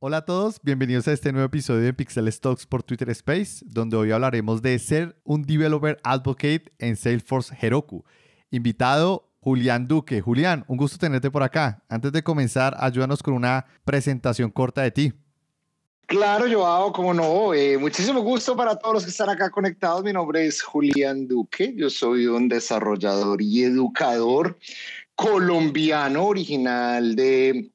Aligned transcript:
Hola 0.00 0.18
a 0.18 0.24
todos, 0.24 0.60
bienvenidos 0.62 1.08
a 1.08 1.12
este 1.12 1.32
nuevo 1.32 1.46
episodio 1.46 1.82
de 1.82 1.92
Pixel 1.92 2.30
Stocks 2.30 2.66
por 2.66 2.84
Twitter 2.84 3.10
Space, 3.10 3.64
donde 3.66 3.96
hoy 3.96 4.12
hablaremos 4.12 4.62
de 4.62 4.78
ser 4.78 5.20
un 5.24 5.42
developer 5.42 5.98
advocate 6.04 6.70
en 6.78 6.94
Salesforce 6.94 7.52
Heroku. 7.60 8.04
Invitado 8.52 9.28
Julián 9.40 9.88
Duque. 9.88 10.20
Julián, 10.20 10.64
un 10.68 10.76
gusto 10.76 10.98
tenerte 10.98 11.32
por 11.32 11.42
acá. 11.42 11.82
Antes 11.88 12.12
de 12.12 12.22
comenzar, 12.22 12.76
ayúdanos 12.78 13.24
con 13.24 13.34
una 13.34 13.66
presentación 13.84 14.52
corta 14.52 14.82
de 14.82 14.92
ti. 14.92 15.12
Claro, 16.06 16.46
Joao, 16.48 16.92
como 16.92 17.12
no. 17.12 17.52
Eh, 17.52 17.76
muchísimo 17.76 18.20
gusto 18.20 18.56
para 18.56 18.76
todos 18.76 18.94
los 18.94 19.04
que 19.04 19.10
están 19.10 19.30
acá 19.30 19.50
conectados. 19.50 20.04
Mi 20.04 20.12
nombre 20.12 20.46
es 20.46 20.62
Julián 20.62 21.26
Duque. 21.26 21.74
Yo 21.76 21.90
soy 21.90 22.28
un 22.28 22.48
desarrollador 22.48 23.42
y 23.42 23.64
educador 23.64 24.60
colombiano 25.16 26.26
original 26.26 27.16
de 27.16 27.72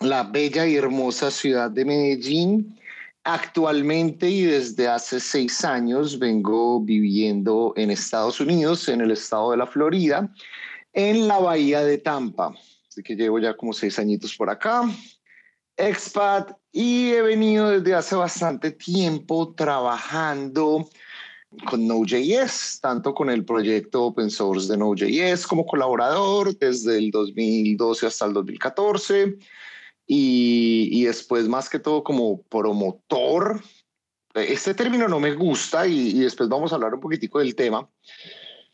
la 0.00 0.22
bella 0.22 0.66
y 0.66 0.76
hermosa 0.76 1.30
ciudad 1.30 1.70
de 1.70 1.84
Medellín. 1.84 2.78
Actualmente 3.24 4.30
y 4.30 4.42
desde 4.42 4.86
hace 4.86 5.18
seis 5.18 5.64
años 5.64 6.18
vengo 6.18 6.80
viviendo 6.80 7.72
en 7.76 7.90
Estados 7.90 8.40
Unidos, 8.40 8.88
en 8.88 9.00
el 9.00 9.10
estado 9.10 9.50
de 9.50 9.56
la 9.56 9.66
Florida, 9.66 10.32
en 10.92 11.26
la 11.26 11.38
bahía 11.38 11.82
de 11.82 11.98
Tampa. 11.98 12.54
Así 12.88 13.02
que 13.02 13.16
llevo 13.16 13.40
ya 13.40 13.56
como 13.56 13.72
seis 13.72 13.98
añitos 13.98 14.36
por 14.36 14.48
acá, 14.48 14.82
expat, 15.76 16.52
y 16.70 17.10
he 17.10 17.22
venido 17.22 17.70
desde 17.70 17.94
hace 17.94 18.14
bastante 18.14 18.70
tiempo 18.70 19.54
trabajando 19.54 20.88
con 21.68 21.84
Node.js, 21.84 22.78
tanto 22.80 23.12
con 23.12 23.28
el 23.28 23.44
proyecto 23.44 24.04
open 24.04 24.30
source 24.30 24.70
de 24.70 24.76
Node.js 24.76 25.46
como 25.48 25.66
colaborador 25.66 26.56
desde 26.56 26.98
el 26.98 27.10
2012 27.10 28.06
hasta 28.06 28.26
el 28.26 28.34
2014 28.34 29.36
y, 30.06 31.04
después 31.04 31.48
más 31.48 31.68
que 31.68 31.78
todo 31.78 32.04
como 32.04 32.42
promotor. 32.42 33.62
Este 34.34 34.74
término 34.74 35.08
no 35.08 35.18
me 35.18 35.34
gusta 35.34 35.86
y, 35.86 36.20
después 36.20 36.48
vamos 36.48 36.72
a 36.72 36.76
hablar 36.76 36.94
un 36.94 37.00
poquitico 37.00 37.38
del 37.38 37.54
tema 37.54 37.88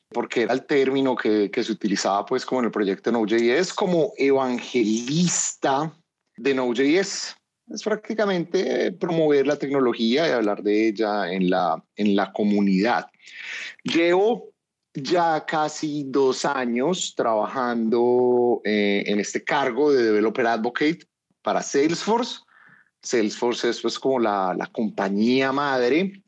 porque 0.08 0.42
era 0.42 0.52
el 0.52 0.66
término 0.66 1.16
que, 1.16 1.50
que 1.50 1.64
se 1.64 1.72
utilizaba 1.72 2.27
pues 2.27 2.44
como 2.44 2.61
en 2.61 2.66
el 2.66 2.70
proyecto 2.70 3.11
Node.js 3.11 3.72
como 3.72 4.12
evangelista 4.19 5.91
de 6.36 6.55
Node.js. 6.55 7.34
Es 7.70 7.83
prácticamente 7.83 8.92
promover 8.92 9.46
la 9.46 9.56
tecnología 9.56 10.28
y 10.28 10.33
hablar 10.33 10.62
de 10.62 10.89
ella 10.89 11.33
en 11.33 11.48
la, 11.48 11.83
en 11.96 12.14
la 12.14 12.30
comunidad. 12.33 13.06
Llevo 13.84 14.52
ya 14.92 15.46
casi 15.46 16.05
dos 16.06 16.44
años 16.44 17.14
trabajando 17.17 18.61
eh, 18.64 19.05
en 19.06 19.20
este 19.20 19.42
cargo 19.42 19.91
de 19.91 20.05
Developer 20.05 20.46
Advocate 20.46 21.06
para 21.43 21.62
Salesforce. 21.62 22.41
Salesforce 23.03 23.71
es 23.71 23.81
pues 23.81 23.98
como 23.98 24.19
la, 24.19 24.55
la 24.57 24.67
compañía 24.67 25.53
madre 25.53 26.23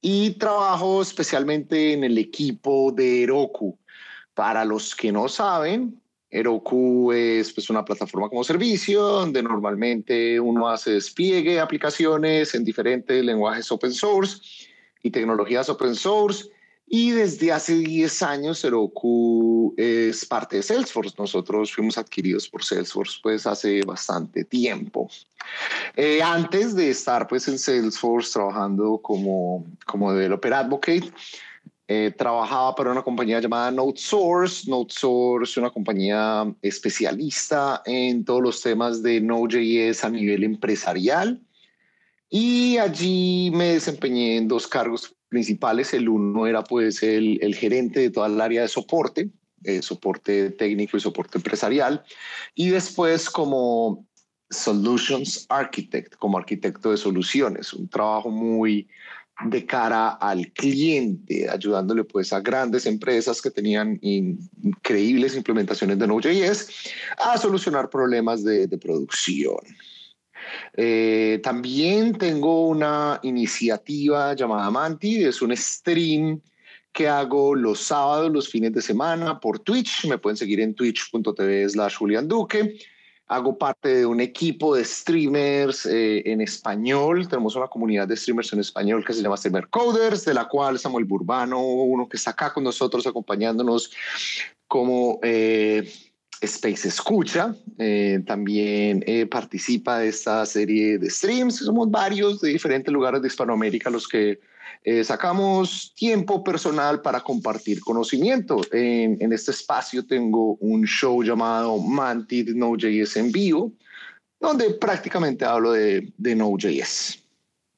y 0.00 0.30
trabajo 0.32 1.02
especialmente 1.02 1.92
en 1.92 2.04
el 2.04 2.18
equipo 2.18 2.92
de 2.92 3.22
Heroku. 3.22 3.78
Para 4.34 4.64
los 4.64 4.94
que 4.94 5.12
no 5.12 5.28
saben, 5.28 6.00
Heroku 6.30 7.12
es 7.12 7.52
pues, 7.52 7.70
una 7.70 7.84
plataforma 7.84 8.28
como 8.28 8.44
servicio 8.44 9.00
donde 9.00 9.42
normalmente 9.42 10.38
uno 10.40 10.68
hace 10.68 10.92
despliegue 10.92 11.52
de 11.52 11.60
aplicaciones 11.60 12.54
en 12.54 12.64
diferentes 12.64 13.24
lenguajes 13.24 13.70
open 13.70 13.92
source 13.92 14.40
y 15.02 15.10
tecnologías 15.10 15.68
open 15.68 15.94
source 15.94 16.50
y 16.88 17.10
desde 17.10 17.52
hace 17.52 17.74
10 17.74 18.22
años 18.22 18.64
Heroku 18.64 19.74
es 19.76 20.24
parte 20.24 20.56
de 20.56 20.62
Salesforce. 20.62 21.14
Nosotros 21.18 21.72
fuimos 21.72 21.98
adquiridos 21.98 22.48
por 22.48 22.62
Salesforce 22.62 23.18
pues 23.22 23.46
hace 23.46 23.82
bastante 23.82 24.44
tiempo. 24.44 25.10
Eh, 25.96 26.22
antes 26.22 26.76
de 26.76 26.90
estar 26.90 27.26
pues 27.26 27.48
en 27.48 27.58
Salesforce 27.58 28.32
trabajando 28.32 28.98
como, 29.02 29.66
como 29.84 30.12
developer 30.12 30.54
advocate, 30.54 31.12
eh, 31.88 32.12
trabajaba 32.16 32.74
para 32.76 32.92
una 32.92 33.02
compañía 33.02 33.40
llamada. 33.40 33.72
NodeSource 33.72 34.70
es 35.42 35.56
una 35.56 35.70
compañía 35.70 36.54
especialista 36.62 37.82
en 37.84 38.24
todos 38.24 38.42
los 38.42 38.62
temas 38.62 39.02
de 39.02 39.20
Node.js 39.20 40.04
a 40.04 40.10
nivel 40.10 40.44
empresarial. 40.44 41.40
Y 42.28 42.78
allí 42.78 43.50
me 43.52 43.74
desempeñé 43.74 44.36
en 44.36 44.48
dos 44.48 44.66
cargos 44.66 45.15
principales. 45.36 45.92
El 45.92 46.08
uno 46.08 46.46
era 46.46 46.64
pues 46.64 47.02
el, 47.02 47.38
el 47.42 47.54
gerente 47.54 48.00
de 48.00 48.08
toda 48.10 48.26
el 48.26 48.40
área 48.40 48.62
de 48.62 48.68
soporte, 48.68 49.28
eh, 49.64 49.82
soporte 49.82 50.48
técnico 50.48 50.96
y 50.96 51.00
soporte 51.00 51.36
empresarial. 51.36 52.02
Y 52.54 52.70
después 52.70 53.28
como 53.28 54.06
Solutions 54.48 55.44
Architect, 55.50 56.16
como 56.16 56.38
arquitecto 56.38 56.90
de 56.90 56.96
soluciones, 56.96 57.74
un 57.74 57.86
trabajo 57.86 58.30
muy 58.30 58.88
de 59.44 59.66
cara 59.66 60.08
al 60.08 60.50
cliente, 60.52 61.50
ayudándole 61.50 62.04
pues 62.04 62.32
a 62.32 62.40
grandes 62.40 62.86
empresas 62.86 63.42
que 63.42 63.50
tenían 63.50 63.98
increíbles 64.00 65.36
implementaciones 65.36 65.98
de 65.98 66.06
Node.js 66.06 66.68
a 67.18 67.36
solucionar 67.36 67.90
problemas 67.90 68.42
de, 68.42 68.66
de 68.66 68.78
producción. 68.78 69.60
Eh, 70.76 71.40
también 71.42 72.16
tengo 72.18 72.66
una 72.68 73.18
iniciativa 73.22 74.34
llamada 74.34 74.70
Manti, 74.70 75.24
es 75.24 75.40
un 75.40 75.56
stream 75.56 76.40
que 76.92 77.08
hago 77.08 77.54
los 77.54 77.80
sábados, 77.80 78.32
los 78.32 78.48
fines 78.48 78.72
de 78.72 78.82
semana 78.82 79.38
por 79.38 79.58
Twitch. 79.58 80.06
Me 80.06 80.18
pueden 80.18 80.36
seguir 80.36 80.60
en 80.60 80.74
twitch.tv 80.74 81.68
slash 81.68 81.96
Julián 81.96 82.26
Duque. 82.26 82.78
Hago 83.28 83.58
parte 83.58 83.88
de 83.96 84.06
un 84.06 84.20
equipo 84.20 84.76
de 84.76 84.84
streamers 84.84 85.84
eh, 85.86 86.22
en 86.24 86.40
español. 86.40 87.28
Tenemos 87.28 87.56
una 87.56 87.66
comunidad 87.66 88.06
de 88.06 88.16
streamers 88.16 88.52
en 88.52 88.60
español 88.60 89.04
que 89.04 89.12
se 89.12 89.20
llama 89.20 89.36
Streamer 89.36 89.68
Coders, 89.68 90.24
de 90.24 90.32
la 90.32 90.46
cual 90.46 90.78
Samuel 90.78 91.04
Burbano, 91.04 91.60
uno 91.60 92.08
que 92.08 92.16
está 92.16 92.30
acá 92.30 92.52
con 92.52 92.64
nosotros 92.64 93.06
acompañándonos 93.06 93.90
como 94.68 95.18
eh, 95.22 95.92
Space 96.40 96.88
Escucha, 96.88 97.54
eh, 97.78 98.20
también 98.26 99.02
eh, 99.06 99.26
participa 99.26 99.98
de 99.98 100.08
esta 100.08 100.44
serie 100.46 100.98
de 100.98 101.10
streams. 101.10 101.56
Somos 101.56 101.90
varios 101.90 102.40
de 102.40 102.50
diferentes 102.50 102.92
lugares 102.92 103.22
de 103.22 103.28
Hispanoamérica 103.28 103.90
los 103.90 104.06
que 104.06 104.40
eh, 104.84 105.02
sacamos 105.02 105.94
tiempo 105.96 106.44
personal 106.44 107.00
para 107.00 107.20
compartir 107.20 107.80
conocimiento. 107.80 108.60
En, 108.72 109.32
este 109.32 109.50
espacio 109.50 110.06
tengo 110.06 110.56
un 110.56 110.84
show 110.84 111.22
llamado 111.22 111.78
Mantid 111.78 112.54
Node.js 112.54 113.16
en 113.16 113.32
vivo, 113.32 113.72
donde 114.38 114.70
prácticamente 114.74 115.44
hablo 115.44 115.72
de, 115.72 116.12
de 116.16 116.36
Node.js. 116.36 117.22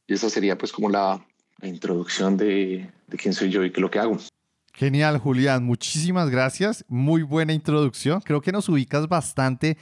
Y 0.07 0.15
esa 0.15 0.29
sería 0.29 0.59
pues 0.59 0.73
como 0.73 0.89
la, 0.89 1.25
la 1.61 1.69
introducción 1.69 2.37
de, 2.37 2.91
de 3.07 3.17
quién 3.17 3.33
soy 3.33 3.51
yo 3.51 3.65
y 3.65 3.71
qué 3.71 3.77
es 3.77 3.83
lo 3.83 3.91
que 3.91 3.99
hago. 3.99 4.19
Genial, 4.79 5.19
Julián. 5.19 5.65
Muchísimas 5.65 6.31
gracias. 6.31 6.85
Muy 6.87 7.23
buena 7.23 7.53
introducción. 7.53 8.21
Creo 8.21 8.41
que 8.41 8.53
nos 8.53 8.69
ubicas 8.69 9.09
bastante 9.09 9.77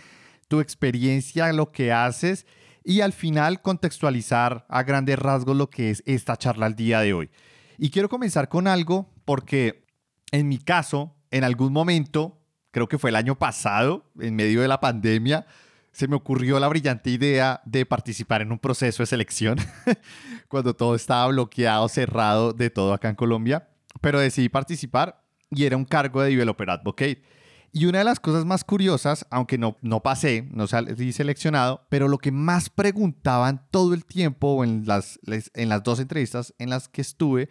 tu 0.48 0.60
experiencia, 0.60 1.52
lo 1.52 1.70
que 1.70 1.92
haces 1.92 2.46
y 2.82 3.02
al 3.02 3.12
final 3.12 3.60
contextualizar 3.60 4.64
a 4.70 4.82
grandes 4.84 5.18
rasgos 5.18 5.54
lo 5.54 5.68
que 5.68 5.90
es 5.90 6.02
esta 6.06 6.38
charla 6.38 6.64
al 6.64 6.76
día 6.76 7.00
de 7.00 7.12
hoy. 7.12 7.30
Y 7.76 7.90
quiero 7.90 8.08
comenzar 8.08 8.48
con 8.48 8.66
algo 8.66 9.12
porque 9.26 9.84
en 10.32 10.48
mi 10.48 10.56
caso, 10.56 11.14
en 11.30 11.44
algún 11.44 11.74
momento, 11.74 12.40
creo 12.70 12.88
que 12.88 12.96
fue 12.96 13.10
el 13.10 13.16
año 13.16 13.38
pasado, 13.38 14.10
en 14.18 14.34
medio 14.34 14.62
de 14.62 14.68
la 14.68 14.80
pandemia, 14.80 15.44
se 15.92 16.08
me 16.08 16.16
ocurrió 16.16 16.58
la 16.58 16.68
brillante 16.68 17.10
idea 17.10 17.60
de 17.66 17.84
participar 17.84 18.40
en 18.40 18.50
un 18.50 18.58
proceso 18.58 19.02
de 19.02 19.08
selección 19.08 19.58
cuando 20.48 20.74
todo 20.74 20.94
estaba 20.94 21.26
bloqueado, 21.26 21.86
cerrado 21.90 22.54
de 22.54 22.70
todo 22.70 22.94
acá 22.94 23.10
en 23.10 23.14
Colombia 23.16 23.68
pero 24.06 24.20
decidí 24.20 24.48
participar 24.48 25.20
y 25.50 25.64
era 25.64 25.76
un 25.76 25.84
cargo 25.84 26.22
de 26.22 26.30
Developer 26.30 26.70
Advocate. 26.70 27.24
Y 27.72 27.86
una 27.86 27.98
de 27.98 28.04
las 28.04 28.20
cosas 28.20 28.44
más 28.44 28.62
curiosas, 28.62 29.26
aunque 29.30 29.58
no, 29.58 29.76
no 29.82 30.00
pasé, 30.00 30.46
no 30.52 30.68
salí 30.68 31.12
seleccionado, 31.12 31.84
pero 31.88 32.06
lo 32.06 32.18
que 32.18 32.30
más 32.30 32.70
preguntaban 32.70 33.66
todo 33.72 33.94
el 33.94 34.04
tiempo 34.04 34.62
en 34.62 34.86
las, 34.86 35.18
en 35.26 35.68
las 35.68 35.82
dos 35.82 35.98
entrevistas 35.98 36.54
en 36.60 36.70
las 36.70 36.86
que 36.86 37.00
estuve 37.00 37.48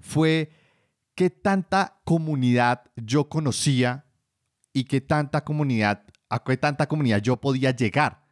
fue 0.00 0.50
qué 1.14 1.28
tanta 1.28 2.00
comunidad 2.04 2.84
yo 2.96 3.28
conocía 3.28 4.06
y 4.72 4.84
qué 4.84 5.02
tanta 5.02 5.44
comunidad, 5.44 6.04
a 6.30 6.42
qué 6.42 6.56
tanta 6.56 6.88
comunidad 6.88 7.20
yo 7.20 7.36
podía 7.36 7.72
llegar. 7.72 8.24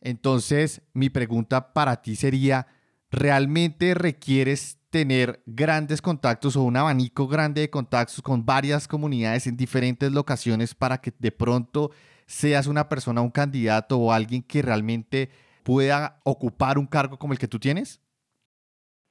Entonces, 0.00 0.82
mi 0.92 1.10
pregunta 1.10 1.72
para 1.72 2.02
ti 2.02 2.14
sería, 2.14 2.68
¿realmente 3.10 3.94
requieres 3.94 4.78
tener 4.90 5.42
grandes 5.46 6.02
contactos 6.02 6.56
o 6.56 6.62
un 6.62 6.76
abanico 6.76 7.28
grande 7.28 7.62
de 7.62 7.70
contactos 7.70 8.20
con 8.22 8.44
varias 8.44 8.88
comunidades 8.88 9.46
en 9.46 9.56
diferentes 9.56 10.10
locaciones 10.10 10.74
para 10.74 11.00
que 11.00 11.12
de 11.18 11.30
pronto 11.32 11.92
seas 12.26 12.66
una 12.66 12.88
persona, 12.88 13.20
un 13.20 13.30
candidato 13.30 13.98
o 13.98 14.12
alguien 14.12 14.42
que 14.42 14.62
realmente 14.62 15.30
pueda 15.62 16.20
ocupar 16.24 16.78
un 16.78 16.86
cargo 16.86 17.18
como 17.18 17.32
el 17.32 17.38
que 17.38 17.48
tú 17.48 17.58
tienes? 17.58 18.00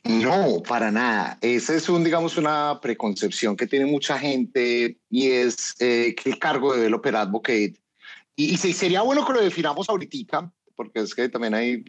No, 0.04 0.62
para 0.68 0.92
nada. 0.92 1.38
Esa 1.42 1.76
es 1.76 1.90
un, 1.90 2.04
digamos, 2.04 2.38
una 2.38 2.80
preconcepción 2.82 3.58
que 3.58 3.68
tiene 3.68 3.86
mucha 3.86 4.18
gente 4.18 4.98
y 5.10 5.28
es 5.28 5.76
eh, 5.80 6.16
que 6.16 6.30
el 6.30 6.40
cargo 6.40 6.72
de 6.72 6.80
developer 6.80 7.16
advocate, 7.16 7.76
y, 8.36 8.54
y 8.54 8.58
sería 8.58 9.02
bueno 9.02 9.26
que 9.26 9.34
lo 9.34 9.42
definamos 9.42 9.90
ahorita, 9.90 10.54
porque 10.76 11.02
es 11.02 11.14
que 11.14 11.28
también 11.28 11.54
hay 11.54 11.84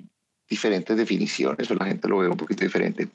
diferentes 0.51 0.97
definiciones, 0.97 1.71
o 1.71 1.75
la 1.77 1.87
gente 1.87 2.09
lo 2.09 2.19
ve 2.19 2.29
un 2.29 2.37
poquito 2.37 2.65
diferente. 2.65 3.09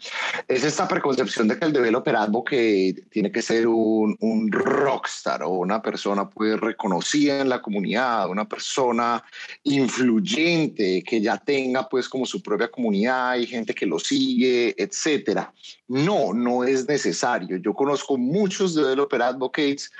Es 0.48 0.64
esta 0.64 0.88
preconcepción 0.88 1.50
de 1.50 1.60
que 1.60 1.66
el 1.66 1.74
developer 1.74 2.16
advocate 2.16 3.04
tiene 3.10 3.30
que 3.30 3.42
ser 3.42 3.68
un, 3.68 4.16
un 4.22 4.50
rockstar 4.50 5.44
o 5.44 5.50
una 5.50 5.82
persona 5.82 6.30
pues 6.30 6.58
reconocida 6.58 7.42
en 7.42 7.50
la 7.50 7.62
comunidad, 7.62 8.30
una 8.30 8.48
persona 8.48 9.22
influyente 9.64 11.04
que 11.04 11.20
ya 11.20 11.38
tenga 11.38 11.90
pues 11.90 12.08
como 12.08 12.26
su 12.26 12.42
propia 12.42 12.70
comunidad 12.72 13.36
y 13.36 13.48
gente 13.48 13.76
que 13.76 13.86
lo 13.86 14.00
sigue, 14.00 14.74
etcétera. 14.82 15.54
No, 15.90 16.34
no 16.34 16.64
es 16.64 16.88
necesario. 16.88 17.58
Yo 17.58 17.74
conozco 17.74 18.18
muchos 18.18 18.76
developer 18.76 19.22
advocates 19.22 19.92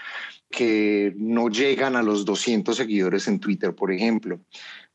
que 0.50 1.12
no 1.18 1.50
llegan 1.50 1.98
a 1.98 2.04
los 2.04 2.24
200 2.24 2.78
seguidores 2.78 3.28
en 3.28 3.40
Twitter, 3.40 3.76
por 3.76 3.92
ejemplo 3.92 4.40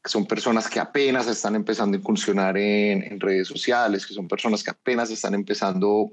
que 0.02 0.11
son 0.11 0.26
personas 0.26 0.69
que 0.69 0.81
apenas 0.81 1.26
están 1.26 1.55
empezando 1.55 1.97
a 1.97 2.00
incursionar 2.00 2.56
en, 2.56 3.20
redes 3.20 3.49
sociales, 3.49 4.06
que 4.06 4.14
son 4.14 4.29
personas 4.29 4.62
que 4.62 4.70
apenas 4.70 5.11
están 5.11 5.35
empezando 5.35 6.12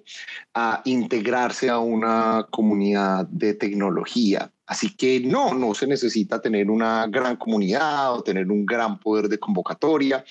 a 0.54 0.82
integrarse 0.86 1.70
a 1.70 1.80
una 1.80 2.46
comunidad 2.50 3.26
de 3.28 3.54
tecnología. 3.54 4.52
Así 4.66 4.94
que 4.94 5.22
no, 5.22 5.54
no 5.54 5.74
se 5.74 5.88
necesita 5.88 6.42
tener 6.42 6.70
una 6.70 7.08
gran 7.08 7.38
comunidad 7.38 8.14
o 8.14 8.24
tener 8.24 8.52
un 8.52 8.66
gran 8.66 9.00
poder 9.00 9.30
de 9.30 9.40
convocatoria, 9.40 10.26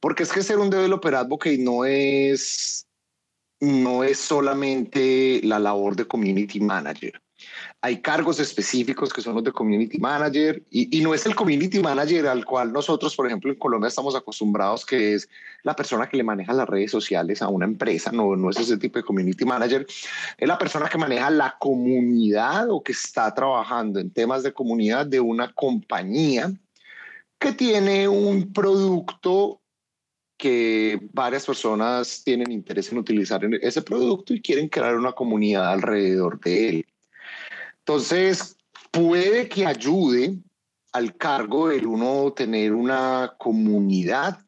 porque 0.00 0.22
es 0.22 0.32
que 0.32 0.42
ser 0.42 0.58
un 0.58 0.70
developer 0.70 1.14
advocate 1.14 1.58
no 1.58 1.84
es, 1.84 2.86
no 3.60 4.02
es 4.02 4.18
solamente 4.18 5.42
la 5.42 5.58
labor 5.58 5.94
de 5.94 6.06
community 6.06 6.60
manager 6.60 7.20
hay 7.84 8.00
cargos 8.00 8.40
específicos 8.40 9.12
que 9.12 9.20
son 9.20 9.34
los 9.34 9.44
de 9.44 9.52
community 9.52 9.98
manager 9.98 10.62
y, 10.70 11.02
no 11.02 11.12
es 11.12 11.26
el 11.26 11.34
community 11.34 11.80
manager 11.80 12.26
al 12.28 12.46
cual 12.46 12.72
nosotros, 12.72 13.14
por 13.14 13.26
ejemplo, 13.26 13.52
en 13.52 13.58
Colombia 13.58 13.88
estamos 13.88 14.16
acostumbrados, 14.16 14.86
que 14.86 15.12
es 15.12 15.28
la 15.64 15.76
persona 15.76 16.08
que 16.08 16.16
le 16.16 16.22
maneja 16.22 16.54
las 16.54 16.66
redes 16.66 16.90
sociales 16.90 17.42
a 17.42 17.48
una 17.48 17.66
empresa, 17.66 18.10
no, 18.10 18.36
no 18.36 18.48
es 18.48 18.58
ese 18.58 18.78
tipo 18.78 18.98
de 18.98 19.04
community 19.04 19.44
manager, 19.44 19.86
es 20.38 20.48
la 20.48 20.56
persona 20.56 20.88
que 20.88 20.96
maneja 20.96 21.28
la 21.28 21.56
comunidad 21.60 22.70
o 22.70 22.82
que 22.82 22.92
está 22.92 23.34
trabajando 23.34 24.00
en 24.00 24.10
temas 24.10 24.42
de 24.42 24.54
comunidad 24.54 25.04
de 25.04 25.20
una 25.20 25.52
compañía 25.52 26.50
que 27.38 27.52
tiene 27.52 28.08
un 28.08 28.50
producto 28.50 29.60
que 30.38 31.06
varias 31.12 31.44
personas 31.44 32.22
tienen 32.24 32.50
interés 32.50 32.90
en 32.90 32.96
utilizar 32.96 33.44
ese 33.60 33.82
producto 33.82 34.32
y 34.32 34.40
quieren 34.40 34.70
crear 34.70 34.96
una 34.96 35.12
comunidad 35.12 35.70
alrededor 35.70 36.40
de 36.40 36.68
él. 36.70 36.86
Entonces, 37.86 38.56
puede 38.90 39.46
que 39.46 39.66
ayude 39.66 40.38
al 40.92 41.16
cargo 41.16 41.70
el 41.70 41.86
uno 41.86 42.32
tener 42.32 42.72
una 42.72 43.34
comunidad, 43.38 44.38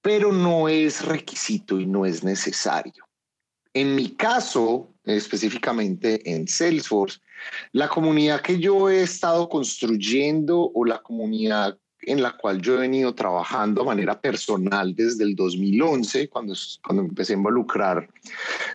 pero 0.00 0.32
no 0.32 0.66
es 0.66 1.04
requisito 1.04 1.78
y 1.78 1.84
no 1.84 2.06
es 2.06 2.24
necesario. 2.24 3.04
En 3.74 3.94
mi 3.94 4.16
caso, 4.16 4.88
específicamente 5.04 6.22
en 6.32 6.48
Salesforce, 6.48 7.20
la 7.72 7.86
comunidad 7.88 8.40
que 8.40 8.58
yo 8.58 8.88
he 8.88 9.02
estado 9.02 9.50
construyendo 9.50 10.70
o 10.72 10.86
la 10.86 11.02
comunidad 11.02 11.76
en 12.00 12.22
la 12.22 12.34
cual 12.34 12.62
yo 12.62 12.76
he 12.76 12.80
venido 12.80 13.14
trabajando 13.14 13.82
de 13.82 13.88
manera 13.88 14.18
personal 14.18 14.94
desde 14.94 15.24
el 15.24 15.36
2011, 15.36 16.30
cuando, 16.30 16.54
cuando 16.82 17.02
empecé 17.02 17.34
a 17.34 17.36
involucrar 17.36 18.08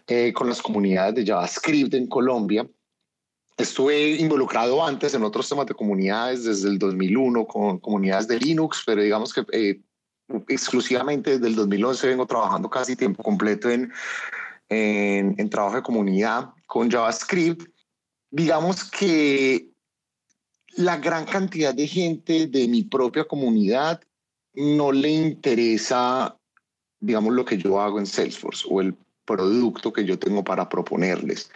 eh, 0.06 0.32
con 0.32 0.48
las 0.48 0.62
comunidades 0.62 1.16
de 1.16 1.26
JavaScript 1.26 1.96
en 1.96 2.06
Colombia, 2.06 2.68
Estuve 3.58 4.12
involucrado 4.12 4.86
antes 4.86 5.14
en 5.14 5.24
otros 5.24 5.48
temas 5.48 5.66
de 5.66 5.74
comunidades 5.74 6.44
desde 6.44 6.68
el 6.68 6.78
2001 6.78 7.46
con 7.46 7.80
comunidades 7.80 8.28
de 8.28 8.40
Linux, 8.40 8.84
pero 8.86 9.02
digamos 9.02 9.34
que 9.34 9.46
eh, 9.54 9.82
exclusivamente 10.50 11.32
desde 11.32 11.48
el 11.48 11.56
2011 11.56 12.08
vengo 12.08 12.26
trabajando 12.26 12.70
casi 12.70 12.96
tiempo 12.96 13.24
completo 13.24 13.70
en, 13.70 13.92
en, 14.68 15.36
en 15.38 15.50
trabajo 15.50 15.78
de 15.78 15.84
comunidad 15.84 16.50
con 16.68 16.92
JavaScript. 16.92 17.66
Digamos 18.30 18.90
que 18.92 19.70
la 20.76 20.98
gran 20.98 21.26
cantidad 21.26 21.74
de 21.74 21.88
gente 21.88 22.48
de 22.48 22.68
mi 22.68 22.84
propia 22.84 23.24
comunidad 23.24 24.02
no 24.54 24.92
le 24.92 25.10
interesa, 25.10 26.38
digamos, 27.00 27.34
lo 27.34 27.46
que 27.46 27.58
yo 27.58 27.80
hago 27.80 28.00
en 28.00 28.06
Salesforce 28.06 28.68
o 28.70 28.82
el 28.82 28.96
producto 29.26 29.92
que 29.92 30.06
yo 30.06 30.18
tengo 30.20 30.44
para 30.44 30.70
proponerles. 30.70 31.52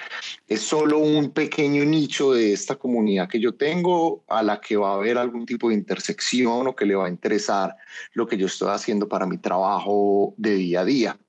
Es 0.47 0.61
solo 0.61 0.99
un 0.99 1.31
pequeño 1.31 1.85
nicho 1.85 2.33
de 2.33 2.53
esta 2.53 2.75
comunidad 2.75 3.29
que 3.29 3.39
yo 3.39 3.53
tengo 3.53 4.23
a 4.27 4.43
la 4.43 4.59
que 4.59 4.75
va 4.75 4.91
a 4.91 4.95
haber 4.95 5.17
algún 5.17 5.45
tipo 5.45 5.69
de 5.69 5.75
intersección 5.75 6.67
o 6.67 6.75
que 6.75 6.85
le 6.85 6.95
va 6.95 7.05
a 7.05 7.09
interesar 7.09 7.75
lo 8.13 8.27
que 8.27 8.37
yo 8.37 8.47
estoy 8.47 8.69
haciendo 8.69 9.07
para 9.07 9.25
mi 9.25 9.37
trabajo 9.37 10.33
de 10.37 10.55
día 10.55 10.81
a 10.81 10.85
día. 10.85 11.19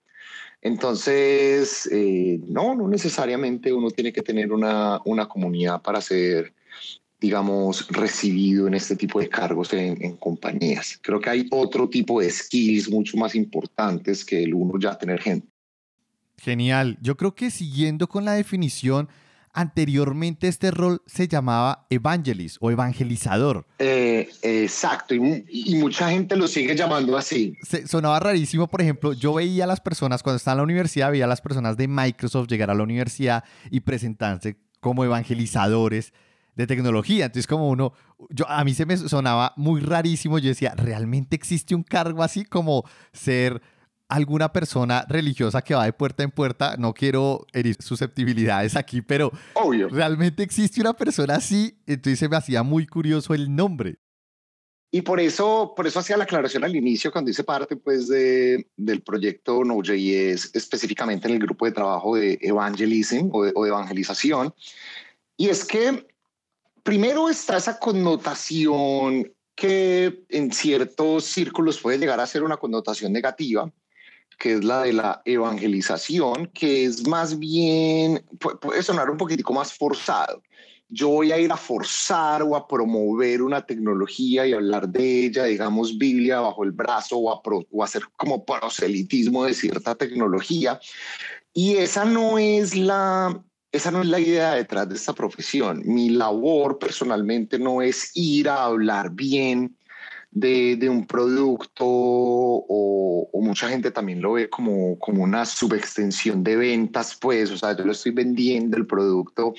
Entonces, 0.63 1.89
eh, 1.91 2.39
no, 2.47 2.75
no 2.75 2.89
necesariamente 2.89 3.73
uno 3.73 3.91
tiene 3.91 4.13
que 4.13 4.23
tener 4.23 4.53
una, 4.53 5.01
una 5.05 5.27
comunidad 5.27 5.81
para 5.83 6.01
ser 6.01 6.53
digamos, 7.21 7.87
recibido 7.89 8.67
en 8.67 8.73
este 8.73 8.97
tipo 8.97 9.21
de 9.21 9.29
cargos 9.29 9.75
en, 9.75 10.03
en, 10.03 10.17
compañías. 10.17 10.99
Creo 11.03 11.21
que 11.21 11.29
hay 11.29 11.47
otro 11.51 11.87
tipo 11.87 12.19
de 12.19 12.31
skills 12.31 12.89
mucho 12.89 13.19
más 13.19 13.35
importantes 13.35 14.25
que 14.25 14.43
el 14.43 14.55
uno 14.55 14.79
ya 14.81 14.97
tener 14.97 15.21
gente. 15.21 15.50
Genial. 16.41 16.97
Yo 17.03 17.17
creo 17.17 17.35
que 17.35 17.51
siguiendo 17.51 18.09
con 18.09 18.25
la 18.25 18.33
definición, 18.33 19.09
anteriormente 19.53 20.49
este 20.49 20.71
rol 20.71 21.03
se 21.07 21.29
llamaba 21.29 21.87
evangelist 21.91 22.57
o 22.61 22.71
evangelizador. 22.71 23.67
Eh, 23.79 24.29
exacto, 24.41 25.15
y, 25.15 25.75
mucha 25.75 26.09
gente 26.11 26.37
lo 26.37 26.49
sigue 26.49 26.75
llamando 26.75 27.19
así. 27.19 27.55
Se, 27.63 27.87
sonaba 27.87 28.21
rarísimo, 28.21 28.69
por 28.69 28.81
ejemplo, 28.81 29.13
yo 29.13 29.35
veía 29.35 29.65
a 29.65 29.67
las 29.67 29.81
personas 29.81 30.23
cuando 30.23 30.39
estaba 30.39 30.55
en 30.55 30.59
la 30.59 30.65
universidad, 30.65 31.11
veía 31.11 31.27
a 31.27 31.29
las 31.29 31.43
personas 31.43 31.77
de 31.77 31.89
Microsoft 31.89 32.49
llegar 32.49 32.71
a 32.71 32.75
la 32.75 32.85
universidad 32.85 33.45
y 33.71 33.81
presentarse 33.81 34.57
como 34.81 35.05
evangelizadores 35.05 36.15
de 36.55 36.67
tecnología. 36.67 37.27
Entonces, 37.27 37.47
como 37.47 37.69
uno, 37.69 37.93
yo, 38.31 38.49
a 38.49 38.65
mí 38.65 38.73
se 38.73 38.87
me 38.87 38.97
sonaba 38.97 39.53
muy 39.57 39.83
rarísimo, 39.83 40.39
yo 40.39 40.49
decía, 40.49 40.75
¿realmente 40.75 41.37
existe 41.37 41.75
un 41.75 41.83
cargo 41.83 42.23
así 42.23 42.47
como 42.47 42.85
ser 43.13 43.61
alguna 44.11 44.53
persona 44.53 45.07
religiosa 45.09 45.63
que 45.63 45.75
va 45.75 45.85
de 45.85 45.93
puerta 45.93 46.23
en 46.23 46.31
puerta, 46.31 46.77
no 46.77 46.93
quiero 46.93 47.47
herir 47.53 47.77
susceptibilidades 47.81 48.77
aquí, 48.77 49.01
pero 49.03 49.33
realmente 49.91 50.43
existe 50.43 50.81
una 50.81 50.95
persona 50.95 51.37
así, 51.37 51.79
entonces 51.87 52.29
me 52.29 52.37
hacía 52.37 52.63
muy 52.63 52.87
curioso 52.87 53.35
el 53.35 53.55
nombre. 53.55 53.99
Y 54.93 55.03
por 55.03 55.21
eso, 55.21 55.73
por 55.77 55.87
eso 55.87 56.01
hacía 56.01 56.17
la 56.17 56.25
aclaración 56.25 56.65
al 56.65 56.75
inicio 56.75 57.13
cuando 57.13 57.31
hice 57.31 57.45
parte 57.45 57.77
pues 57.77 58.09
de, 58.09 58.67
del 58.77 59.03
proyecto 59.03 59.63
Node.js, 59.65 60.51
específicamente 60.53 61.29
en 61.29 61.35
el 61.35 61.41
grupo 61.41 61.65
de 61.65 61.73
trabajo 61.73 62.17
de 62.17 62.39
evangelism 62.43 63.31
o 63.33 63.45
de, 63.45 63.53
o 63.55 63.63
de 63.63 63.69
evangelización. 63.69 64.53
Y 65.37 65.49
es 65.49 65.65
que 65.65 66.09
primero 66.83 67.29
está 67.29 67.57
esa 67.57 67.79
connotación 67.79 69.33
que 69.55 70.25
en 70.29 70.53
ciertos 70.53 71.25
círculos 71.25 71.79
puede 71.79 71.99
llegar 71.99 72.19
a 72.19 72.27
ser 72.27 72.43
una 72.43 72.57
connotación 72.57 73.13
negativa, 73.13 73.71
que 74.41 74.55
es 74.55 74.65
la 74.65 74.83
de 74.85 74.95
la 74.95 75.21
evangelización, 75.27 76.47
que 76.55 76.87
es 76.87 77.07
más 77.07 77.39
bien, 77.39 78.25
puede 78.39 78.83
sonar 78.83 79.11
un 79.11 79.19
poquitico 79.19 79.53
más 79.53 79.75
forzado. 79.75 80.43
Yo 80.89 81.09
voy 81.11 81.31
a 81.31 81.39
ir 81.39 81.53
a 81.53 81.59
forzar 81.59 82.43
o 82.43 82.57
a 82.57 82.67
promover 82.67 83.43
una 83.43 83.65
tecnología 83.67 84.47
y 84.47 84.55
hablar 84.55 84.89
de 84.89 85.27
ella, 85.27 85.45
digamos, 85.45 85.99
Biblia 85.99 86.41
bajo 86.41 86.65
el 86.65 86.73
brazo 86.73 87.19
o 87.19 87.31
a, 87.31 87.43
o 87.71 87.85
hacer 87.85 88.03
como 88.17 88.47
proselitismo 88.47 89.45
de 89.45 89.53
cierta 89.53 89.95
tecnología. 89.95 90.81
Y 91.53 91.77
esa 91.77 92.07
no 92.07 92.39
es 92.39 92.75
la, 92.75 93.45
esa 93.71 93.91
no 93.91 94.01
es 94.01 94.09
la 94.09 94.21
idea 94.21 94.55
detrás 94.55 94.89
de 94.89 94.95
esta 94.95 95.13
profesión. 95.13 95.83
Mi 95.85 96.09
labor 96.09 96.79
personalmente 96.79 97.59
no 97.59 97.83
es 97.83 98.11
ir 98.15 98.49
a 98.49 98.65
hablar 98.65 99.11
bien 99.11 99.77
de, 100.31 100.89
un 100.89 101.07
producto 101.07 101.85
o, 101.85 103.29
mucha 103.43 103.69
gente 103.69 103.91
también 103.91 104.21
lo 104.21 104.35
ve 104.35 104.49
como, 104.49 104.99
como 104.99 105.25
una 105.25 105.45
subextensión 105.45 106.45
de 106.45 106.57
ventas, 106.57 107.17
pues, 107.21 107.51
o 107.51 107.57
sea, 107.57 107.77
yo 107.77 107.85
lo 107.85 107.93
estoy 107.93 108.13
vendiendo 108.13 108.77
el 108.77 108.87
producto 108.87 109.55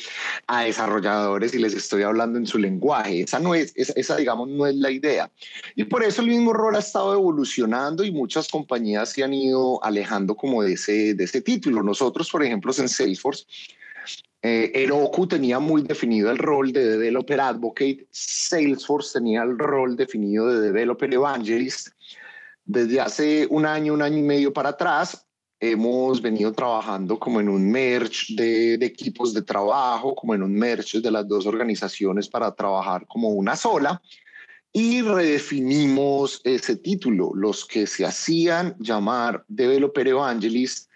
a 0.47 0.61
desarrolladores 0.63 1.53
y 1.53 1.59
les 1.59 1.73
estoy 1.73 2.03
hablando 2.03 2.37
en 2.37 2.45
su 2.45 2.57
lenguaje. 2.57 3.21
Esa 3.21 3.39
no 3.39 3.53
es, 3.55 3.73
esa, 3.75 3.93
esa 3.95 4.15
digamos, 4.15 4.47
no 4.49 4.65
es 4.67 4.75
la 4.75 4.91
idea. 4.91 5.29
Y 5.75 5.83
por 5.85 6.03
eso 6.03 6.21
el 6.21 6.27
mismo 6.27 6.53
rol 6.53 6.75
ha 6.75 6.79
estado 6.79 7.13
evolucionando 7.13 8.03
y 8.03 8.11
muchas 8.11 8.47
compañías 8.47 9.09
se 9.09 9.23
han 9.23 9.33
ido 9.33 9.83
alejando 9.83 10.35
como 10.35 10.63
de 10.63 10.73
ese, 10.73 11.13
de 11.13 11.23
ese 11.23 11.41
título. 11.41 11.83
Nosotros, 11.83 12.29
por 12.29 12.43
ejemplo, 12.43 12.71
en 12.77 12.87
Salesforce, 12.87 13.45
eh, 14.43 14.71
Heroku 14.73 15.27
tenía 15.27 15.59
muy 15.59 15.83
definido 15.83 16.31
el 16.31 16.39
rol 16.39 16.71
de 16.71 16.97
Developer 16.97 17.39
Advocate, 17.39 18.07
Salesforce 18.09 19.19
tenía 19.19 19.43
el 19.43 19.57
rol 19.57 19.95
definido 19.95 20.47
de 20.47 20.61
Developer 20.61 21.13
Evangelist. 21.13 21.89
Desde 22.65 22.99
hace 23.01 23.47
un 23.49 23.65
año, 23.65 23.93
un 23.93 24.01
año 24.01 24.17
y 24.17 24.23
medio 24.23 24.51
para 24.51 24.69
atrás, 24.69 25.27
hemos 25.59 26.21
venido 26.21 26.51
trabajando 26.53 27.19
como 27.19 27.39
en 27.39 27.49
un 27.49 27.69
merge 27.69 28.33
de, 28.35 28.77
de, 28.79 28.85
equipos 28.87 29.31
de 29.31 29.43
trabajo, 29.43 30.15
como 30.15 30.33
en 30.33 30.41
un 30.41 30.55
merge 30.55 31.01
de 31.01 31.11
las 31.11 31.27
dos 31.27 31.45
organizaciones 31.45 32.27
para 32.27 32.51
trabajar 32.55 33.05
como 33.07 33.29
una 33.29 33.55
sola. 33.55 34.01
y 34.73 35.01
redefinimos 35.01 36.41
ese 36.45 36.77
título. 36.77 37.31
Los 37.35 37.65
que 37.65 37.85
se 37.85 38.05
hacían 38.05 38.75
llamar 38.79 39.43
Developer 39.49 40.07
Evangelist, 40.07 40.90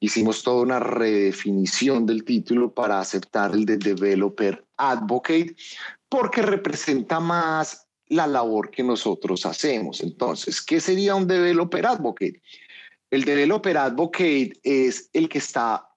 hicimos 0.00 0.42
toda 0.42 0.62
una 0.62 0.78
redefinición 0.78 2.06
del 2.06 2.24
título 2.24 2.72
para 2.72 3.00
aceptar 3.00 3.52
el 3.52 3.64
de 3.64 3.78
Developer 3.78 4.64
Advocate, 4.76 5.56
porque 6.08 6.42
representa 6.42 7.20
más 7.20 7.86
la 8.06 8.26
labor 8.26 8.70
que 8.70 8.82
nosotros 8.82 9.44
hacemos. 9.44 10.00
Entonces, 10.00 10.62
¿qué 10.62 10.80
sería 10.80 11.14
un 11.14 11.26
Developer 11.26 11.86
Advocate? 11.86 12.40
El 13.10 13.24
Developer 13.24 13.76
Advocate 13.76 14.52
es 14.62 15.10
el 15.12 15.28
que 15.28 15.38
está 15.38 15.88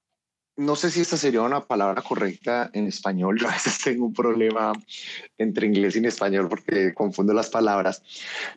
no 0.57 0.75
sé 0.75 0.91
si 0.91 1.01
esta 1.01 1.17
sería 1.17 1.41
una 1.41 1.65
palabra 1.65 2.01
correcta 2.01 2.69
en 2.73 2.87
español. 2.87 3.37
Yo 3.41 3.47
a 3.47 3.53
veces 3.53 3.79
tengo 3.79 4.05
un 4.05 4.13
problema 4.13 4.73
entre 5.37 5.67
inglés 5.67 5.95
y 5.95 6.05
español 6.05 6.49
porque 6.49 6.93
confundo 6.93 7.33
las 7.33 7.49
palabras. 7.49 8.03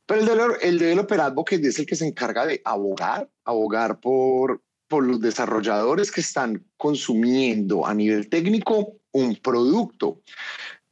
Pero 0.06 0.20
el, 0.20 0.56
el 0.60 0.78
developer 0.78 1.20
advocate 1.20 1.66
es 1.66 1.78
el 1.78 1.86
que 1.86 1.96
se 1.96 2.06
encarga 2.06 2.46
de 2.46 2.60
abogar, 2.64 3.28
abogar 3.44 4.00
por, 4.00 4.60
por 4.88 5.04
los 5.06 5.20
desarrolladores 5.20 6.10
que 6.10 6.20
están 6.20 6.64
consumiendo 6.76 7.86
a 7.86 7.94
nivel 7.94 8.28
técnico 8.28 8.96
un 9.12 9.36
producto. 9.36 10.20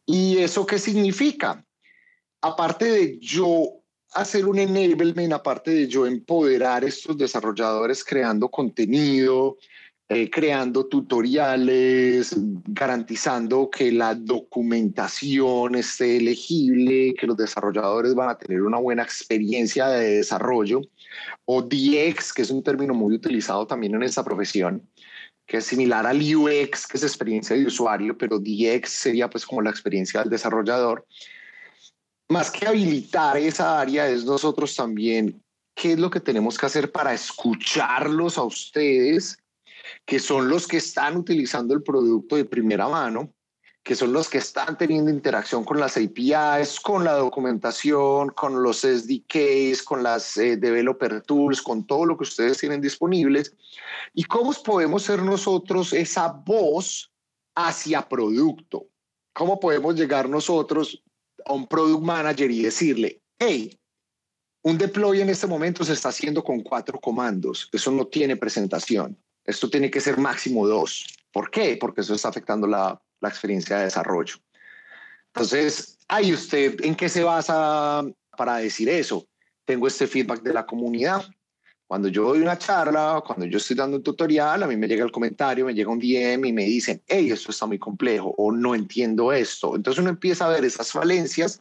¿Y 0.06 0.38
eso 0.38 0.66
qué 0.66 0.78
significa? 0.78 1.64
Aparte 2.40 2.86
de 2.86 3.18
yo 3.20 3.82
hacer 4.14 4.46
un 4.46 4.58
enablement, 4.58 5.32
aparte 5.32 5.70
de 5.70 5.88
yo 5.88 6.06
empoderar 6.06 6.84
a 6.84 6.88
estos 6.88 7.16
desarrolladores 7.16 8.04
creando 8.04 8.50
contenido, 8.50 9.56
eh, 10.14 10.28
creando 10.28 10.84
tutoriales, 10.84 12.36
garantizando 12.66 13.70
que 13.70 13.90
la 13.90 14.14
documentación 14.14 15.74
esté 15.74 16.20
legible, 16.20 17.14
que 17.14 17.26
los 17.26 17.34
desarrolladores 17.34 18.14
van 18.14 18.28
a 18.28 18.36
tener 18.36 18.60
una 18.60 18.76
buena 18.76 19.04
experiencia 19.04 19.88
de 19.88 20.16
desarrollo, 20.16 20.82
o 21.46 21.62
DX, 21.62 22.34
que 22.34 22.42
es 22.42 22.50
un 22.50 22.62
término 22.62 22.92
muy 22.92 23.14
utilizado 23.14 23.66
también 23.66 23.94
en 23.94 24.02
esta 24.02 24.22
profesión, 24.22 24.86
que 25.46 25.56
es 25.56 25.64
similar 25.64 26.06
al 26.06 26.20
UX, 26.20 26.86
que 26.86 26.98
es 26.98 27.04
experiencia 27.04 27.56
de 27.56 27.64
usuario, 27.64 28.18
pero 28.18 28.38
DX 28.38 28.90
sería 28.90 29.30
pues 29.30 29.46
como 29.46 29.62
la 29.62 29.70
experiencia 29.70 30.20
del 30.20 30.28
desarrollador. 30.28 31.06
Más 32.28 32.50
que 32.50 32.66
habilitar 32.66 33.38
esa 33.38 33.80
área 33.80 34.06
es 34.10 34.26
nosotros 34.26 34.76
también 34.76 35.42
qué 35.74 35.92
es 35.92 35.98
lo 35.98 36.10
que 36.10 36.20
tenemos 36.20 36.58
que 36.58 36.66
hacer 36.66 36.92
para 36.92 37.14
escucharlos 37.14 38.36
a 38.36 38.42
ustedes 38.42 39.41
que 40.04 40.18
son 40.18 40.48
los 40.48 40.66
que 40.66 40.78
están 40.78 41.16
utilizando 41.16 41.74
el 41.74 41.82
producto 41.82 42.36
de 42.36 42.44
primera 42.44 42.88
mano, 42.88 43.32
que 43.82 43.96
son 43.96 44.12
los 44.12 44.28
que 44.28 44.38
están 44.38 44.78
teniendo 44.78 45.10
interacción 45.10 45.64
con 45.64 45.80
las 45.80 45.96
APIs, 45.96 46.78
con 46.80 47.02
la 47.04 47.14
documentación, 47.14 48.28
con 48.30 48.62
los 48.62 48.82
SDKs, 48.82 49.82
con 49.82 50.02
las 50.02 50.36
eh, 50.36 50.56
developer 50.56 51.20
tools, 51.22 51.60
con 51.60 51.84
todo 51.86 52.06
lo 52.06 52.16
que 52.16 52.22
ustedes 52.22 52.58
tienen 52.58 52.80
disponibles. 52.80 53.56
¿Y 54.14 54.24
cómo 54.24 54.52
podemos 54.52 55.02
ser 55.02 55.22
nosotros 55.22 55.92
esa 55.92 56.28
voz 56.28 57.12
hacia 57.56 58.08
producto? 58.08 58.86
¿Cómo 59.32 59.58
podemos 59.58 59.96
llegar 59.96 60.28
nosotros 60.28 61.02
a 61.44 61.52
un 61.52 61.66
product 61.66 62.04
manager 62.04 62.50
y 62.50 62.62
decirle, 62.62 63.20
hey, 63.38 63.76
un 64.62 64.78
deploy 64.78 65.20
en 65.20 65.28
este 65.28 65.48
momento 65.48 65.84
se 65.84 65.92
está 65.92 66.10
haciendo 66.10 66.44
con 66.44 66.60
cuatro 66.60 67.00
comandos, 67.00 67.68
eso 67.72 67.90
no 67.90 68.06
tiene 68.06 68.36
presentación. 68.36 69.18
Esto 69.44 69.68
tiene 69.68 69.90
que 69.90 70.00
ser 70.00 70.18
máximo 70.18 70.66
dos. 70.66 71.06
¿Por 71.32 71.50
qué? 71.50 71.76
Porque 71.80 72.02
eso 72.02 72.14
está 72.14 72.28
afectando 72.28 72.66
la, 72.66 73.00
la 73.20 73.28
experiencia 73.28 73.78
de 73.78 73.84
desarrollo. 73.84 74.36
Entonces, 75.28 75.98
¿hay 76.08 76.32
usted 76.32 76.76
en 76.84 76.94
qué 76.94 77.08
se 77.08 77.24
basa 77.24 78.04
para 78.36 78.56
decir 78.56 78.88
eso? 78.88 79.26
Tengo 79.64 79.86
este 79.86 80.06
feedback 80.06 80.42
de 80.42 80.52
la 80.52 80.66
comunidad. 80.66 81.24
Cuando 81.86 82.08
yo 82.08 82.24
doy 82.24 82.40
una 82.40 82.58
charla, 82.58 83.22
cuando 83.26 83.44
yo 83.46 83.58
estoy 83.58 83.76
dando 83.76 83.98
un 83.98 84.02
tutorial, 84.02 84.62
a 84.62 84.66
mí 84.66 84.76
me 84.76 84.88
llega 84.88 85.04
el 85.04 85.12
comentario, 85.12 85.66
me 85.66 85.74
llega 85.74 85.90
un 85.90 85.98
DM 85.98 86.46
y 86.46 86.52
me 86.52 86.64
dicen, 86.64 87.02
hey, 87.06 87.30
esto 87.30 87.50
está 87.50 87.66
muy 87.66 87.78
complejo 87.78 88.34
o 88.38 88.50
no 88.50 88.74
entiendo 88.74 89.32
esto. 89.32 89.76
Entonces 89.76 90.00
uno 90.00 90.10
empieza 90.10 90.46
a 90.46 90.50
ver 90.50 90.64
esas 90.64 90.90
falencias 90.90 91.60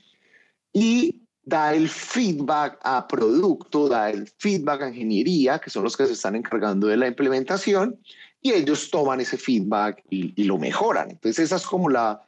y 0.73 1.20
da 1.43 1.73
el 1.73 1.89
feedback 1.89 2.79
a 2.83 3.07
producto, 3.07 3.87
da 3.89 4.09
el 4.09 4.27
feedback 4.37 4.83
a 4.83 4.89
ingeniería, 4.89 5.59
que 5.59 5.69
son 5.69 5.83
los 5.83 5.97
que 5.97 6.05
se 6.05 6.13
están 6.13 6.35
encargando 6.35 6.87
de 6.87 6.97
la 6.97 7.07
implementación, 7.07 7.99
y 8.41 8.51
ellos 8.53 8.89
toman 8.89 9.21
ese 9.21 9.37
feedback 9.37 10.03
y, 10.09 10.43
lo 10.43 10.57
mejoran. 10.57 11.11
Entonces 11.11 11.45
esa 11.45 11.57
es 11.57 11.65
como 11.65 11.89
la, 11.89 12.21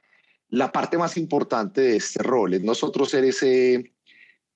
la 0.50 0.72
parte 0.72 0.98
más 0.98 1.18
importante 1.18 1.82
de 1.82 1.96
este 1.98 2.22
rol, 2.24 2.54
es 2.54 2.64
nosotros 2.64 3.10
ser 3.10 3.24
ese, 3.26 3.94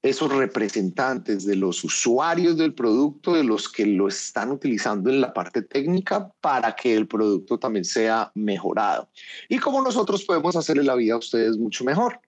esos 0.02 0.32
representantes 0.32 1.46
de 1.46 1.56
los 1.56 1.84
usuarios 1.84 2.58
del 2.58 2.74
producto, 2.74 3.34
de 3.34 3.44
los 3.44 3.70
que 3.70 3.86
lo 3.86 4.08
están 4.08 4.52
utilizando 4.52 5.10
en 5.10 5.22
la 5.22 5.34
parte 5.34 5.62
técnica 5.62 6.32
para 6.42 6.76
que 6.76 6.96
el 6.96 7.08
producto 7.08 7.60
también 7.60 7.86
sea 7.86 8.32
mejorado. 8.36 9.10
Y 9.50 9.58
cómo 9.58 9.82
nosotros 9.82 10.24
podemos 10.24 10.56
hacerle 10.56 10.84
la 10.84 10.96
vida 10.96 11.14
a 11.14 11.18
ustedes 11.18 11.58
mucho 11.58 11.84
mejor 11.84 12.20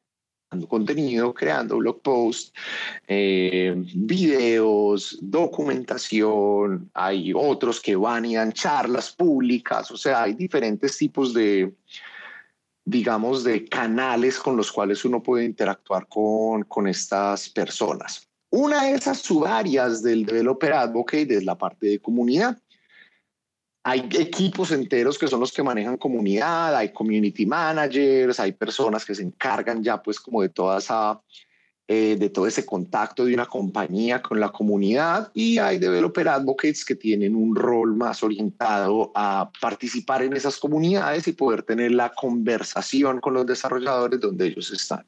contenido, 0.67 1.33
creando 1.33 1.77
blog 1.77 2.01
posts, 2.01 2.53
eh, 3.07 3.73
videos, 3.93 5.17
documentación, 5.21 6.89
hay 6.93 7.31
otros 7.35 7.79
que 7.79 7.95
dan 7.95 8.51
charlas 8.53 9.11
públicas, 9.11 9.91
o 9.91 9.97
sea, 9.97 10.23
hay 10.23 10.33
diferentes 10.33 10.97
tipos 10.97 11.33
de, 11.33 11.71
digamos, 12.83 13.43
de 13.43 13.65
canales 13.65 14.39
con 14.39 14.57
los 14.57 14.71
cuales 14.71 15.05
uno 15.05 15.21
puede 15.21 15.45
interactuar 15.45 16.07
con, 16.07 16.63
con 16.63 16.87
estas 16.87 17.49
personas. 17.49 18.27
Una 18.51 18.85
de 18.85 18.93
esas 18.93 19.19
subáreas 19.19 20.01
del 20.01 20.25
Developer 20.25 20.73
Advocate 20.73 21.35
es 21.35 21.43
la 21.43 21.55
parte 21.55 21.85
de 21.85 21.99
comunidad 21.99 22.57
hay 23.89 24.07
equipos 24.19 24.71
enteros 24.71 25.17
que 25.17 25.27
son 25.27 25.39
los 25.39 25.51
que 25.51 25.63
manejan 25.63 25.97
comunidad, 25.97 26.75
hay 26.75 26.93
community 26.93 27.47
managers, 27.47 28.39
hay 28.39 28.51
personas 28.51 29.03
que 29.03 29.15
se 29.15 29.23
encargan 29.23 29.83
ya 29.83 29.99
pues 29.99 30.19
como 30.19 30.43
de 30.43 30.49
toda 30.49 30.77
esa, 30.77 31.19
eh, 31.87 32.15
de 32.15 32.29
todo 32.29 32.45
ese 32.45 32.67
contacto 32.67 33.25
de 33.25 33.33
una 33.33 33.47
compañía 33.47 34.21
con 34.21 34.39
la 34.39 34.49
comunidad 34.49 35.31
y 35.33 35.57
hay 35.57 35.79
developer 35.79 36.27
advocates 36.27 36.85
que 36.85 36.93
tienen 36.93 37.35
un 37.35 37.55
rol 37.55 37.95
más 37.95 38.21
orientado 38.21 39.11
a 39.15 39.49
participar 39.59 40.21
en 40.21 40.33
esas 40.33 40.59
comunidades 40.59 41.27
y 41.27 41.31
poder 41.31 41.63
tener 41.63 41.91
la 41.91 42.13
conversación 42.13 43.19
con 43.19 43.33
los 43.33 43.47
desarrolladores 43.47 44.19
donde 44.19 44.45
ellos 44.45 44.71
están. 44.71 45.03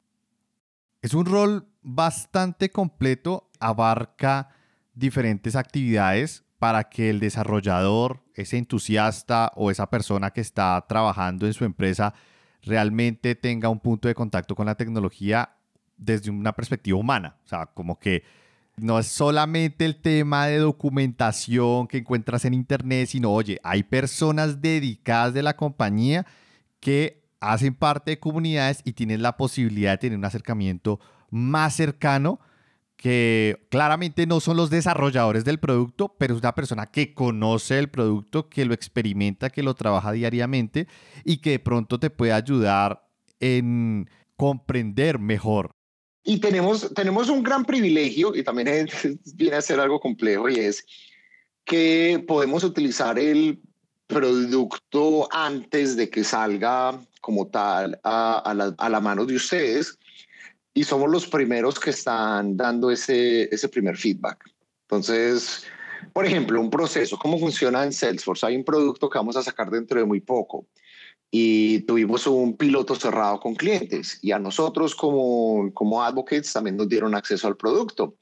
Es 1.04 1.14
un 1.14 1.28
rol 1.28 1.68
bastante 1.84 2.72
completo, 2.72 3.52
abarca 3.60 4.50
diferentes 4.96 5.56
actividades 5.56 6.46
para 6.62 6.84
que 6.90 7.10
el 7.10 7.20
desarrollador, 7.20 8.22
ese 8.36 8.60
entusiasta 8.60 9.52
o 9.56 9.72
esa 9.72 9.90
persona 9.90 10.30
que 10.30 10.42
está 10.42 10.86
trabajando 10.88 11.48
en 11.48 11.56
su 11.56 11.66
empresa 11.66 12.14
realmente 12.62 13.34
tenga 13.34 13.68
un 13.68 13.80
punto 13.80 14.08
de 14.08 14.14
contacto 14.14 14.54
con 14.54 14.68
la 14.68 14.76
tecnología 14.76 15.56
desde 15.98 16.30
una 16.30 16.54
perspectiva 16.54 17.00
humana. 17.00 17.36
O 17.44 17.48
sea, 17.48 17.66
como 17.66 17.98
que 17.98 18.22
no 18.78 19.00
es 19.00 19.08
solamente 19.08 19.86
el 19.86 19.96
tema 19.96 20.46
de 20.46 20.60
documentación 20.60 21.88
que 21.88 21.98
encuentras 21.98 22.46
en 22.46 22.54
Internet, 22.54 23.08
sino, 23.08 23.32
oye, 23.32 23.60
hay 23.64 23.82
personas 23.82 24.62
dedicadas 24.62 25.34
de 25.34 25.42
la 25.42 25.56
compañía 25.56 26.28
que 26.80 27.24
hacen 27.40 27.74
parte 27.74 28.12
de 28.12 28.20
comunidades 28.20 28.82
y 28.86 28.94
tienen 28.94 29.24
la 29.24 29.36
posibilidad 29.36 29.94
de 29.94 29.98
tener 29.98 30.20
un 30.20 30.26
acercamiento 30.26 31.00
más 31.32 31.74
cercano 31.74 32.40
que 33.02 33.66
claramente 33.70 34.28
no 34.28 34.40
son 34.40 34.58
los 34.58 34.70
desarrolladores 34.70 35.44
del 35.44 35.60
producto, 35.60 36.16
pero 36.20 36.36
es 36.36 36.40
una 36.40 36.54
persona 36.54 36.86
que 36.86 37.16
conoce 37.16 37.80
el 37.80 37.90
producto, 37.90 38.48
que 38.48 38.64
lo 38.64 38.76
experimenta, 38.76 39.50
que 39.50 39.64
lo 39.64 39.74
trabaja 39.74 40.12
diariamente 40.12 40.88
y 41.26 41.38
que 41.38 41.50
de 41.50 41.60
pronto 41.60 42.00
te 42.00 42.12
puede 42.12 42.32
ayudar 42.32 43.10
en 43.40 44.08
comprender 44.38 45.18
mejor. 45.18 45.72
Y 46.24 46.40
tenemos, 46.40 46.94
tenemos 46.94 47.28
un 47.30 47.42
gran 47.42 47.66
privilegio, 47.66 48.36
y 48.36 48.44
también 48.44 48.88
viene 49.34 49.56
a 49.56 49.62
ser 49.64 49.80
algo 49.80 50.00
complejo, 50.00 50.48
y 50.48 50.60
es 50.60 50.86
que 51.66 52.24
podemos 52.28 52.64
utilizar 52.64 53.18
el 53.18 53.64
producto 54.06 55.28
antes 55.32 55.96
de 55.96 56.08
que 56.08 56.24
salga 56.24 57.02
como 57.20 57.48
tal 57.48 58.00
a, 58.04 58.38
a, 58.38 58.54
la, 58.54 58.76
a 58.78 58.90
la 58.90 59.00
mano 59.00 59.26
de 59.26 59.38
ustedes 59.38 59.98
y 60.74 60.84
somos 60.84 61.10
los 61.10 61.28
primeros 61.28 61.80
que 61.80 61.90
están 61.90 62.56
dando 62.56 62.92
ese, 62.92 63.54
ese 63.54 63.70
primer 63.70 63.98
feedback. 63.98 64.44
Entonces, 64.84 65.66
por 66.14 66.26
ejemplo, 66.26 66.60
un 66.60 66.70
proceso, 66.70 67.18
¿cómo 67.18 67.38
funciona 67.40 67.84
en 67.84 67.94
Salesforce? 67.94 68.46
Hay 68.46 68.56
un 68.56 68.64
producto 68.64 69.10
que 69.10 69.18
vamos 69.18 69.36
a 69.36 69.44
sacar 69.44 69.70
dentro 69.70 70.00
de 70.00 70.06
muy 70.06 70.22
poco 70.22 70.68
y 71.34 71.80
tuvimos 71.84 72.28
un 72.28 72.58
piloto 72.58 72.94
cerrado 72.94 73.40
con 73.40 73.56
clientes 73.56 74.20
y 74.22 74.34
a 74.34 74.40
nosotros 74.40 74.94
como, 74.94 75.74
como 75.74 76.04
advocates 76.04 76.52
también 76.52 76.76
nos 76.76 76.90
dieron 76.90 77.16
acceso 77.16 77.48
al 77.48 77.56
producto. 77.56 78.16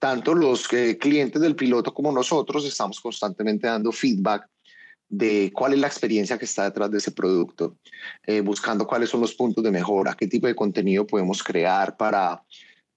Tanto 0.00 0.34
los 0.34 0.72
eh, 0.72 0.98
clientes 0.98 1.40
del 1.40 1.54
piloto 1.54 1.94
como 1.94 2.10
nosotros 2.10 2.64
estamos 2.64 3.00
constantemente 3.00 3.68
dando 3.68 3.92
feedback 3.92 4.48
de 5.08 5.52
cuál 5.54 5.74
es 5.74 5.78
la 5.78 5.86
experiencia 5.86 6.38
que 6.38 6.44
está 6.44 6.64
detrás 6.64 6.90
de 6.90 6.98
ese 6.98 7.12
producto, 7.12 7.76
eh, 8.26 8.40
buscando 8.40 8.86
cuáles 8.86 9.10
son 9.10 9.20
los 9.20 9.34
puntos 9.34 9.62
de 9.62 9.70
mejora, 9.70 10.14
qué 10.14 10.26
tipo 10.26 10.46
de 10.46 10.54
contenido 10.54 11.06
podemos 11.06 11.42
crear 11.42 11.96
para 11.96 12.42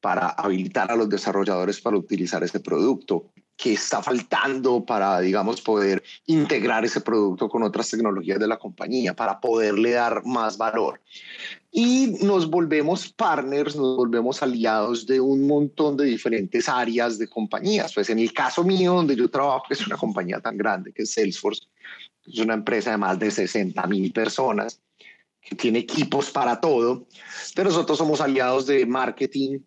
para 0.01 0.30
habilitar 0.30 0.92
a 0.92 0.96
los 0.96 1.10
desarrolladores 1.10 1.82
para 1.82 1.98
utilizar 1.98 2.44
ese 2.44 2.60
producto, 2.60 3.32
qué 3.62 3.74
está 3.74 4.01
faltando 4.01 4.86
para, 4.86 5.20
digamos, 5.20 5.60
poder 5.60 6.01
integrar 6.28 6.86
ese 6.86 7.01
producto 7.01 7.50
con 7.50 7.62
otras 7.62 7.89
tecnologías 7.89 8.39
de 8.39 8.48
la 8.48 8.58
compañía, 8.58 9.13
para 9.13 9.42
poderle 9.42 9.92
dar 9.92 10.25
más 10.25 10.58
valor. 10.58 11.01
Y 11.70 12.16
nos 12.22 12.50
volvemos 12.50 13.12
partners, 13.12 13.75
nos 13.75 13.98
volvemos 13.98 14.42
aliados 14.42 15.06
de 15.06 15.20
un 15.20 15.46
montón 15.46 15.98
de 15.98 16.06
diferentes 16.06 16.70
áreas 16.70 17.20
de 17.20 17.28
compañías. 17.28 17.94
Pues 17.94 18.10
en 18.10 18.20
el 18.20 18.32
caso 18.32 18.63
mío, 18.63 18.94
donde 18.94 19.18
yo 19.18 19.30
trabajo, 19.30 19.66
que 19.68 19.74
es 19.74 19.86
una 19.86 19.98
compañía 19.98 20.39
tan 20.39 20.58
grande 20.58 20.94
que 20.94 21.04
es 21.04 21.13
Salesforce, 21.13 21.63
es 22.25 22.39
una 22.39 22.54
empresa 22.54 22.92
de 22.92 22.98
más 22.98 23.20
de 23.20 23.30
60 23.30 23.86
mil 23.88 24.13
personas 24.13 24.82
que 25.42 25.56
tiene 25.56 25.80
equipos 25.80 26.32
para 26.32 26.62
todo, 26.62 27.08
pero 27.56 27.70
nosotros 27.70 27.98
somos 27.98 28.22
aliados 28.22 28.68
de 28.68 28.86
marketing, 28.86 29.60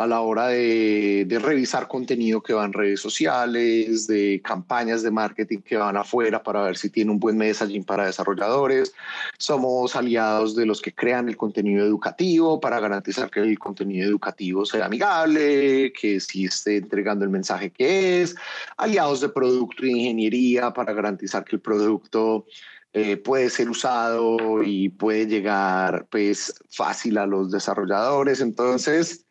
a 0.00 0.06
la 0.06 0.22
hora 0.22 0.48
de, 0.48 1.26
revisar 1.42 1.86
contenido 1.86 2.42
que 2.42 2.54
va 2.54 2.64
en 2.64 2.72
redes 2.72 3.00
sociales, 3.00 4.06
de 4.06 4.40
campañas 4.42 5.02
de 5.02 5.10
marketing 5.10 5.58
que 5.58 5.76
van 5.76 5.96
afuera 5.96 6.42
para 6.42 6.62
ver 6.62 6.78
si 6.78 6.88
tiene 6.88 7.10
un 7.10 7.20
buen 7.20 7.36
messaging 7.36 7.84
para 7.84 8.06
desarrolladores. 8.06 8.94
Somos 9.38 9.94
aliados 9.96 10.56
de 10.56 10.64
los 10.64 10.80
que 10.80 10.94
crean 10.94 11.28
el 11.28 11.36
contenido 11.36 11.84
educativo 11.84 12.60
para 12.60 12.80
garantizar 12.80 13.30
que 13.30 13.40
el 13.40 13.58
contenido 13.58 14.08
educativo 14.08 14.64
sea 14.64 14.86
amigable, 14.86 15.92
que 15.92 16.18
sí 16.18 16.46
esté 16.46 16.78
entregando 16.78 17.24
el 17.24 17.30
mensaje 17.30 17.70
que 17.70 18.22
es. 18.22 18.34
Aliados 18.78 19.20
de 19.20 19.28
producto 19.28 19.84
e 19.84 19.90
ingeniería 19.90 20.72
para 20.72 20.94
garantizar 20.94 21.44
que 21.44 21.56
el 21.56 21.62
producto 21.62 22.46
eh, 22.92 23.18
puede 23.18 23.50
ser 23.50 23.68
usado 23.68 24.62
y 24.64 24.88
puede 24.88 25.26
llegar 25.26 26.06
pues 26.10 26.54
fácil 26.70 27.18
a 27.18 27.26
los 27.26 27.50
desarrolladores. 27.50 28.40
Entonces, 28.40 29.26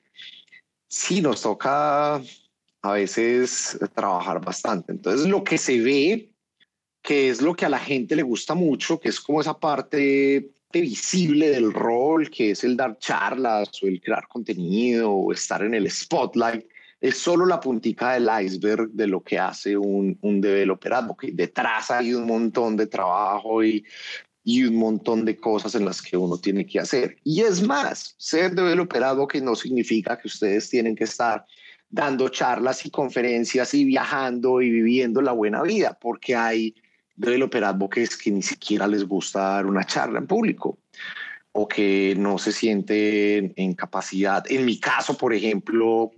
sí 0.89 1.21
nos 1.21 1.41
toca 1.41 2.21
a 2.81 2.91
veces 2.91 3.77
trabajar 3.93 4.43
bastante. 4.43 4.91
Entonces, 4.91 5.27
lo 5.27 5.43
que 5.43 5.57
se 5.57 5.79
ve, 5.79 6.31
que 7.01 7.29
es 7.29 7.41
lo 7.41 7.55
que 7.55 7.65
a 7.65 7.69
la 7.69 7.79
gente 7.79 8.15
le 8.15 8.23
gusta 8.23 8.55
mucho, 8.55 8.99
que 8.99 9.09
es 9.09 9.19
como 9.19 9.39
esa 9.39 9.57
parte 9.57 10.51
visible 10.71 11.49
del 11.49 11.73
rol, 11.73 12.29
que 12.29 12.51
es 12.51 12.63
el 12.63 12.75
dar 12.75 12.97
charlas 12.99 13.69
o 13.81 13.87
el 13.87 14.01
crear 14.01 14.27
contenido 14.27 15.11
o 15.11 15.31
estar 15.31 15.63
en 15.63 15.73
el 15.73 15.89
spotlight, 15.89 16.65
es 17.01 17.17
solo 17.17 17.45
la 17.45 17.59
puntica 17.59 18.13
del 18.13 18.29
iceberg 18.43 18.89
de 18.91 19.07
lo 19.07 19.21
que 19.21 19.39
hace 19.39 19.77
un, 19.77 20.17
un 20.21 20.41
developer 20.41 20.93
advocate. 20.93 21.31
Detrás 21.33 21.91
hay 21.91 22.13
un 22.13 22.27
montón 22.27 22.75
de 22.75 22.87
trabajo 22.87 23.63
y 23.63 23.85
y 24.49 24.63
un 24.63 24.77
montón 24.77 25.25
de 25.25 25.37
cosas 25.37 25.75
en 25.75 25.85
las 25.85 26.01
que 26.01 26.17
uno 26.17 26.39
tiene 26.39 26.65
que 26.65 26.79
hacer. 26.79 27.17
Y 27.23 27.41
es 27.41 27.61
más, 27.61 28.15
ser 28.17 28.55
developer 28.55 29.03
que 29.31 29.41
no 29.41 29.53
significa 29.53 30.17
que 30.17 30.27
ustedes 30.27 30.67
tienen 30.71 30.95
que 30.95 31.03
estar 31.03 31.45
dando 31.87 32.29
charlas 32.29 32.83
y 32.83 32.89
conferencias 32.89 33.75
y 33.75 33.85
viajando 33.85 34.59
y 34.63 34.71
viviendo 34.71 35.21
la 35.21 35.33
buena 35.33 35.61
vida, 35.61 35.95
porque 36.01 36.35
hay 36.35 36.73
developer 37.15 37.63
advocates 37.63 38.17
que 38.17 38.31
ni 38.31 38.41
siquiera 38.41 38.87
les 38.87 39.03
gusta 39.03 39.39
dar 39.39 39.67
una 39.67 39.83
charla 39.83 40.17
en 40.17 40.25
público 40.25 40.79
o 41.51 41.67
que 41.67 42.15
no 42.17 42.39
se 42.39 42.51
sienten 42.51 43.53
en 43.55 43.73
capacidad. 43.75 44.43
En 44.49 44.65
mi 44.65 44.79
caso, 44.79 45.15
por 45.15 45.31
ejemplo, 45.31 46.09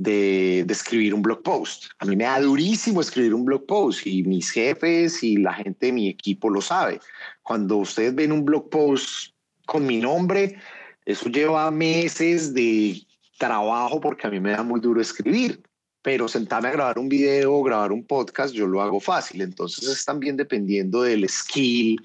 de, 0.00 0.64
de, 0.66 0.72
escribir 0.72 1.12
un 1.12 1.20
blog 1.20 1.42
post. 1.42 1.84
A 1.98 2.06
mí 2.06 2.16
me 2.16 2.24
da 2.24 2.40
durísimo 2.40 3.02
escribir 3.02 3.34
un 3.34 3.44
blog 3.44 3.66
post 3.66 4.06
y 4.06 4.22
mis 4.22 4.50
jefes 4.50 5.22
y 5.22 5.36
la 5.36 5.52
gente 5.52 5.86
de 5.86 5.92
mi 5.92 6.08
equipo 6.08 6.48
lo 6.48 6.62
sabe. 6.62 7.00
Cuando 7.42 7.76
ustedes 7.76 8.14
ven 8.14 8.32
un 8.32 8.44
blog 8.44 8.70
post 8.70 9.34
con 9.66 9.86
mi 9.86 9.98
nombre, 9.98 10.56
eso 11.04 11.28
lleva 11.28 11.70
meses 11.70 12.54
de 12.54 13.02
trabajo 13.38 14.00
porque 14.00 14.26
a 14.26 14.30
mí 14.30 14.40
me 14.40 14.52
da 14.52 14.62
muy 14.62 14.80
duro 14.80 15.02
escribir. 15.02 15.62
Pero 16.02 16.28
sentarme 16.28 16.68
a 16.68 16.72
grabar 16.72 16.98
un 16.98 17.10
video 17.10 17.62
grabar 17.62 17.92
un 17.92 18.06
podcast, 18.06 18.54
yo 18.54 18.66
lo 18.66 18.80
hago 18.80 19.00
fácil. 19.00 19.42
Entonces 19.42 19.86
es 19.86 20.04
también 20.06 20.34
dependiendo 20.38 21.02
del 21.02 21.28
skill 21.28 22.00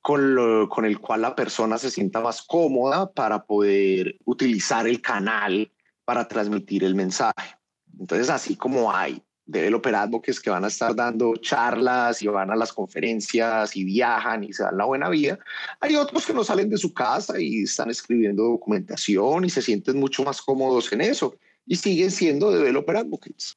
con, 0.00 0.68
con 0.68 0.84
el 0.84 1.00
cual 1.00 1.22
la 1.22 1.34
persona 1.34 1.78
se 1.78 1.90
sienta 1.90 2.20
más 2.20 2.42
cómoda 2.42 3.10
para 3.10 3.44
poder 3.44 4.14
utilizar 4.24 4.86
el 4.86 5.02
canal 5.02 5.68
para 6.08 6.26
transmitir 6.26 6.84
el 6.84 6.94
mensaje. 6.94 7.54
Entonces, 8.00 8.30
así 8.30 8.56
como 8.56 8.90
hay 8.90 9.22
developer 9.44 9.94
advocates 9.94 10.40
que 10.40 10.48
van 10.48 10.64
a 10.64 10.68
estar 10.68 10.96
dando 10.96 11.36
charlas 11.36 12.22
y 12.22 12.28
van 12.28 12.50
a 12.50 12.56
las 12.56 12.72
conferencias 12.72 13.76
y 13.76 13.84
viajan 13.84 14.42
y 14.42 14.54
se 14.54 14.62
dan 14.62 14.78
la 14.78 14.86
buena 14.86 15.10
vida, 15.10 15.38
hay 15.80 15.96
otros 15.96 16.24
que 16.24 16.32
no 16.32 16.44
salen 16.44 16.70
de 16.70 16.78
su 16.78 16.94
casa 16.94 17.38
y 17.38 17.64
están 17.64 17.90
escribiendo 17.90 18.44
documentación 18.44 19.44
y 19.44 19.50
se 19.50 19.60
sienten 19.60 20.00
mucho 20.00 20.24
más 20.24 20.40
cómodos 20.40 20.90
en 20.94 21.02
eso 21.02 21.34
y 21.66 21.76
siguen 21.76 22.10
siendo 22.10 22.52
developer 22.52 22.96
advocates. 22.96 23.52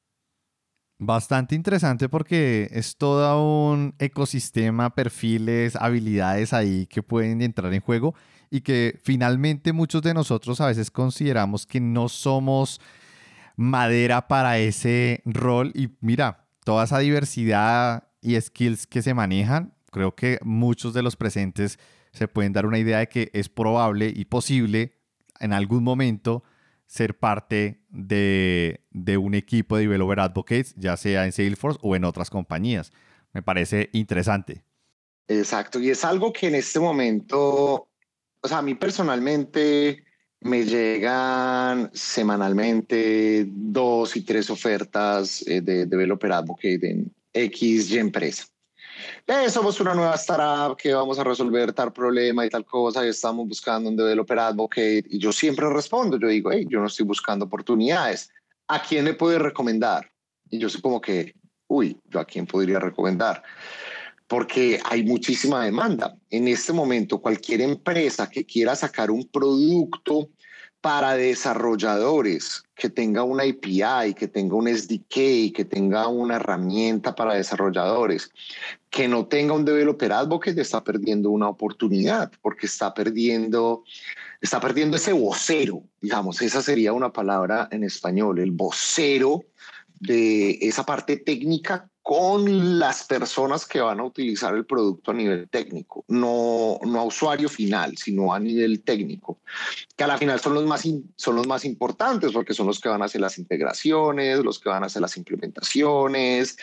Bastante 0.98 1.54
interesante 1.54 2.10
porque 2.10 2.68
es 2.70 2.98
todo 2.98 3.72
un 3.72 3.94
ecosistema, 3.98 4.94
perfiles, 4.94 5.74
habilidades 5.76 6.52
ahí 6.52 6.84
que 6.84 7.02
pueden 7.02 7.40
entrar 7.40 7.72
en 7.72 7.80
juego 7.80 8.14
y 8.52 8.60
que 8.60 9.00
finalmente 9.02 9.72
muchos 9.72 10.02
de 10.02 10.12
nosotros 10.12 10.60
a 10.60 10.66
veces 10.66 10.90
consideramos 10.90 11.66
que 11.66 11.80
no 11.80 12.10
somos 12.10 12.82
madera 13.56 14.28
para 14.28 14.58
ese 14.58 15.22
rol 15.24 15.72
y 15.74 15.88
mira, 16.02 16.44
toda 16.62 16.84
esa 16.84 16.98
diversidad 16.98 18.08
y 18.20 18.38
skills 18.38 18.86
que 18.86 19.00
se 19.00 19.14
manejan, 19.14 19.72
creo 19.90 20.14
que 20.14 20.38
muchos 20.42 20.92
de 20.92 21.02
los 21.02 21.16
presentes 21.16 21.78
se 22.12 22.28
pueden 22.28 22.52
dar 22.52 22.66
una 22.66 22.78
idea 22.78 22.98
de 22.98 23.08
que 23.08 23.30
es 23.32 23.48
probable 23.48 24.12
y 24.14 24.26
posible 24.26 24.98
en 25.40 25.54
algún 25.54 25.82
momento 25.82 26.44
ser 26.84 27.18
parte 27.18 27.80
de, 27.88 28.84
de, 28.90 29.16
un 29.16 29.34
equipo 29.34 29.76
de 29.76 29.84
developer 29.84 30.20
advocates, 30.20 30.74
ya 30.76 30.98
sea 30.98 31.24
en 31.24 31.32
Salesforce 31.32 31.78
o 31.82 31.96
en 31.96 32.04
otras 32.04 32.28
compañías. 32.28 32.92
Me 33.32 33.40
parece 33.40 33.88
interesante. 33.94 34.62
Exacto, 35.26 35.80
y 35.80 35.88
es 35.88 36.04
algo 36.04 36.34
que 36.34 36.48
en 36.48 36.56
este 36.56 36.80
momento 36.80 37.88
o 38.42 38.48
sea, 38.48 38.58
a 38.58 38.62
mí 38.62 38.74
personalmente 38.74 40.04
me 40.40 40.64
llegan 40.64 41.90
semanalmente 41.94 43.46
dos 43.48 44.16
y 44.16 44.22
tres 44.22 44.50
ofertas 44.50 45.44
eh, 45.46 45.60
de 45.60 45.86
developer 45.86 46.32
advocate 46.32 46.90
en 46.90 47.14
X 47.32 47.90
y 47.92 47.98
empresa. 47.98 48.44
Eh, 49.26 49.48
somos 49.48 49.80
una 49.80 49.94
nueva 49.94 50.16
startup 50.16 50.76
que 50.76 50.92
vamos 50.92 51.18
a 51.18 51.24
resolver 51.24 51.72
tal 51.72 51.92
problema 51.92 52.44
y 52.44 52.50
tal 52.50 52.64
cosa 52.64 53.06
y 53.06 53.08
estamos 53.08 53.48
buscando 53.48 53.88
un 53.88 53.96
developer 53.96 54.38
advocate 54.38 55.04
y 55.08 55.18
yo 55.18 55.32
siempre 55.32 55.68
respondo, 55.70 56.18
yo 56.18 56.28
digo, 56.28 56.50
hey, 56.52 56.66
yo 56.68 56.80
no 56.80 56.86
estoy 56.86 57.06
buscando 57.06 57.44
oportunidades, 57.44 58.30
¿a 58.66 58.82
quién 58.82 59.04
le 59.04 59.14
puede 59.14 59.38
recomendar? 59.38 60.10
Y 60.50 60.58
yo 60.58 60.68
soy 60.68 60.80
como 60.80 61.00
que, 61.00 61.34
uy, 61.68 61.98
¿yo 62.04 62.20
a 62.20 62.24
quién 62.24 62.46
podría 62.46 62.80
recomendar? 62.80 63.42
Porque 64.32 64.80
hay 64.84 65.04
muchísima 65.04 65.62
demanda. 65.62 66.16
En 66.30 66.48
este 66.48 66.72
momento, 66.72 67.20
cualquier 67.20 67.60
empresa 67.60 68.30
que 68.30 68.46
quiera 68.46 68.74
sacar 68.74 69.10
un 69.10 69.28
producto 69.28 70.30
para 70.80 71.12
desarrolladores, 71.16 72.62
que 72.74 72.88
tenga 72.88 73.24
una 73.24 73.42
API, 73.42 74.14
que 74.14 74.28
tenga 74.28 74.56
un 74.56 74.68
SDK, 74.68 75.52
que 75.54 75.66
tenga 75.68 76.08
una 76.08 76.36
herramienta 76.36 77.14
para 77.14 77.34
desarrolladores, 77.34 78.30
que 78.88 79.06
no 79.06 79.26
tenga 79.26 79.52
un 79.52 79.66
developer 79.66 80.10
advocate, 80.14 80.62
está 80.62 80.82
perdiendo 80.82 81.28
una 81.28 81.50
oportunidad, 81.50 82.32
porque 82.40 82.64
está 82.64 82.94
perdiendo, 82.94 83.84
está 84.40 84.60
perdiendo 84.60 84.96
ese 84.96 85.12
vocero, 85.12 85.82
digamos, 86.00 86.40
esa 86.40 86.62
sería 86.62 86.94
una 86.94 87.12
palabra 87.12 87.68
en 87.70 87.84
español, 87.84 88.38
el 88.38 88.52
vocero 88.52 89.44
de 90.00 90.52
esa 90.62 90.86
parte 90.86 91.18
técnica 91.18 91.91
con 92.02 92.80
las 92.80 93.04
personas 93.04 93.64
que 93.64 93.80
van 93.80 94.00
a 94.00 94.04
utilizar 94.04 94.54
el 94.56 94.66
producto 94.66 95.12
a 95.12 95.14
nivel 95.14 95.48
técnico, 95.48 96.04
no, 96.08 96.80
no 96.84 97.00
a 97.00 97.04
usuario 97.04 97.48
final, 97.48 97.96
sino 97.96 98.34
a 98.34 98.40
nivel 98.40 98.82
técnico, 98.82 99.38
que 99.96 100.02
a 100.02 100.08
la 100.08 100.18
final 100.18 100.40
son 100.40 100.54
los, 100.54 100.66
más 100.66 100.82
son 101.16 101.36
los 101.36 101.46
más 101.46 101.64
importantes 101.64 102.32
porque 102.32 102.54
son 102.54 102.66
los 102.66 102.80
que 102.80 102.88
van 102.88 103.02
a 103.02 103.04
hacer 103.04 103.20
las 103.20 103.38
integraciones, 103.38 104.40
los 104.40 104.58
que 104.58 104.68
van 104.68 104.82
a 104.82 104.86
hacer 104.86 105.00
las 105.00 105.16
implementaciones, 105.16 106.56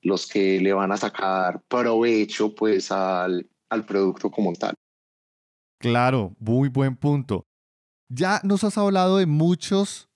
los 0.00 0.26
que 0.26 0.60
le 0.60 0.72
van 0.72 0.90
a 0.92 0.96
sacar 0.96 1.60
provecho 1.68 2.54
pues 2.54 2.90
al, 2.90 3.46
al 3.68 3.84
producto 3.84 4.30
como 4.30 4.54
tal. 4.54 4.74
Claro, 5.78 6.34
muy 6.38 6.70
buen 6.70 6.96
punto. 6.96 7.44
Ya 8.08 8.40
nos 8.44 8.64
has 8.64 8.78
hablado 8.78 9.18
de 9.18 9.26
muchos 9.26 10.08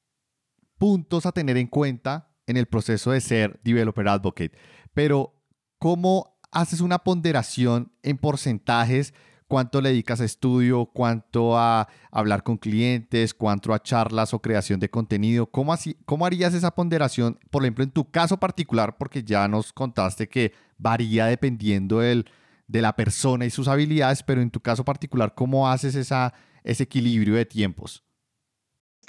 puntos 0.79 1.27
a 1.27 1.33
tener 1.33 1.59
en 1.59 1.67
cuenta 1.67 2.30
en 2.47 2.57
el 2.57 2.67
proceso 2.67 3.13
de 3.13 3.21
ser 3.21 3.61
developer 3.63 4.09
advocate. 4.09 4.53
Pero, 4.95 5.35
¿cómo 5.79 6.39
haces 6.51 6.81
una 6.81 6.99
ponderación 6.99 7.93
en 8.03 8.19
porcentajes? 8.19 9.15
¿Cuánto 9.47 9.81
le 9.81 9.91
dedicas 9.91 10.21
a 10.21 10.25
estudio? 10.25 10.87
¿Cuánto 10.87 11.59
a 11.59 11.89
hablar 12.13 12.43
con 12.43 12.57
clientes? 12.57 13.35
¿Cuánto 13.35 13.75
a 13.75 13.83
charlas 13.83 14.33
o 14.33 14.41
creación 14.41 14.79
de 14.79 14.91
contenido? 14.91 15.47
¿Cómo, 15.47 15.73
así, 15.73 15.97
¿Cómo 16.05 16.25
harías 16.25 16.55
esa 16.55 16.73
ponderación, 16.73 17.39
por 17.51 17.63
ejemplo, 17.63 17.83
en 17.83 17.91
tu 17.91 18.11
caso 18.11 18.39
particular? 18.39 18.97
Porque 18.97 19.25
ya 19.25 19.49
nos 19.49 19.73
contaste 19.73 20.29
que 20.29 20.53
varía 20.79 21.27
dependiendo 21.27 21.99
del, 21.99 22.31
de 22.69 22.83
la 22.83 22.95
persona 22.95 23.45
y 23.45 23.51
sus 23.51 23.67
habilidades, 23.67 24.23
pero 24.23 24.41
en 24.41 24.51
tu 24.51 24.61
caso 24.61 24.85
particular, 24.85 25.35
¿cómo 25.35 25.69
haces 25.69 25.97
esa, 25.97 26.33
ese 26.63 26.85
equilibrio 26.85 27.35
de 27.35 27.45
tiempos? 27.45 28.05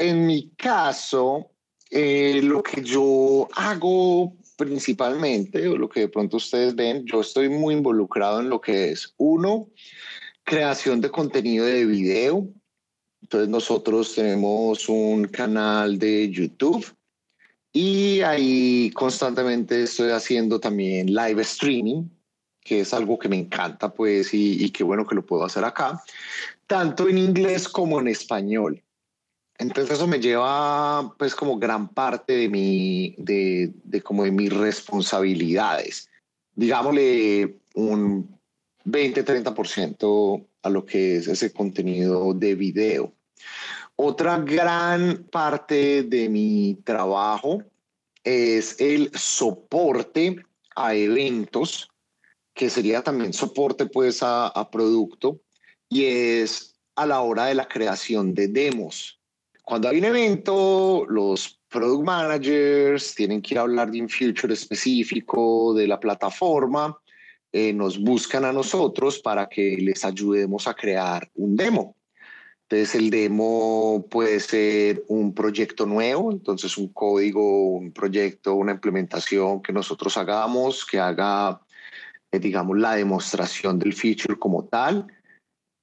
en 0.01 0.25
mi 0.25 0.49
caso, 0.55 1.50
eh, 1.91 2.39
lo 2.41 2.63
que 2.63 2.81
yo 2.81 3.49
hago 3.53 4.33
principalmente, 4.55 5.67
o 5.67 5.75
lo 5.75 5.89
que 5.89 6.01
de 6.01 6.07
pronto 6.07 6.37
ustedes 6.37 6.73
ven, 6.73 7.03
yo 7.05 7.21
estoy 7.21 7.49
muy 7.49 7.75
involucrado 7.75 8.39
en 8.39 8.49
lo 8.49 8.61
que 8.61 8.91
es, 8.91 9.13
uno, 9.17 9.69
creación 10.43 11.01
de 11.01 11.11
contenido 11.11 11.65
de 11.65 11.85
video. 11.85 12.47
Entonces 13.21 13.49
nosotros 13.49 14.15
tenemos 14.15 14.87
un 14.87 15.25
canal 15.25 15.99
de 15.99 16.29
YouTube 16.29 16.85
y 17.73 18.21
ahí 18.21 18.91
constantemente 18.91 19.83
estoy 19.83 20.11
haciendo 20.11 20.59
también 20.59 21.13
live 21.13 21.41
streaming, 21.41 22.03
que 22.63 22.81
es 22.81 22.93
algo 22.93 23.17
que 23.19 23.29
me 23.29 23.37
encanta, 23.37 23.93
pues, 23.93 24.33
y, 24.33 24.63
y 24.63 24.69
qué 24.69 24.83
bueno 24.83 25.05
que 25.05 25.15
lo 25.15 25.25
puedo 25.25 25.43
hacer 25.43 25.65
acá, 25.65 26.01
tanto 26.67 27.09
en 27.09 27.17
inglés 27.17 27.67
como 27.67 27.99
en 27.99 28.07
español. 28.07 28.81
Entonces 29.61 29.91
eso 29.91 30.07
me 30.07 30.19
lleva 30.19 31.13
pues 31.19 31.35
como 31.35 31.59
gran 31.59 31.87
parte 31.89 32.33
de 32.35 32.49
mi, 32.49 33.13
de, 33.19 33.71
como 34.03 34.23
de 34.23 34.31
mis 34.31 34.51
responsabilidades. 34.51 36.09
Digámosle 36.55 37.59
un 37.75 38.39
20-30% 38.85 40.47
a 40.63 40.69
lo 40.69 40.83
que 40.83 41.17
es 41.17 41.27
ese 41.27 41.53
contenido 41.53 42.33
de 42.33 42.55
video. 42.55 43.13
Otra 43.95 44.39
gran 44.39 45.27
parte 45.31 46.01
de 46.01 46.27
mi 46.27 46.79
trabajo 46.83 47.61
es 48.23 48.81
el 48.81 49.11
soporte 49.13 50.43
a 50.75 50.95
eventos, 50.95 51.87
que 52.55 52.71
sería 52.71 53.03
también 53.03 53.31
soporte 53.31 53.85
pues 53.85 54.23
a 54.23 54.69
producto, 54.71 55.39
y 55.87 56.05
es 56.05 56.73
a 56.95 57.05
la 57.05 57.21
hora 57.21 57.45
de 57.45 57.53
la 57.53 57.67
creación 57.67 58.33
de 58.33 58.47
demos. 58.47 59.20
Cuando 59.71 59.87
hay 59.87 59.99
un 59.99 60.03
evento, 60.03 61.05
los 61.07 61.57
product 61.69 62.03
managers 62.03 63.15
tienen 63.15 63.41
que 63.41 63.57
hablar 63.57 63.89
de 63.89 64.01
un 64.01 64.09
future 64.09 64.53
específico 64.53 65.73
de 65.73 65.87
la 65.87 65.97
plataforma, 65.97 66.99
eh, 67.53 67.71
nos 67.71 67.97
buscan 67.97 68.43
a 68.43 68.51
nosotros 68.51 69.19
para 69.19 69.47
que 69.47 69.77
les 69.77 70.03
ayudemos 70.03 70.67
a 70.67 70.73
crear 70.73 71.31
un 71.35 71.55
demo. 71.55 71.95
Entonces 72.63 72.95
el 72.95 73.09
demo 73.09 74.05
puede 74.11 74.41
ser 74.41 75.05
un 75.07 75.33
proyecto 75.33 75.85
nuevo, 75.85 76.33
entonces 76.33 76.77
un 76.77 76.89
código, 76.89 77.69
un 77.69 77.93
proyecto, 77.93 78.55
una 78.55 78.73
implementación 78.73 79.61
que 79.61 79.71
nosotros 79.71 80.17
hagamos, 80.17 80.85
que 80.85 80.99
haga, 80.99 81.61
eh, 82.29 82.39
digamos, 82.39 82.77
la 82.77 82.95
demostración 82.95 83.79
del 83.79 83.93
feature 83.93 84.37
como 84.37 84.65
tal 84.65 85.07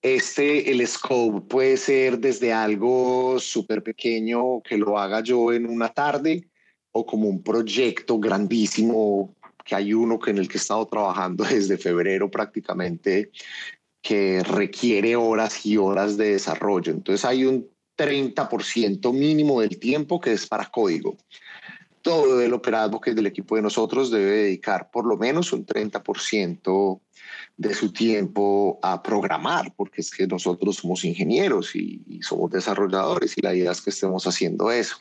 este, 0.03 0.71
el 0.71 0.87
scope 0.87 1.41
puede 1.49 1.77
ser 1.77 2.19
desde 2.19 2.53
algo 2.53 3.39
súper 3.41 3.83
pequeño 3.83 4.63
que 4.63 4.77
lo 4.77 4.99
haga 4.99 5.21
yo 5.21 5.53
en 5.53 5.67
una 5.67 5.89
tarde 5.89 6.49
o 6.93 7.05
como 7.05 7.29
un 7.29 7.43
proyecto 7.43 8.19
grandísimo 8.19 9.35
que 9.65 9.75
hay 9.75 9.93
uno 9.93 10.19
que 10.19 10.31
en 10.31 10.39
el 10.39 10.49
que 10.49 10.59
he 10.59 10.61
estado 10.61 10.87
trabajando 10.87 11.45
desde 11.51 11.77
febrero 11.77 12.31
prácticamente 12.31 13.31
que 14.01 14.43
requiere 14.43 15.17
horas 15.17 15.67
y 15.67 15.77
horas 15.77 16.17
de 16.17 16.33
desarrollo. 16.33 16.93
Entonces 16.93 17.25
hay 17.25 17.45
un 17.45 17.69
30% 17.97 19.13
mínimo 19.13 19.61
del 19.61 19.79
tiempo 19.79 20.21
que 20.21 20.33
es 20.33 20.47
para 20.47 20.67
código. 20.67 21.17
Todo 22.01 22.41
el 22.41 22.55
operado 22.55 23.01
que 23.01 23.11
es 23.11 23.17
del 23.17 23.27
equipo 23.27 23.57
de 23.57 23.63
nosotros 23.63 24.11
debe 24.11 24.31
dedicar 24.31 24.91
por 24.91 25.05
lo 25.05 25.17
menos 25.17 25.53
un 25.53 25.67
30% 25.67 27.01
de 27.59 27.75
su 27.75 27.92
tiempo 27.92 28.79
a 28.83 29.03
programar, 29.03 29.75
porque 29.77 30.01
es 30.01 30.11
que 30.12 30.27
nosotros 30.29 30.77
somos 30.77 31.05
ingenieros 31.05 31.75
y, 31.75 32.21
somos 32.23 32.51
desarrolladores 32.51 33.37
y 33.37 33.42
la 33.42 33.55
idea 33.55 33.73
es 33.73 33.83
que 33.83 33.90
estemos 33.90 34.27
haciendo 34.27 34.71
eso. 34.71 34.97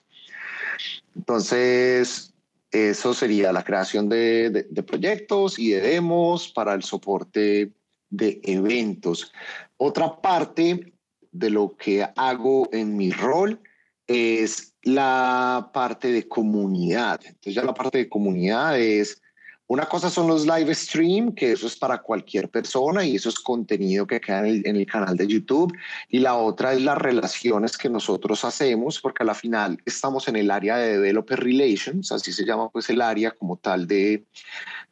Entonces, 1.16 2.34
eso 2.72 3.14
sería 3.14 3.54
la 3.54 3.64
creación 3.64 4.10
de, 4.10 4.50
de, 4.70 4.84
proyectos 4.84 5.60
y 5.60 5.70
de 5.70 5.82
demos 5.82 6.50
para 6.50 6.74
el 6.74 6.84
soporte 6.84 7.72
de 8.10 8.42
eventos. 8.44 9.32
Otra 9.78 10.20
parte 10.20 10.94
de 11.32 11.50
lo 11.52 11.78
que 11.78 12.08
hago 12.16 12.70
en 12.72 12.98
mi 12.98 13.12
rol 13.12 13.62
es 14.08 14.74
la 14.82 15.70
parte 15.74 16.12
de 16.12 16.28
comunidad. 16.28 17.20
Entonces 17.24 17.54
ya 17.54 17.64
la 17.64 17.74
parte 17.74 18.00
de 18.00 18.10
comunidad 18.10 18.80
es 18.80 19.22
una 19.68 19.86
cosa 19.86 20.10
son 20.10 20.28
los 20.28 20.48
live 20.48 20.74
stream, 20.74 21.34
que 21.34 21.52
eso 21.52 21.68
es 21.68 21.76
para 21.76 22.02
cualquier 22.02 22.50
persona 22.50 23.04
y 23.06 23.18
eso 23.18 23.28
es 23.28 23.36
contenido 23.36 24.08
que 24.08 24.22
queda 24.22 24.48
en 24.48 24.76
el, 24.76 24.86
canal 24.86 25.18
de 25.18 25.28
YouTube. 25.28 25.76
Y 26.08 26.20
la 26.20 26.36
otra 26.36 26.74
es 26.74 26.82
las 26.82 26.98
relaciones 26.98 27.78
que 27.78 27.90
nosotros 27.90 28.46
hacemos, 28.46 29.02
porque 29.02 29.24
a 29.24 29.26
la 29.26 29.36
final 29.36 29.78
estamos 29.86 30.30
en 30.30 30.38
el 30.38 30.52
área 30.52 30.78
de 30.78 30.94
Developer 30.94 31.38
Relations, 31.38 32.14
así 32.14 32.32
se 32.32 32.46
llama 32.46 32.70
pues 32.70 32.90
el 32.90 33.02
área 33.02 33.32
como 33.32 33.58
tal 33.58 33.88
de 33.88 34.24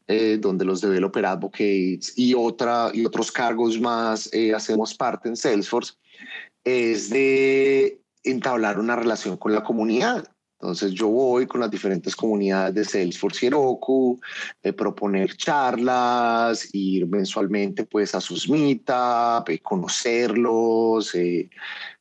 eh, 0.07 0.37
donde 0.41 0.65
los 0.65 0.81
Developer 0.81 1.25
Advocates 1.25 2.13
y, 2.17 2.33
otra, 2.33 2.91
y 2.93 3.05
otros 3.05 3.31
cargos 3.31 3.79
más 3.79 4.29
eh, 4.33 4.53
hacemos 4.53 4.93
parte 4.93 5.29
en 5.29 5.37
Salesforce, 5.37 5.93
es 6.65 7.09
de 7.09 8.01
entablar 8.23 8.77
una 8.77 8.97
relación 8.97 9.37
con 9.37 9.53
la 9.53 9.63
comunidad. 9.63 10.34
Entonces 10.59 10.93
yo 10.93 11.09
voy 11.09 11.45
con 11.47 11.59
las 11.61 11.69
diferentes 11.69 12.15
comunidades 12.15 12.73
de 12.73 12.85
Salesforce 12.85 13.47
y 13.47 13.49
de 14.63 14.73
proponer 14.73 15.35
charlas, 15.35 16.69
ir 16.73 17.05
mensualmente 17.07 17.83
pues 17.83 18.15
a 18.15 18.21
sus 18.21 18.49
meetups, 18.49 19.49
eh, 19.49 19.59
conocerlos, 19.59 21.13
eh, 21.13 21.49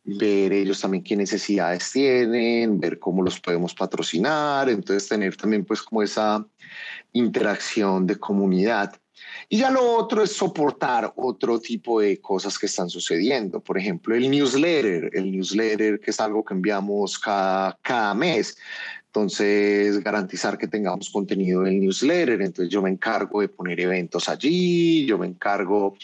ver 0.05 0.53
ellos 0.53 0.81
también 0.81 1.03
qué 1.03 1.17
necesidades 1.17 1.91
tienen, 1.91 2.79
ver 2.79 2.99
cómo 2.99 3.23
los 3.23 3.41
podemos 3.41 3.75
patrocinar, 3.75 4.69
entonces 4.69 5.09
tener 5.09 5.37
también 5.37 5.65
pues 5.65 5.83
como 5.83 6.03
esa 6.03 6.47
interacción 7.13 8.07
de 8.07 8.17
comunidad. 8.17 8.95
Y 9.49 9.59
ya 9.59 9.71
lo 9.71 9.97
otro 9.97 10.23
es 10.23 10.33
soportar 10.33 11.13
otro 11.17 11.61
tipo 11.61 12.01
de 12.01 12.21
cosas 12.21 12.59
que 12.59 12.67
están 12.67 12.89
sucediendo. 12.89 13.61
Por 13.61 13.79
ejemplo, 13.79 14.15
el 14.15 14.31
newsletter, 14.31 15.11
el 15.13 15.31
newsletter 15.31 16.01
que 16.01 16.11
es 16.11 16.21
algo 16.21 16.45
que 16.45 16.55
enviamos 16.55 17.19
cada, 17.19 17.79
cada 17.83 18.15
mes. 18.15 18.57
Entonces, 19.15 20.03
garantizar 20.03 20.59
que 20.59 20.67
tengamos 20.67 21.09
contenido 21.09 21.63
del 21.63 21.79
newsletter. 21.79 22.43
Entonces, 22.43 22.69
yo 22.69 22.83
me 22.83 22.91
encargo 22.91 23.43
de 23.43 23.49
poner 23.49 23.79
eventos 23.79 24.29
allí, 24.29 25.07
yo 25.07 25.19
me 25.19 25.29
encargo 25.29 25.95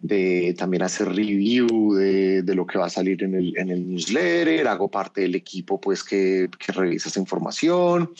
de 0.00 0.52
también 0.58 0.82
hacer 0.82 1.06
review 1.14 1.94
de, 1.94 2.42
de 2.42 2.54
lo 2.56 2.66
que 2.66 2.76
va 2.76 2.86
a 2.86 2.90
salir 2.90 3.22
en 3.22 3.36
el, 3.36 3.56
en 3.56 3.70
el, 3.70 3.88
newsletter, 3.88 4.66
hago 4.66 4.90
parte 4.90 5.20
del 5.20 5.36
equipo 5.36 5.80
pues 5.80 6.02
que, 6.02 6.50
que 6.58 6.72
revisa 6.72 7.08
esa 7.08 7.20
información. 7.20 8.12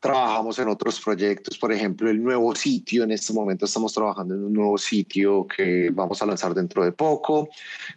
Trabajamos 0.00 0.58
en 0.58 0.68
otros 0.70 1.00
proyectos, 1.00 1.56
por 1.56 1.72
ejemplo, 1.72 2.10
el 2.10 2.20
nuevo 2.20 2.52
sitio. 2.56 3.04
En 3.04 3.12
este 3.12 3.32
momento 3.32 3.64
estamos 3.64 3.94
trabajando 3.94 4.34
en 4.34 4.42
un 4.42 4.52
nuevo 4.54 4.76
sitio 4.76 5.46
que 5.46 5.90
vamos 5.92 6.20
a 6.20 6.26
lanzar 6.26 6.52
dentro 6.52 6.84
de 6.84 6.90
poco. 6.90 7.48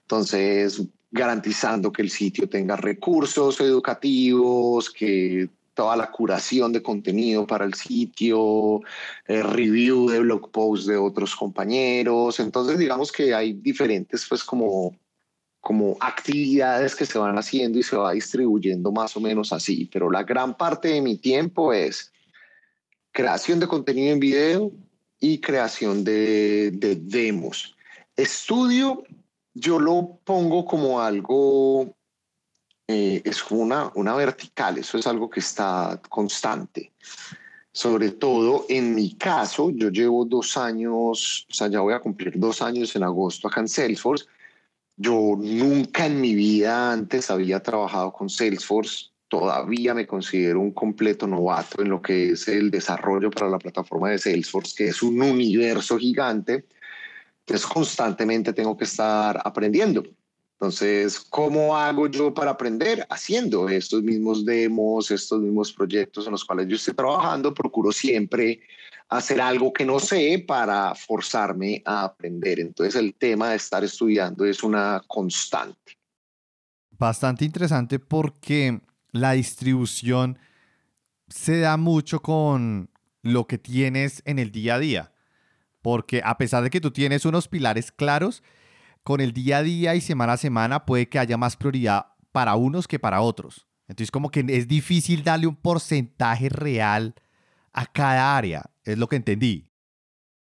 Entonces, 0.01 0.79
garantizando 1.09 1.91
que 1.91 2.03
el 2.03 2.11
sitio 2.11 2.47
tenga 2.47 2.75
recursos 2.75 3.59
educativos, 3.61 4.91
que 4.91 5.49
toda 5.77 5.95
la 5.95 6.09
curación 6.09 6.73
de 6.73 6.81
contenido 6.81 7.45
para 7.45 7.63
el 7.63 7.75
sitio, 7.75 8.81
eh, 9.27 9.43
review 9.43 10.09
de 10.09 10.19
blog 10.21 10.49
posts 10.49 10.87
de 10.87 10.97
otros 10.97 11.35
compañeros. 11.35 12.39
Entonces, 12.39 12.79
digamos 12.79 13.11
que 13.11 13.35
hay 13.35 13.53
diferentes, 13.53 14.25
pues, 14.27 14.43
como, 14.43 14.97
como 15.61 15.95
actividades 15.99 16.95
que 16.95 17.05
se 17.05 17.19
van 17.19 17.37
haciendo 17.37 17.77
y 17.77 17.83
se 17.83 17.95
va 17.95 18.13
distribuyendo 18.13 18.91
más 18.91 19.15
o 19.15 19.19
menos 19.19 19.53
así. 19.53 19.87
Pero 19.93 20.09
la 20.09 20.23
gran 20.23 20.57
parte 20.57 20.87
de 20.87 21.01
mi 21.01 21.15
tiempo 21.15 21.71
es 21.71 22.11
creación 23.11 23.59
de 23.59 23.67
contenido 23.67 24.13
en 24.13 24.19
video 24.19 24.71
y 25.19 25.39
creación 25.39 26.03
de, 26.03 26.71
de 26.71 26.95
demos. 26.95 27.75
Estudio, 28.15 29.03
yo 29.53 29.79
lo 29.79 30.19
pongo 30.23 30.65
como 30.65 31.01
algo 31.01 31.96
eh, 32.87 33.21
es 33.25 33.43
una, 33.51 33.91
una 33.95 34.15
vertical, 34.15 34.77
eso 34.77 34.97
es 34.97 35.05
algo 35.07 35.29
que 35.29 35.41
está 35.41 36.01
constante. 36.07 36.93
Sobre 37.71 38.11
todo 38.11 38.65
en 38.69 38.95
mi 38.95 39.13
caso, 39.15 39.69
yo 39.71 39.89
llevo 39.89 40.25
dos 40.25 40.57
años, 40.57 41.45
o 41.49 41.53
sea, 41.53 41.67
ya 41.67 41.81
voy 41.81 41.93
a 41.93 41.99
cumplir 41.99 42.39
dos 42.39 42.61
años 42.61 42.95
en 42.95 43.03
agosto 43.03 43.47
acá 43.47 43.59
en 43.59 43.67
Salesforce. 43.67 44.25
Yo 44.95 45.35
nunca 45.37 46.07
en 46.07 46.19
mi 46.19 46.33
vida 46.33 46.91
antes 46.91 47.29
había 47.29 47.61
trabajado 47.61 48.13
con 48.13 48.29
Salesforce. 48.29 49.07
Todavía 49.27 49.93
me 49.93 50.07
considero 50.07 50.61
un 50.61 50.71
completo 50.71 51.27
novato 51.27 51.81
en 51.81 51.89
lo 51.89 52.01
que 52.01 52.31
es 52.31 52.47
el 52.47 52.71
desarrollo 52.71 53.29
para 53.29 53.49
la 53.49 53.59
plataforma 53.59 54.09
de 54.09 54.17
Salesforce, 54.17 54.73
que 54.75 54.87
es 54.87 55.03
un 55.03 55.21
universo 55.21 55.99
gigante. 55.99 56.65
Entonces, 57.41 57.67
constantemente 57.67 58.53
tengo 58.53 58.75
que 58.75 58.85
estar 58.85 59.39
aprendiendo. 59.43 60.03
Entonces, 60.59 61.19
¿cómo 61.19 61.77
hago 61.77 62.07
yo 62.07 62.33
para 62.33 62.49
aprender? 62.49 63.05
Haciendo 63.11 63.69
estos 63.69 64.01
mismos 64.01 64.43
demos, 64.43 65.11
estos 65.11 65.39
mismos 65.39 65.71
proyectos 65.71 66.25
en 66.25 66.31
los 66.31 66.43
cuales 66.43 66.67
yo 66.67 66.77
estoy 66.77 66.95
trabajando, 66.95 67.53
procuro 67.53 67.91
siempre 67.91 68.61
hacer 69.07 69.39
algo 69.39 69.71
que 69.71 69.85
no 69.85 69.99
sé 69.99 70.43
para 70.47 70.95
forzarme 70.95 71.83
a 71.85 72.05
aprender. 72.05 72.59
Entonces, 72.59 72.95
el 72.95 73.13
tema 73.13 73.51
de 73.51 73.57
estar 73.57 73.83
estudiando 73.83 74.45
es 74.45 74.63
una 74.63 75.03
constante. 75.05 75.99
Bastante 76.89 77.45
interesante 77.45 77.99
porque 77.99 78.81
la 79.11 79.33
distribución 79.33 80.39
se 81.27 81.59
da 81.59 81.77
mucho 81.77 82.23
con 82.23 82.89
lo 83.21 83.45
que 83.45 83.59
tienes 83.59 84.23
en 84.25 84.39
el 84.39 84.51
día 84.51 84.75
a 84.75 84.79
día. 84.79 85.13
Porque 85.83 86.23
a 86.25 86.35
pesar 86.39 86.63
de 86.63 86.71
que 86.71 86.81
tú 86.81 86.89
tienes 86.89 87.25
unos 87.25 87.47
pilares 87.47 87.91
claros, 87.91 88.41
con 89.07 89.21
el 89.21 89.31
día 89.31 89.59
a 89.59 89.63
día 89.63 89.95
y 89.95 90.01
semana 90.01 90.33
a 90.33 90.37
semana 90.37 90.85
puede 90.85 91.07
que 91.07 91.17
haya 91.17 91.37
más 91.37 91.55
prioridad 91.55 92.07
para 92.33 92.55
unos 92.55 92.89
que 92.89 92.99
para 92.99 93.21
otros. 93.21 93.65
Entonces 93.87 94.11
como 94.11 94.29
que 94.29 94.43
es 94.49 94.67
difícil 94.67 95.23
darle 95.23 95.47
un 95.47 95.55
porcentaje 95.55 96.49
real 96.49 97.15
a 97.71 97.85
cada 97.85 98.35
área, 98.35 98.69
es 98.83 98.97
lo 98.97 99.07
que 99.07 99.15
entendí. 99.15 99.65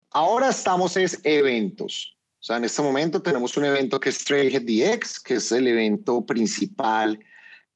Ahora 0.10 0.50
estamos 0.50 0.98
en 0.98 1.08
eventos. 1.24 2.18
O 2.40 2.44
sea, 2.44 2.58
en 2.58 2.64
este 2.64 2.82
momento 2.82 3.22
tenemos 3.22 3.56
un 3.56 3.66
evento 3.66 4.00
que 4.00 4.10
es 4.10 4.26
Trailhead 4.26 4.64
DX, 4.64 5.20
que 5.20 5.36
es 5.36 5.52
el 5.52 5.68
evento 5.68 6.26
principal 6.26 7.20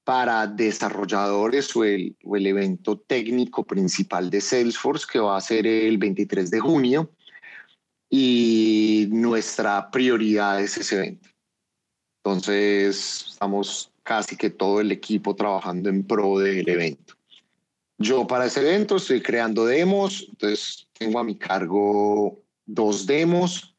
para 0.03 0.47
desarrolladores 0.47 1.75
o 1.75 1.83
el, 1.83 2.17
o 2.23 2.35
el 2.35 2.47
evento 2.47 2.97
técnico 2.97 3.63
principal 3.63 4.31
de 4.31 4.41
Salesforce, 4.41 5.05
que 5.07 5.19
va 5.19 5.37
a 5.37 5.41
ser 5.41 5.67
el 5.67 5.99
23 5.99 6.49
de 6.49 6.59
junio 6.59 7.11
y 8.09 9.07
nuestra 9.11 9.91
prioridad 9.91 10.61
es 10.61 10.77
ese 10.77 10.95
evento. 10.95 11.29
Entonces, 12.23 13.25
estamos 13.29 13.91
casi 14.03 14.35
que 14.35 14.49
todo 14.49 14.81
el 14.81 14.91
equipo 14.91 15.35
trabajando 15.35 15.89
en 15.89 16.03
pro 16.03 16.39
del 16.39 16.67
evento. 16.67 17.13
Yo 17.97 18.25
para 18.25 18.45
ese 18.45 18.61
evento 18.61 18.95
estoy 18.95 19.21
creando 19.21 19.65
demos, 19.65 20.25
entonces 20.29 20.87
tengo 20.93 21.19
a 21.19 21.23
mi 21.23 21.35
cargo 21.35 22.41
dos 22.65 23.05
demos. 23.05 23.75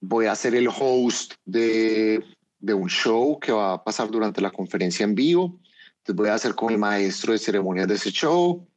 Voy 0.00 0.26
a 0.26 0.34
ser 0.34 0.54
el 0.54 0.68
host 0.68 1.34
de, 1.44 2.24
de 2.58 2.74
un 2.74 2.88
show 2.88 3.38
que 3.38 3.52
va 3.52 3.74
a 3.74 3.84
pasar 3.84 4.10
durante 4.10 4.40
la 4.40 4.50
conferencia 4.50 5.04
en 5.04 5.14
vivo. 5.14 5.60
Entonces 5.98 6.16
voy 6.16 6.28
a 6.28 6.38
ser 6.38 6.54
como 6.54 6.70
el 6.70 6.78
maestro 6.78 7.32
de 7.32 7.38
ceremonias 7.38 7.88
de 7.88 7.94
ese 7.94 8.10
show 8.10 8.67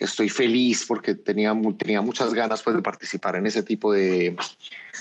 estoy 0.00 0.28
feliz 0.30 0.84
porque 0.86 1.14
tenía, 1.14 1.54
tenía 1.78 2.00
muchas 2.00 2.32
ganas 2.32 2.62
pues, 2.62 2.74
de 2.74 2.82
participar 2.82 3.36
en 3.36 3.46
ese 3.46 3.62
tipo 3.62 3.92
de, 3.92 4.34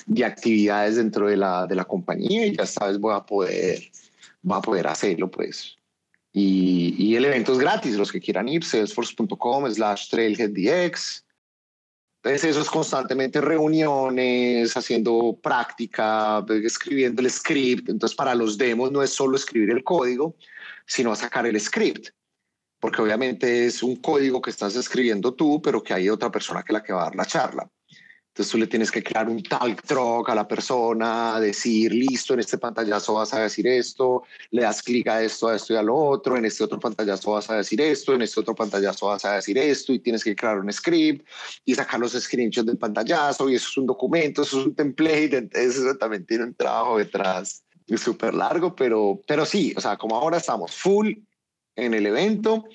de 0.06 0.26
actividades 0.26 0.98
dentro 0.98 1.28
de 1.28 1.38
la, 1.38 1.66
de 1.66 1.76
la 1.76 1.86
compañía 1.86 2.46
y 2.46 2.56
ya 2.56 2.66
sabes, 2.66 3.00
voy 3.00 3.16
a 3.16 3.22
poder, 3.22 3.80
voy 4.42 4.58
a 4.58 4.62
poder 4.62 4.88
hacerlo 4.88 5.32
pues. 5.32 5.78
Y, 6.34 6.96
y 6.98 7.16
el 7.16 7.26
evento 7.26 7.54
es 7.54 7.60
gratis, 7.60 7.96
los 7.96 8.12
que 8.12 8.20
quieran 8.20 8.50
ir, 8.50 8.64
salesforce.com 8.64 9.72
slash 9.72 10.10
trailheaddx. 10.10 11.26
Entonces 12.22 12.52
eso 12.52 12.62
es 12.62 12.70
constantemente 12.70 13.40
reuniones, 13.40 14.76
haciendo 14.76 15.40
práctica, 15.42 16.46
escribiendo 16.64 17.22
el 17.22 17.32
script. 17.32 17.90
Entonces 17.90 18.16
para 18.16 18.36
los 18.36 18.58
demos 18.58 18.92
no 18.92 19.02
es 19.02 19.12
solo 19.12 19.38
escribir 19.38 19.72
el 19.72 19.84
código, 19.86 20.36
sino 20.86 21.16
sacar 21.16 21.48
el 21.48 21.60
script 21.60 22.10
porque 22.80 23.02
obviamente 23.02 23.66
es 23.66 23.84
un 23.84 23.98
código 23.98 24.42
que 24.42 24.52
estás 24.52 24.76
escribiendo 24.76 25.34
tú, 25.34 25.62
pero 25.62 25.84
que 25.84 25.94
hay 25.94 26.10
otra 26.10 26.32
persona 26.32 26.64
que 26.64 26.74
la 26.74 26.84
que 26.84 26.94
va 26.94 27.02
a 27.02 27.06
dar 27.06 27.16
la 27.16 27.26
charla. 27.26 27.70
Entonces 28.30 28.52
tú 28.52 28.58
le 28.58 28.68
tienes 28.68 28.90
que 28.90 29.04
crear 29.04 29.28
un 29.28 29.44
talk 29.44 29.82
track 29.82 30.30
a 30.30 30.36
la 30.36 30.48
persona, 30.48 31.38
decir, 31.42 31.94
listo, 31.94 32.36
en 32.36 32.40
este 32.40 32.58
pantallazo 32.58 33.16
vas 33.16 33.34
a 33.34 33.42
decir 33.42 33.68
esto, 33.68 34.24
le 34.52 34.62
das 34.62 34.82
clic 34.82 35.08
a 35.10 35.22
esto, 35.22 35.50
a 35.50 35.58
esto 35.58 35.74
y 35.74 35.76
a 35.76 35.82
lo 35.82 35.96
otro, 35.96 36.38
en 36.38 36.46
este 36.46 36.64
otro 36.64 36.80
pantallazo 36.80 37.32
vas 37.32 37.50
a 37.50 37.58
decir 37.58 37.82
esto, 37.82 38.14
en 38.14 38.22
este 38.22 38.40
otro 38.40 38.56
pantallazo 38.56 39.08
vas 39.08 39.26
a 39.26 39.34
decir 39.34 39.58
esto 39.58 39.92
y 39.92 40.00
tienes 40.00 40.24
que 40.24 40.38
crear 40.38 40.58
un 40.58 40.72
script 40.72 41.28
y 41.66 41.76
sacar 41.76 42.00
los 42.00 42.14
screenshots 42.14 42.68
del 42.68 42.78
pantallazo 42.78 43.50
y 43.50 43.56
eso 43.56 43.68
es 43.72 43.78
un 43.78 43.88
documento, 43.88 44.44
eso 44.44 44.62
es 44.62 44.68
un 44.68 44.76
template, 44.76 45.36
entonces 45.38 45.76
eso 45.76 45.98
también 45.98 46.26
tiene 46.26 46.46
un 46.46 46.54
trabajo 46.54 46.98
detrás 46.98 47.66
súper 47.98 48.36
largo, 48.36 48.74
pero, 48.74 49.20
pero 49.28 49.46
sí, 49.46 49.74
o 49.76 49.82
sea, 49.82 49.98
como 49.98 50.16
ahora 50.16 50.38
estamos 50.38 50.72
full 50.74 51.14
en 51.86 51.94
el 51.94 52.06
evento 52.06 52.66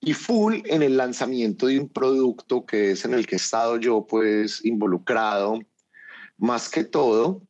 y 0.00 0.12
full 0.12 0.60
en 0.66 0.82
el 0.82 0.96
lanzamiento 0.96 1.66
de 1.66 1.80
un 1.80 1.88
producto 1.88 2.64
que 2.66 2.92
es 2.92 3.04
en 3.04 3.14
el 3.14 3.26
que 3.26 3.36
he 3.36 3.38
estado 3.38 3.78
yo 3.78 4.06
pues 4.06 4.64
involucrado 4.64 5.60
más 6.38 6.68
que 6.68 6.84
todo, 6.84 7.42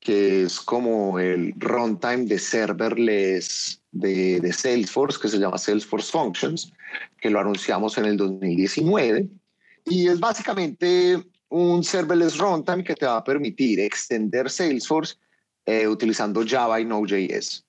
que 0.00 0.44
es 0.44 0.60
como 0.60 1.18
el 1.18 1.54
runtime 1.56 2.24
de 2.26 2.38
serverless 2.38 3.80
de, 3.92 4.52
Salesforce, 4.52 5.18
que 5.20 5.28
se 5.28 5.38
llama 5.38 5.58
Salesforce 5.58 6.10
Functions, 6.10 6.72
que 7.18 7.30
lo 7.30 7.40
anunciamos 7.40 7.96
en 7.98 8.06
el 8.06 8.16
2019. 8.16 9.28
Y 9.86 10.08
es 10.08 10.18
básicamente 10.18 11.22
un 11.48 11.84
serverless 11.84 12.38
runtime 12.38 12.82
que 12.82 12.94
te 12.94 13.06
va 13.06 13.18
a 13.18 13.24
permitir 13.24 13.80
extender 13.80 14.50
Salesforce 14.50 15.16
eh, 15.66 15.86
utilizando 15.86 16.44
Java 16.46 16.80
y 16.80 16.84
Node.js. 16.84 17.64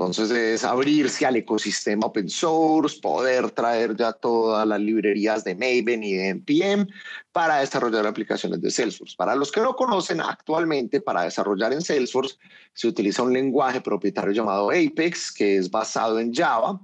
Entonces 0.00 0.30
es 0.30 0.64
abrirse 0.64 1.26
al 1.26 1.36
ecosistema 1.36 2.06
open 2.06 2.30
source, 2.30 2.98
poder 3.02 3.50
traer 3.50 3.94
ya 3.94 4.14
todas 4.14 4.66
las 4.66 4.80
librerías 4.80 5.44
de 5.44 5.54
Maven 5.54 6.02
y 6.02 6.14
de 6.14 6.28
NPM 6.28 6.88
para 7.32 7.58
desarrollar 7.58 8.06
aplicaciones 8.06 8.62
de 8.62 8.70
Salesforce. 8.70 9.14
Para 9.14 9.34
los 9.34 9.52
que 9.52 9.60
no 9.60 9.76
conocen, 9.76 10.22
actualmente 10.22 11.02
para 11.02 11.24
desarrollar 11.24 11.74
en 11.74 11.82
Salesforce 11.82 12.36
se 12.72 12.88
utiliza 12.88 13.22
un 13.22 13.34
lenguaje 13.34 13.82
propietario 13.82 14.32
llamado 14.32 14.70
Apex, 14.70 15.30
que 15.30 15.58
es 15.58 15.70
basado 15.70 16.18
en 16.18 16.32
Java, 16.32 16.80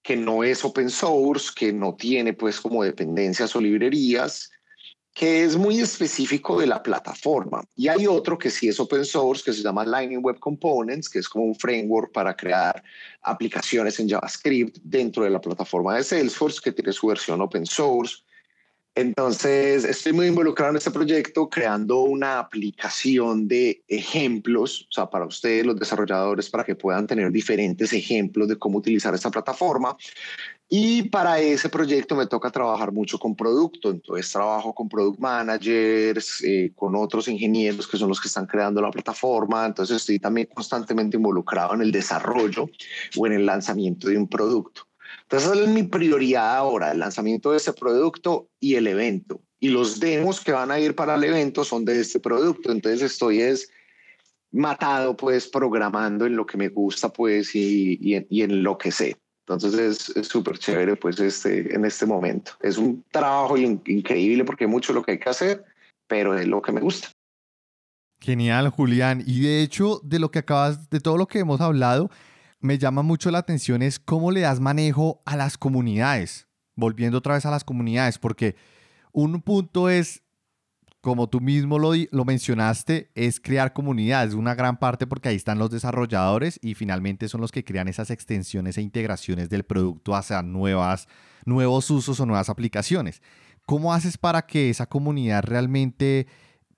que 0.00 0.16
no 0.16 0.44
es 0.44 0.64
open 0.64 0.90
source, 0.90 1.50
que 1.56 1.72
no 1.72 1.96
tiene 1.96 2.34
pues 2.34 2.60
como 2.60 2.84
dependencias 2.84 3.56
o 3.56 3.60
librerías, 3.60 4.52
que 5.14 5.44
es 5.44 5.56
muy 5.56 5.80
específico 5.80 6.58
de 6.58 6.66
la 6.66 6.82
plataforma. 6.82 7.62
Y 7.76 7.86
hay 7.86 8.06
otro 8.08 8.36
que 8.36 8.50
sí 8.50 8.68
es 8.68 8.80
open 8.80 9.04
source, 9.04 9.44
que 9.44 9.52
se 9.52 9.62
llama 9.62 9.84
Lightning 9.84 10.22
Web 10.22 10.40
Components, 10.40 11.08
que 11.08 11.20
es 11.20 11.28
como 11.28 11.44
un 11.44 11.54
framework 11.54 12.12
para 12.12 12.36
crear 12.36 12.82
aplicaciones 13.22 14.00
en 14.00 14.08
JavaScript 14.08 14.78
dentro 14.82 15.22
de 15.22 15.30
la 15.30 15.40
plataforma 15.40 15.94
de 15.94 16.02
Salesforce, 16.02 16.60
que 16.62 16.72
tiene 16.72 16.92
su 16.92 17.06
versión 17.06 17.40
open 17.40 17.64
source. 17.64 18.24
Entonces, 18.96 19.84
estoy 19.84 20.12
muy 20.12 20.26
involucrado 20.26 20.70
en 20.70 20.76
este 20.76 20.92
proyecto 20.92 21.48
creando 21.48 22.02
una 22.02 22.38
aplicación 22.38 23.48
de 23.48 23.82
ejemplos, 23.88 24.86
o 24.88 24.92
sea, 24.92 25.10
para 25.10 25.26
ustedes, 25.26 25.66
los 25.66 25.76
desarrolladores, 25.76 26.48
para 26.48 26.62
que 26.62 26.76
puedan 26.76 27.08
tener 27.08 27.32
diferentes 27.32 27.92
ejemplos 27.92 28.46
de 28.46 28.56
cómo 28.56 28.78
utilizar 28.78 29.12
esta 29.12 29.32
plataforma. 29.32 29.96
Y 30.68 31.10
para 31.10 31.40
ese 31.40 31.68
proyecto 31.68 32.16
me 32.16 32.26
toca 32.26 32.50
trabajar 32.50 32.90
mucho 32.90 33.18
con 33.18 33.36
producto, 33.36 33.90
entonces 33.90 34.32
trabajo 34.32 34.74
con 34.74 34.88
product 34.88 35.20
managers, 35.20 36.42
eh, 36.42 36.72
con 36.74 36.96
otros 36.96 37.28
ingenieros 37.28 37.86
que 37.86 37.98
son 37.98 38.08
los 38.08 38.20
que 38.20 38.28
están 38.28 38.46
creando 38.46 38.80
la 38.80 38.90
plataforma, 38.90 39.66
entonces 39.66 39.98
estoy 39.98 40.18
también 40.18 40.48
constantemente 40.52 41.18
involucrado 41.18 41.74
en 41.74 41.82
el 41.82 41.92
desarrollo 41.92 42.70
o 43.16 43.26
en 43.26 43.34
el 43.34 43.46
lanzamiento 43.46 44.08
de 44.08 44.16
un 44.16 44.26
producto. 44.26 44.88
Entonces 45.22 45.60
es 45.60 45.68
mi 45.68 45.82
prioridad 45.82 46.56
ahora, 46.56 46.92
el 46.92 46.98
lanzamiento 46.98 47.50
de 47.50 47.58
ese 47.58 47.72
producto 47.72 48.48
y 48.58 48.76
el 48.76 48.86
evento. 48.86 49.42
Y 49.60 49.68
los 49.68 50.00
demos 50.00 50.40
que 50.40 50.52
van 50.52 50.70
a 50.70 50.80
ir 50.80 50.94
para 50.94 51.14
el 51.14 51.24
evento 51.24 51.64
son 51.64 51.84
de 51.84 52.00
este 52.00 52.20
producto, 52.20 52.72
entonces 52.72 53.02
estoy 53.02 53.42
es 53.42 53.70
matado 54.50 55.16
pues 55.16 55.46
programando 55.46 56.26
en 56.26 56.36
lo 56.36 56.46
que 56.46 56.56
me 56.56 56.68
gusta 56.68 57.12
pues 57.12 57.54
y, 57.54 57.98
y, 58.00 58.26
y 58.30 58.42
en 58.42 58.62
lo 58.62 58.78
que 58.78 58.92
sé. 58.92 59.16
Entonces 59.46 60.10
es 60.16 60.26
súper 60.26 60.58
chévere 60.58 60.96
pues 60.96 61.20
este, 61.20 61.74
en 61.74 61.84
este 61.84 62.06
momento. 62.06 62.52
Es 62.60 62.78
un 62.78 63.04
trabajo 63.10 63.56
increíble 63.58 64.44
porque 64.44 64.66
mucho 64.66 64.92
lo 64.92 65.02
que 65.02 65.12
hay 65.12 65.18
que 65.18 65.28
hacer, 65.28 65.64
pero 66.06 66.36
es 66.36 66.46
lo 66.46 66.62
que 66.62 66.72
me 66.72 66.80
gusta. 66.80 67.08
Genial, 68.20 68.70
Julián. 68.70 69.22
Y 69.26 69.40
de 69.42 69.62
hecho, 69.62 70.00
de 70.02 70.18
lo 70.18 70.30
que 70.30 70.38
acabas, 70.38 70.88
de 70.88 71.00
todo 71.00 71.18
lo 71.18 71.26
que 71.26 71.40
hemos 71.40 71.60
hablado, 71.60 72.10
me 72.60 72.78
llama 72.78 73.02
mucho 73.02 73.30
la 73.30 73.38
atención 73.38 73.82
es 73.82 73.98
cómo 73.98 74.30
le 74.30 74.40
das 74.40 74.60
manejo 74.60 75.22
a 75.26 75.36
las 75.36 75.58
comunidades. 75.58 76.48
Volviendo 76.74 77.18
otra 77.18 77.34
vez 77.34 77.44
a 77.44 77.50
las 77.50 77.64
comunidades, 77.64 78.18
porque 78.18 78.56
un 79.12 79.42
punto 79.42 79.90
es 79.90 80.23
como 81.04 81.28
tú 81.28 81.38
mismo 81.38 81.78
lo, 81.78 81.92
lo, 82.12 82.24
mencionaste, 82.24 83.10
es 83.14 83.38
crear 83.38 83.74
comunidades, 83.74 84.32
una 84.32 84.54
gran 84.54 84.78
parte 84.78 85.06
porque 85.06 85.28
ahí 85.28 85.36
están 85.36 85.58
los 85.58 85.70
desarrolladores 85.70 86.58
y 86.62 86.72
finalmente 86.72 87.28
son 87.28 87.42
los 87.42 87.52
que 87.52 87.62
crean 87.62 87.88
esas 87.88 88.10
extensiones 88.10 88.78
e 88.78 88.80
integraciones 88.80 89.50
del 89.50 89.64
producto 89.64 90.16
hacia 90.16 90.40
nuevas, 90.40 91.06
nuevos 91.44 91.90
usos 91.90 92.18
o 92.20 92.24
nuevas 92.24 92.48
aplicaciones. 92.48 93.20
¿Cómo 93.66 93.92
haces 93.92 94.16
para 94.16 94.46
que 94.46 94.70
esa 94.70 94.86
comunidad 94.86 95.42
realmente 95.42 96.26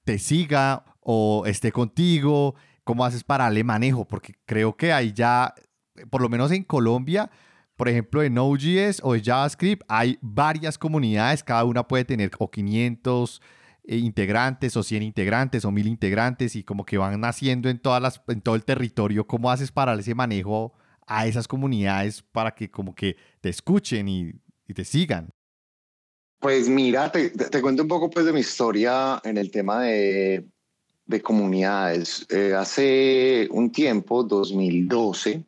te 0.03 0.19
siga 0.19 0.85
o 1.03 1.45
esté 1.47 1.71
contigo? 1.71 2.57
¿Cómo 2.83 3.05
haces 3.05 3.23
para 3.23 3.45
darle 3.45 3.63
manejo? 3.63 4.09
Porque 4.09 4.35
creo 4.45 4.77
que 4.77 4.93
ahí 4.93 5.13
ya, 5.13 5.55
por 6.11 6.21
lo 6.21 6.29
menos 6.29 6.51
en 6.51 6.65
Colombia, 6.65 7.31
por 7.77 7.89
ejemplo, 7.89 8.25
en 8.25 8.35
Node.js 8.35 9.03
o 9.05 9.15
en 9.15 9.23
JavaScript 9.23 9.85
hay 9.87 10.19
varias 10.21 10.79
comunidades, 10.79 11.45
cada 11.45 11.63
una 11.63 11.87
puede 11.87 12.05
tener 12.05 12.33
o 12.41 12.51
500 12.51 13.41
eh, 13.41 13.45
integrantes 13.87 14.77
o 14.77 14.83
100 14.83 15.03
integrantes 15.03 15.65
o 15.65 15.71
1000 15.71 15.87
integrantes 15.87 16.57
y 16.57 16.65
como 16.65 16.85
que 16.85 16.99
van 16.99 17.21
naciendo 17.21 17.69
en, 17.69 17.79
todas 17.79 18.03
las, 18.03 18.21
en 18.29 18.41
todo 18.41 18.55
el 18.55 18.65
territorio, 18.65 19.27
¿cómo 19.27 19.51
haces 19.51 19.71
para 19.71 19.95
ese 19.95 20.15
manejo 20.15 20.73
a 21.07 21.27
esas 21.27 21.47
comunidades 21.47 22.23
para 22.23 22.55
que 22.55 22.71
como 22.71 22.95
que 22.95 23.17
te 23.41 23.49
escuchen 23.49 24.09
y, 24.09 24.33
y 24.67 24.75
te 24.75 24.85
sigan? 24.85 25.31
Pues 26.41 26.69
mira, 26.69 27.11
te, 27.11 27.31
te, 27.31 27.63
cuento 27.63 27.83
un 27.83 27.89
poco 27.89 28.11
pues 28.11 28.27
de 28.27 28.33
mi 28.33 28.41
historia 28.41 29.21
en 29.25 29.39
el 29.39 29.51
tema 29.51 29.83
de, 29.83 30.45
de 31.07 31.23
comunidades. 31.23 32.27
Eh, 32.29 32.55
hace 32.55 33.49
un 33.51 33.73
tiempo, 33.73 34.23
2012, 34.23 35.45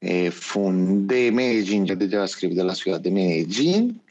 eh, 0.00 0.30
fundé 0.30 1.30
Medellín 1.30 1.84
de 1.84 2.08
JavaScript 2.08 2.54
de 2.54 2.64
la 2.64 2.74
ciudad 2.74 3.00
de 3.00 3.10
Medellín. 3.10 4.02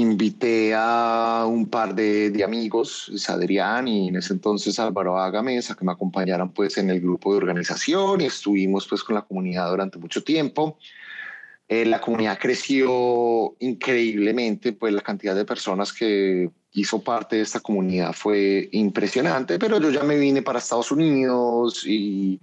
Invité 0.00 0.74
a 0.76 1.44
un 1.48 1.66
par 1.66 1.92
de, 1.92 2.44
amigos, 2.44 3.10
Adrián 3.28 3.88
y 3.88 4.08
en 4.08 4.16
ese 4.16 4.32
entonces 4.32 4.78
Álvaro 4.78 5.18
Agamesa, 5.18 5.74
que 5.74 5.84
me 5.84 5.90
acompañaran 5.90 6.52
pues 6.52 6.78
en 6.78 6.88
el 6.90 7.00
grupo 7.00 7.32
de 7.32 7.38
organización 7.38 8.20
y 8.20 8.26
estuvimos 8.26 8.86
pues 8.86 9.02
con 9.02 9.16
la 9.16 9.22
comunidad 9.22 9.68
durante 9.68 9.98
mucho 9.98 10.22
tiempo. 10.22 10.78
Eh, 11.68 11.84
la 11.84 12.00
comunidad 12.00 12.38
creció 12.38 13.56
increíblemente, 13.58 14.72
pues 14.72 14.94
la 14.94 15.02
cantidad 15.02 15.34
de 15.34 15.44
personas 15.44 15.92
que 15.92 16.48
hizo 16.74 17.02
parte 17.02 17.34
de 17.36 17.42
esta 17.42 17.58
comunidad 17.58 18.12
fue 18.12 18.68
impresionante, 18.70 19.58
pero 19.58 19.80
yo 19.80 19.90
ya 19.90 20.04
me 20.04 20.16
vine 20.16 20.42
para 20.42 20.60
Estados 20.60 20.92
Unidos 20.92 21.84
y, 21.84 22.40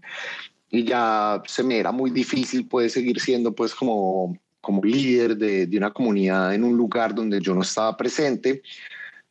y 0.69 0.83
ya 0.83 1.41
se 1.47 1.63
me 1.63 1.77
era 1.77 1.93
muy 1.93 2.11
difícil 2.11 2.67
pues 2.67 2.91
seguir 2.91 3.21
siendo 3.21 3.55
pues 3.55 3.73
como, 3.73 4.37
como 4.65 4.83
líder 4.83 5.37
de, 5.37 5.67
de 5.67 5.77
una 5.77 5.91
comunidad 5.91 6.55
en 6.55 6.63
un 6.63 6.75
lugar 6.75 7.13
donde 7.13 7.39
yo 7.39 7.53
no 7.53 7.61
estaba 7.61 7.95
presente. 7.95 8.63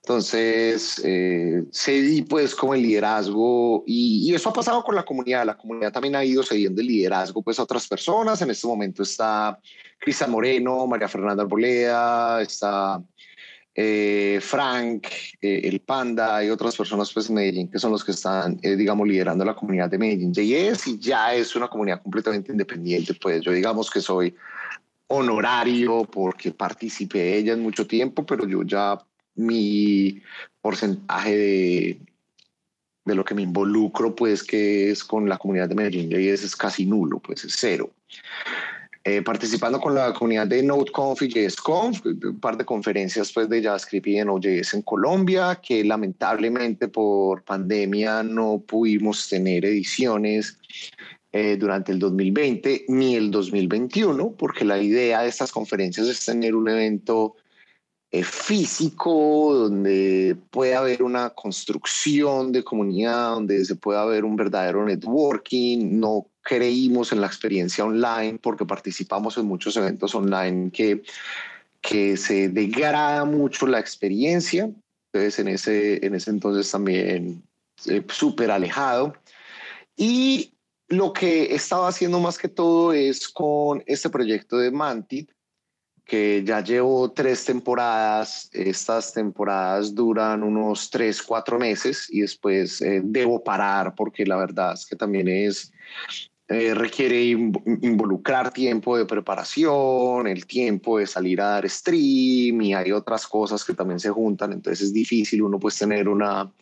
Entonces, 0.02 1.00
eh, 1.04 1.64
cedí 1.72 2.22
pues 2.22 2.54
como 2.54 2.74
el 2.74 2.82
liderazgo 2.82 3.82
y, 3.86 4.30
y, 4.30 4.34
eso 4.34 4.50
ha 4.50 4.52
pasado 4.52 4.84
con 4.84 4.94
la 4.94 5.04
comunidad. 5.04 5.44
La 5.44 5.56
comunidad 5.56 5.92
también 5.92 6.14
ha 6.14 6.24
ido 6.24 6.42
cediendo 6.42 6.80
el 6.80 6.86
liderazgo 6.86 7.42
pues 7.42 7.58
a 7.58 7.64
otras 7.64 7.88
personas. 7.88 8.40
En 8.42 8.50
este 8.50 8.66
momento 8.66 9.02
está 9.02 9.58
Cristian 9.98 10.30
Moreno, 10.30 10.86
María 10.86 11.08
Fernanda 11.08 11.42
Arboleda, 11.42 12.42
está 12.42 13.02
eh, 13.76 14.38
Frank, 14.40 15.08
eh, 15.40 15.62
el 15.64 15.80
Panda 15.80 16.44
y 16.44 16.50
otras 16.50 16.76
personas 16.76 17.12
pues 17.12 17.28
en 17.28 17.34
Medellín 17.34 17.68
que 17.68 17.80
son 17.80 17.90
los 17.90 18.04
que 18.04 18.12
están, 18.12 18.56
eh, 18.62 18.76
digamos, 18.76 19.08
liderando 19.08 19.44
la 19.44 19.56
comunidad 19.56 19.90
de 19.90 19.98
Medellín 19.98 20.32
JS 20.32 20.86
y 20.86 20.98
ya 21.00 21.34
es 21.34 21.56
una 21.56 21.66
comunidad 21.66 22.00
completamente 22.00 22.52
independiente. 22.52 23.14
Pues 23.14 23.42
yo 23.42 23.50
digamos 23.50 23.90
que 23.90 24.00
soy 24.00 24.32
honorario 25.08 26.04
porque 26.04 26.50
participé 26.50 27.18
de 27.18 27.38
ella 27.38 27.52
en 27.52 27.62
mucho 27.62 27.86
tiempo, 27.86 28.24
pero 28.24 28.46
yo 28.46 28.62
ya 28.62 28.98
mi 29.36 30.22
porcentaje 30.60 31.36
de, 31.36 31.98
de 33.04 33.14
lo 33.14 33.24
que 33.24 33.34
me 33.34 33.42
involucro, 33.42 34.14
pues 34.14 34.42
que 34.42 34.90
es 34.90 35.04
con 35.04 35.28
la 35.28 35.38
comunidad 35.38 35.68
de 35.68 35.74
Medellín, 35.74 36.10
y 36.12 36.28
es, 36.28 36.56
casi 36.56 36.86
nulo, 36.86 37.20
pues 37.20 37.44
es 37.44 37.54
cero. 37.56 37.90
Eh, 39.06 39.20
participando 39.20 39.78
con 39.78 39.94
la 39.94 40.14
comunidad 40.14 40.46
de 40.46 40.62
NodeConf 40.62 41.20
y 41.20 41.28
JSConf, 41.28 42.06
un 42.06 42.40
par 42.40 42.56
de 42.56 42.64
conferencias 42.64 43.30
pues, 43.32 43.50
de 43.50 43.62
JavaScript 43.62 44.06
y 44.06 44.14
de 44.14 44.24
Node.js 44.24 44.72
en 44.72 44.80
Colombia, 44.80 45.60
que 45.62 45.84
lamentablemente 45.84 46.88
por 46.88 47.42
pandemia 47.42 48.22
no 48.22 48.62
pudimos 48.66 49.28
tener 49.28 49.66
ediciones 49.66 50.58
eh, 51.36 51.56
durante 51.56 51.90
el 51.90 51.98
2020 51.98 52.84
ni 52.86 53.16
el 53.16 53.32
2021, 53.32 54.36
porque 54.38 54.64
la 54.64 54.80
idea 54.80 55.22
de 55.22 55.28
estas 55.28 55.50
conferencias 55.50 56.06
es 56.06 56.24
tener 56.24 56.54
un 56.54 56.68
evento 56.68 57.34
eh, 58.12 58.22
físico, 58.22 59.52
donde 59.52 60.36
pueda 60.52 60.78
haber 60.78 61.02
una 61.02 61.30
construcción 61.30 62.52
de 62.52 62.62
comunidad, 62.62 63.30
donde 63.30 63.64
se 63.64 63.74
pueda 63.74 64.04
ver 64.04 64.24
un 64.24 64.36
verdadero 64.36 64.86
networking. 64.86 65.98
No 65.98 66.28
creímos 66.40 67.10
en 67.10 67.20
la 67.20 67.26
experiencia 67.26 67.84
online 67.84 68.38
porque 68.40 68.64
participamos 68.64 69.36
en 69.36 69.46
muchos 69.46 69.76
eventos 69.76 70.14
online 70.14 70.70
que, 70.70 71.02
que 71.80 72.16
se 72.16 72.48
degrada 72.48 73.24
mucho 73.24 73.66
la 73.66 73.80
experiencia. 73.80 74.70
Entonces, 75.12 75.40
en 75.40 75.48
ese, 75.48 76.06
en 76.06 76.14
ese 76.14 76.30
entonces 76.30 76.70
también 76.70 77.42
eh, 77.86 78.04
súper 78.06 78.52
alejado. 78.52 79.14
Y 79.96 80.54
lo 80.88 81.12
que 81.12 81.54
estaba 81.54 81.88
haciendo 81.88 82.20
más 82.20 82.38
que 82.38 82.48
todo 82.48 82.92
es 82.92 83.28
con 83.28 83.82
este 83.86 84.10
proyecto 84.10 84.58
de 84.58 84.70
Mantit, 84.70 85.30
que 86.04 86.42
ya 86.44 86.60
llevo 86.60 87.10
tres 87.12 87.44
temporadas. 87.44 88.50
Estas 88.52 89.12
temporadas 89.12 89.94
duran 89.94 90.42
unos 90.42 90.90
tres, 90.90 91.22
cuatro 91.22 91.58
meses 91.58 92.06
y 92.10 92.20
después 92.20 92.80
eh, 92.82 93.00
debo 93.02 93.42
parar 93.42 93.94
porque 93.94 94.26
la 94.26 94.36
verdad 94.36 94.74
es 94.74 94.86
que 94.86 94.96
también 94.96 95.28
es, 95.28 95.72
eh, 96.48 96.74
requiere 96.74 97.24
involucrar 97.24 98.52
tiempo 98.52 98.98
de 98.98 99.06
preparación, 99.06 100.26
el 100.26 100.46
tiempo 100.46 100.98
de 100.98 101.06
salir 101.06 101.40
a 101.40 101.48
dar 101.48 101.70
stream 101.70 102.60
y 102.60 102.74
hay 102.74 102.92
otras 102.92 103.26
cosas 103.26 103.64
que 103.64 103.72
también 103.72 103.98
se 103.98 104.10
juntan. 104.10 104.52
Entonces 104.52 104.88
es 104.88 104.92
difícil 104.92 105.42
uno 105.42 105.58
pues 105.58 105.78
tener 105.78 106.06
una 106.06 106.52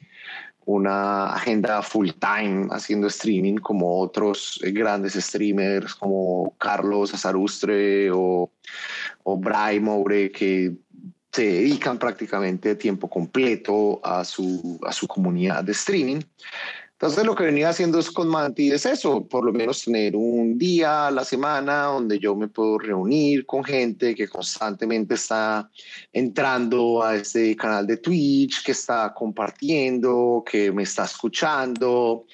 una 0.65 1.33
agenda 1.33 1.83
full 1.83 2.11
time 2.19 2.69
haciendo 2.71 3.09
streaming 3.09 3.57
como 3.57 3.99
otros 4.01 4.61
eh, 4.63 4.71
grandes 4.71 5.15
streamers 5.15 5.95
como 5.95 6.55
Carlos 6.59 7.13
Azarustre 7.15 8.11
o, 8.13 8.51
o 9.25 9.37
Brian 9.37 9.83
Moure 9.83 10.31
que 10.31 10.73
se 11.33 11.47
dedican 11.47 11.99
prácticamente 11.99 12.71
de 12.71 12.77
tiempo 12.77 13.09
completo 13.09 14.01
a 14.05 14.23
su, 14.25 14.79
a 14.87 14.93
su 14.93 15.09
comunidad 15.09 15.65
de 15.65 15.73
streaming. 15.73 16.21
Entonces 17.03 17.27
lo 17.27 17.35
que 17.35 17.47
venía 17.47 17.69
haciendo 17.69 17.99
es 17.99 18.13
con 18.13 18.29
Manti 18.29 18.71
es 18.71 18.87
eso, 18.87 19.27
por 19.27 19.45
lo 19.45 19.53
menos 19.53 19.83
tener 19.83 20.15
un 20.15 20.57
día 20.57 21.09
a 21.09 21.11
la 21.11 21.25
semana 21.25 21.87
donde 21.87 22.21
yo 22.21 22.37
me 22.37 22.47
puedo 22.47 22.79
reunir 22.79 23.45
con 23.45 23.65
gente 23.65 24.15
que 24.15 24.29
constantemente 24.29 25.15
está 25.15 25.69
entrando 26.13 27.03
a 27.03 27.17
este 27.17 27.57
canal 27.57 27.89
de 27.89 27.97
Twitch, 27.97 28.63
que 28.65 28.71
está 28.71 29.13
compartiendo, 29.13 30.45
que 30.49 30.71
me 30.71 30.85
está 30.85 31.07
escuchando 31.07 32.25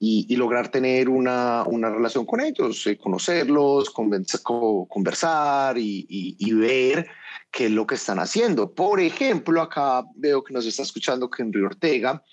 y, 0.00 0.34
lograr 0.34 0.72
tener 0.72 1.08
una, 1.08 1.62
una, 1.62 1.88
relación 1.88 2.26
con 2.26 2.40
ellos, 2.40 2.84
eh, 2.88 2.98
conocerlos, 2.98 3.90
conversar 3.90 5.78
y, 5.78 6.04
y 6.08 6.52
ver 6.52 7.06
qué 7.52 7.66
es 7.66 7.70
lo 7.70 7.86
que 7.86 7.94
están 7.94 8.18
haciendo. 8.18 8.72
Por 8.74 8.98
ejemplo, 8.98 9.62
acá 9.62 10.04
veo 10.16 10.42
que 10.42 10.52
nos 10.52 10.66
está 10.66 10.82
escuchando 10.82 11.30
Henry 11.38 11.62
Ortega 11.62 12.24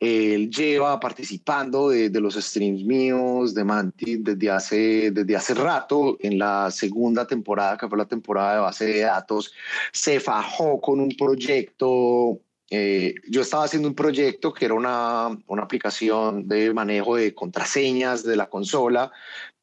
él 0.00 0.50
lleva 0.50 1.00
participando 1.00 1.88
de, 1.88 2.08
los 2.20 2.34
streams 2.34 2.84
míos 2.84 3.54
de 3.54 3.64
Manti 3.64 4.16
desde 4.16 4.50
hace, 4.50 5.10
desde 5.10 5.36
hace 5.36 5.54
rato. 5.54 6.16
En 6.20 6.38
la 6.38 6.70
segunda 6.70 7.26
temporada, 7.26 7.76
que 7.76 7.88
fue 7.88 7.98
la 7.98 8.06
temporada 8.06 8.54
de 8.54 8.60
base 8.60 8.84
de 8.86 9.00
datos, 9.00 9.52
se 9.92 10.20
fajó 10.20 10.80
con 10.80 11.00
un 11.00 11.10
proyecto. 11.10 12.40
Eh, 12.70 13.14
yo 13.28 13.40
estaba 13.40 13.64
haciendo 13.64 13.88
un 13.88 13.94
proyecto 13.94 14.52
que 14.52 14.66
era 14.66 14.74
una, 14.74 15.36
una 15.46 15.62
aplicación 15.62 16.46
de 16.46 16.72
manejo 16.72 17.16
de 17.16 17.34
contraseñas 17.34 18.22
de 18.22 18.36
la 18.36 18.48
consola 18.48 19.10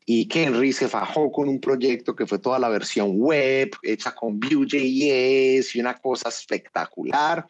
y 0.07 0.29
Henry 0.31 0.71
se 0.71 0.87
fajó 0.87 1.31
con 1.31 1.49
un 1.49 1.59
proyecto 1.59 2.15
que 2.15 2.27
fue 2.27 2.37
toda 2.37 2.59
la 2.59 2.69
versión 2.69 3.19
web 3.19 3.71
hecha 3.81 4.13
con 4.13 4.39
Vue.js 4.39 5.75
y 5.75 5.79
una 5.79 5.95
cosa 5.95 6.29
espectacular. 6.29 7.47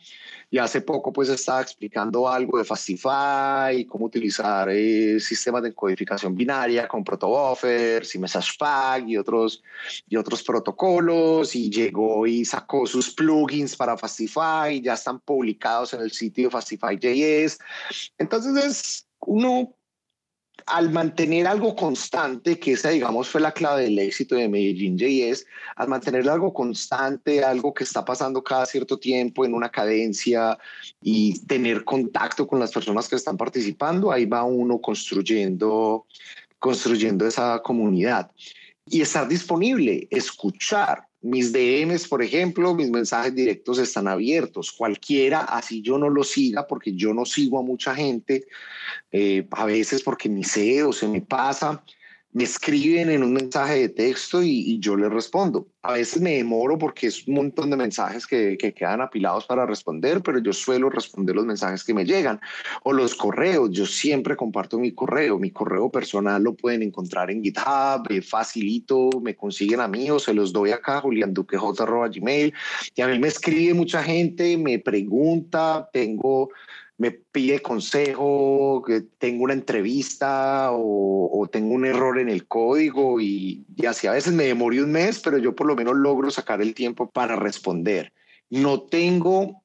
Y 0.49 0.57
hace 0.57 0.79
poco 0.79 1.11
pues 1.11 1.27
estaba 1.27 1.61
explicando 1.61 2.29
algo 2.29 2.57
de 2.57 2.63
Fastify, 2.63 3.85
cómo 3.85 4.05
utilizar 4.05 4.69
eh, 4.69 5.19
sistemas 5.19 5.63
de 5.63 5.73
codificación 5.73 6.33
binaria 6.33 6.87
con 6.87 7.03
protobuffers 7.03 8.15
y 8.15 8.19
MessagePack 8.19 9.05
y 9.09 9.17
otros, 9.17 9.61
y 10.07 10.15
otros 10.15 10.41
protocolos 10.41 11.55
y 11.55 11.69
llegó 11.69 12.25
y 12.25 12.45
sacó 12.45 12.87
sus 12.87 13.13
plugins 13.13 13.75
para 13.75 13.97
Fastify, 13.97 14.79
ya 14.81 14.93
están 14.93 15.19
publicados 15.19 15.93
en 15.93 16.01
el 16.01 16.11
sitio 16.11 16.49
Fastify.js. 16.49 17.59
Entonces 18.17 18.63
es 18.63 19.07
uno 19.19 19.75
al 20.65 20.91
mantener 20.91 21.47
algo 21.47 21.75
constante, 21.75 22.59
que 22.59 22.73
esa 22.73 22.89
digamos 22.89 23.29
fue 23.29 23.41
la 23.41 23.51
clave 23.51 23.83
del 23.83 23.99
éxito 23.99 24.35
de 24.35 24.49
Medellín 24.49 24.97
JS, 24.97 25.45
al 25.75 25.87
mantener 25.87 26.27
algo 26.29 26.53
constante, 26.53 27.43
algo 27.43 27.73
que 27.73 27.83
está 27.83 28.03
pasando 28.03 28.43
cada 28.43 28.65
cierto 28.65 28.97
tiempo 28.97 29.45
en 29.45 29.53
una 29.53 29.69
cadencia 29.69 30.57
y 31.01 31.39
tener 31.45 31.83
contacto 31.83 32.47
con 32.47 32.59
las 32.59 32.71
personas 32.71 33.07
que 33.07 33.15
están 33.15 33.37
participando, 33.37 34.11
ahí 34.11 34.25
va 34.25 34.43
uno 34.43 34.79
construyendo, 34.79 36.05
construyendo 36.57 37.27
esa 37.27 37.61
comunidad. 37.61 38.31
Y 38.87 39.01
estar 39.01 39.27
disponible, 39.27 40.08
escuchar, 40.12 41.08
mis 41.26 41.52
DMs, 41.52 42.08
por 42.08 42.21
ejemplo, 42.21 42.76
mis 42.76 42.92
mensajes 42.92 43.34
directos 43.34 43.80
están 43.80 44.08
abiertos. 44.08 44.71
Cualquiera, 44.71 45.42
así 45.42 45.82
yo 45.82 45.98
no 45.98 46.08
lo 46.08 46.23
siga, 46.23 46.67
porque 46.67 46.94
yo 46.94 47.15
no 47.15 47.26
sigo 47.26 47.58
a 47.58 47.63
mucha 47.63 47.96
gente, 47.96 48.46
eh, 49.12 49.48
a 49.50 49.65
veces 49.65 50.04
porque 50.04 50.30
ni 50.30 50.44
sé 50.44 50.84
o 50.84 50.94
se 50.94 51.08
me 51.08 51.21
pasa 51.21 51.84
me 52.36 52.44
escriben 52.44 53.10
en 53.10 53.23
un 53.23 53.31
mensaje 53.31 53.79
de 53.79 53.88
texto 53.88 54.44
y, 54.44 54.77
yo 54.81 54.98
les 54.98 55.10
respondo. 55.10 55.69
A 55.83 55.94
veces 55.94 56.21
me 56.21 56.36
demoro 56.36 56.77
porque 56.77 57.08
es 57.08 57.25
un 57.29 57.36
montón 57.36 57.69
de 57.69 57.77
mensajes 57.77 58.27
que, 58.27 58.58
que, 58.58 58.73
quedan 58.73 59.00
apilados 59.00 59.46
para 59.46 59.65
responder, 59.65 60.21
pero 60.21 60.40
yo 60.40 60.52
suelo 60.52 60.90
responder 60.90 61.33
los 61.33 61.46
mensajes 61.46 61.86
que 61.86 61.94
me 61.94 62.04
llegan. 62.04 62.42
O 62.83 62.92
los 62.92 63.15
correos, 63.15 63.69
yo 63.71 63.86
siempre 63.86 64.36
comparto 64.36 64.77
mi 64.77 64.92
correo. 64.92 65.40
Mi 65.40 65.52
correo 65.52 65.90
personal 65.90 66.44
lo 66.44 66.56
pueden 66.58 66.83
encontrar 66.83 67.31
en 67.31 67.42
GitHub, 67.42 68.06
eh, 68.10 68.21
facilito, 68.21 69.12
me 69.21 69.33
consiguen 69.33 69.79
a 69.79 69.88
mí 69.88 70.12
o 70.12 70.19
se 70.19 70.33
los 70.33 70.52
doy 70.52 70.71
acá, 70.71 71.00
julianduquej.gmail. 71.00 72.54
Y 72.96 73.02
a 73.02 73.08
mí 73.08 73.17
me 73.17 73.29
escribe 73.29 73.73
mucha 73.73 74.04
gente, 74.04 74.58
me 74.58 74.77
pregunta, 74.79 75.90
tengo 75.94 76.50
me 76.98 77.12
pide 77.12 77.62
consejo, 77.62 78.83
que 78.85 79.02
tengo 79.02 79.43
una 79.43 79.54
entrevista 79.54 80.69
o, 80.71 81.48
tengo 81.52 81.75
un 81.75 81.85
error 81.85 82.17
en 82.17 82.27
el 82.27 82.48
código 82.48 83.21
y, 83.21 83.65
y 83.75 83.85
así 83.85 84.08
a 84.08 84.13
veces 84.13 84.33
me 84.33 84.46
demoré 84.46 84.81
un 84.81 84.91
mes, 84.91 85.19
pero 85.19 85.37
yo 85.37 85.56
por 85.56 85.67
lo 85.67 85.75
menos 85.75 85.96
logro 85.96 86.31
sacar 86.31 86.62
el 86.62 86.73
tiempo 86.73 87.10
para 87.10 87.35
responder. 87.35 88.12
No 88.50 88.81
tengo 88.81 89.62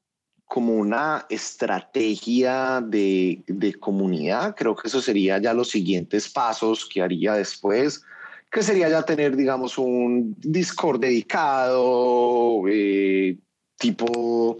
como 0.50 0.74
una 0.74 1.26
estrategia 1.28 2.80
de, 2.84 3.44
de, 3.46 3.74
comunidad. 3.74 4.56
Creo 4.56 4.74
que 4.74 4.88
eso 4.88 5.00
sería 5.00 5.38
ya 5.38 5.54
los 5.54 5.70
siguientes 5.70 6.28
pasos 6.28 6.88
que 6.92 7.00
haría 7.00 7.34
después, 7.34 8.02
que 8.50 8.62
sería 8.64 8.88
ya 8.88 9.04
tener, 9.04 9.36
digamos, 9.36 9.78
un 9.78 10.34
Discord 10.40 11.00
dedicado, 11.00 12.64
eh, 12.68 13.38
tipo 13.80 14.58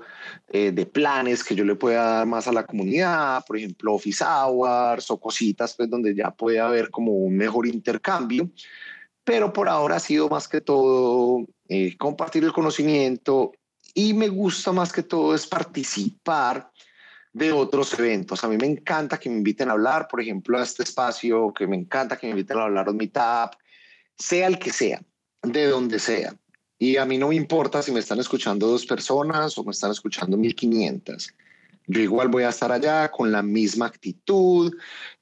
eh, 0.48 0.72
de 0.72 0.86
planes 0.86 1.44
que 1.44 1.54
yo 1.54 1.64
le 1.64 1.76
pueda 1.76 2.02
dar 2.02 2.26
más 2.26 2.48
a 2.48 2.52
la 2.52 2.64
comunidad, 2.64 3.44
por 3.46 3.58
ejemplo, 3.58 3.94
office 3.94 4.24
hours 4.24 5.10
o 5.10 5.20
cositas, 5.20 5.74
pues 5.76 5.90
donde 5.90 6.14
ya 6.14 6.30
puede 6.30 6.58
haber 6.58 6.90
como 6.90 7.12
un 7.12 7.36
mejor 7.36 7.66
intercambio. 7.66 8.50
Pero 9.22 9.52
por 9.52 9.68
ahora 9.68 9.96
ha 9.96 10.00
sido 10.00 10.28
más 10.28 10.48
que 10.48 10.62
todo 10.62 11.46
eh, 11.68 11.96
compartir 11.98 12.42
el 12.44 12.52
conocimiento 12.52 13.52
y 13.94 14.14
me 14.14 14.28
gusta 14.28 14.72
más 14.72 14.90
que 14.92 15.02
todo 15.02 15.34
es 15.34 15.46
participar 15.46 16.70
de 17.32 17.52
otros 17.52 17.96
eventos. 17.98 18.42
A 18.42 18.48
mí 18.48 18.56
me 18.56 18.66
encanta 18.66 19.20
que 19.20 19.28
me 19.28 19.36
inviten 19.36 19.68
a 19.68 19.72
hablar, 19.72 20.08
por 20.08 20.20
ejemplo, 20.20 20.58
a 20.58 20.62
este 20.62 20.82
espacio, 20.82 21.52
que 21.52 21.66
me 21.66 21.76
encanta 21.76 22.16
que 22.16 22.26
me 22.26 22.32
inviten 22.32 22.56
a 22.56 22.62
hablar 22.62 22.88
a 22.88 22.92
Meetup, 22.92 23.54
sea 24.16 24.46
el 24.46 24.58
que 24.58 24.72
sea, 24.72 25.02
de 25.42 25.66
donde 25.66 25.98
sea. 25.98 26.34
Y 26.82 26.96
a 26.96 27.04
mí 27.04 27.18
no 27.18 27.28
me 27.28 27.34
importa 27.34 27.82
si 27.82 27.92
me 27.92 28.00
están 28.00 28.20
escuchando 28.20 28.66
dos 28.66 28.86
personas 28.86 29.56
o 29.58 29.64
me 29.64 29.72
están 29.72 29.90
escuchando 29.90 30.38
1500. 30.38 31.34
Yo 31.86 32.00
igual 32.00 32.28
voy 32.28 32.44
a 32.44 32.48
estar 32.48 32.72
allá 32.72 33.10
con 33.10 33.30
la 33.30 33.42
misma 33.42 33.84
actitud, 33.84 34.74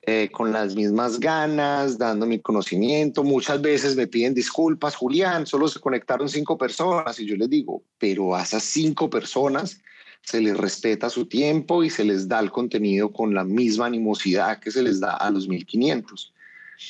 eh, 0.03 0.29
con 0.31 0.53
las 0.53 0.77
mismas 0.77 1.19
ganas, 1.19 1.99
dando 1.99 2.27
mi 2.27 2.39
conocimiento. 2.39 3.25
Muchas 3.25 3.61
veces 3.61 3.97
me 3.97 4.07
piden 4.07 4.35
disculpas, 4.35 4.95
Julián, 4.95 5.49
solo 5.49 5.67
se 5.67 5.81
conectaron 5.81 6.29
cinco 6.29 6.57
personas 6.57 7.19
y 7.19 7.27
yo 7.27 7.35
les 7.35 7.51
digo, 7.51 7.83
pero 7.99 8.37
a 8.37 8.45
esas 8.45 8.63
cinco 8.63 9.11
personas 9.11 9.81
se 10.23 10.41
les 10.41 10.57
respeta 10.57 11.11
su 11.11 11.27
tiempo 11.27 11.83
y 11.83 11.91
se 11.91 12.05
les 12.05 12.29
da 12.29 12.39
el 12.39 12.53
contenido 12.53 13.11
con 13.13 13.35
la 13.35 13.43
misma 13.43 13.87
animosidad 13.87 14.61
que 14.61 14.71
se 14.71 14.85
les 14.85 15.01
da 15.01 15.17
a 15.17 15.29
los 15.33 15.49
1500. 15.49 16.33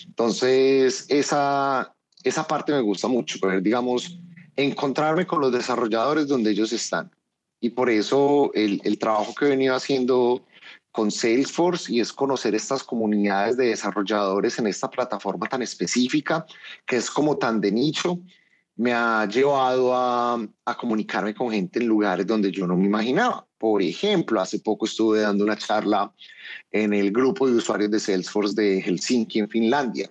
Entonces, 0.08 1.06
esa, 1.08 1.94
esa 2.22 2.46
parte 2.46 2.72
me 2.72 2.82
gusta 2.82 3.08
mucho, 3.08 3.38
poder, 3.38 3.62
digamos, 3.62 4.18
encontrarme 4.58 5.24
con 5.24 5.40
los 5.40 5.52
desarrolladores 5.52 6.26
donde 6.26 6.50
ellos 6.50 6.72
están 6.72 7.10
y 7.60 7.70
por 7.70 7.88
eso 7.90 8.50
el, 8.54 8.80
el, 8.84 8.98
trabajo 8.98 9.32
que 9.34 9.46
he 9.46 9.50
venido 9.50 9.74
haciendo 9.74 10.44
con 10.90 11.10
Salesforce 11.12 11.92
y 11.92 12.00
es 12.00 12.12
conocer 12.12 12.54
estas 12.54 12.82
comunidades 12.82 13.56
de 13.56 13.66
desarrolladores 13.68 14.58
en 14.58 14.66
esta 14.66 14.90
plataforma 14.90 15.48
tan 15.48 15.62
específica, 15.62 16.44
que 16.86 16.96
es 16.96 17.10
como 17.10 17.36
tan 17.36 17.60
de 17.60 17.70
nicho, 17.70 18.18
me 18.74 18.92
ha 18.92 19.26
llevado 19.26 19.94
a, 19.94 20.40
a 20.64 20.76
comunicarme 20.76 21.34
con 21.34 21.50
gente 21.50 21.78
en 21.78 21.86
lugares 21.86 22.26
donde 22.26 22.50
yo 22.50 22.66
no 22.66 22.76
me 22.76 22.86
imaginaba. 22.86 23.46
Por 23.58 23.82
ejemplo, 23.82 24.40
hace 24.40 24.58
poco 24.60 24.86
estuve 24.86 25.20
dando 25.20 25.44
una 25.44 25.56
charla 25.56 26.12
en 26.70 26.92
el 26.92 27.12
grupo 27.12 27.48
de 27.48 27.54
usuarios 27.54 27.90
de 27.90 28.00
Salesforce 28.00 28.60
de 28.60 28.80
Helsinki, 28.82 29.40
en 29.40 29.48
Finlandia 29.48 30.10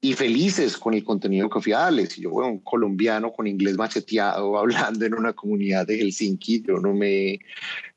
y 0.00 0.12
felices 0.12 0.76
con 0.76 0.94
el 0.94 1.04
contenido 1.04 1.50
que 1.50 1.60
fui 1.60 1.72
a 1.72 1.80
darles. 1.80 2.16
yo, 2.16 2.30
bueno, 2.30 2.52
un 2.52 2.58
colombiano 2.60 3.32
con 3.32 3.46
inglés 3.46 3.76
macheteado 3.76 4.58
hablando 4.58 5.04
en 5.04 5.14
una 5.14 5.32
comunidad 5.32 5.86
de 5.86 5.98
Helsinki, 5.98 6.62
yo 6.62 6.78
no 6.78 6.94
me, 6.94 7.40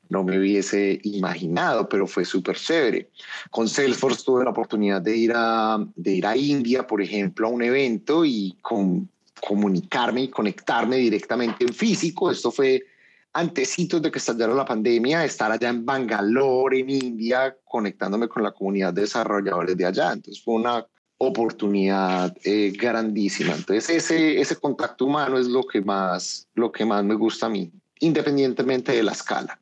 no 0.08 0.24
me 0.24 0.38
hubiese 0.38 1.00
imaginado, 1.04 1.88
pero 1.88 2.06
fue 2.06 2.24
súper 2.24 2.56
chévere. 2.56 3.10
Con 3.50 3.68
Salesforce 3.68 4.24
tuve 4.24 4.44
la 4.44 4.50
oportunidad 4.50 5.00
de 5.00 5.16
ir 5.16 5.32
a, 5.34 5.78
de 5.94 6.12
ir 6.12 6.26
a 6.26 6.36
India, 6.36 6.86
por 6.86 7.00
ejemplo, 7.00 7.46
a 7.46 7.50
un 7.50 7.62
evento 7.62 8.24
y 8.24 8.56
con, 8.60 9.08
comunicarme 9.40 10.22
y 10.22 10.28
conectarme 10.28 10.96
directamente 10.96 11.64
en 11.64 11.74
físico. 11.74 12.30
Esto 12.30 12.50
fue 12.50 12.84
antecitos 13.32 14.00
de 14.02 14.10
que 14.10 14.18
estallara 14.18 14.54
la 14.54 14.64
pandemia, 14.64 15.24
estar 15.24 15.50
allá 15.50 15.68
en 15.68 15.84
Bangalore, 15.84 16.80
en 16.80 16.90
India, 16.90 17.56
conectándome 17.64 18.28
con 18.28 18.42
la 18.42 18.52
comunidad 18.52 18.92
de 18.92 19.02
desarrolladores 19.02 19.76
de 19.76 19.86
allá. 19.86 20.12
Entonces 20.12 20.42
fue 20.42 20.54
una 20.54 20.86
oportunidad 21.22 22.36
eh, 22.44 22.72
grandísima. 22.76 23.54
Entonces 23.54 23.88
ese, 23.90 24.40
ese 24.40 24.56
contacto 24.56 25.04
humano 25.04 25.38
es 25.38 25.46
lo 25.46 25.62
que, 25.64 25.80
más, 25.80 26.48
lo 26.54 26.72
que 26.72 26.84
más 26.84 27.04
me 27.04 27.14
gusta 27.14 27.46
a 27.46 27.48
mí, 27.48 27.70
independientemente 28.00 28.92
de 28.92 29.02
la 29.02 29.12
escala. 29.12 29.58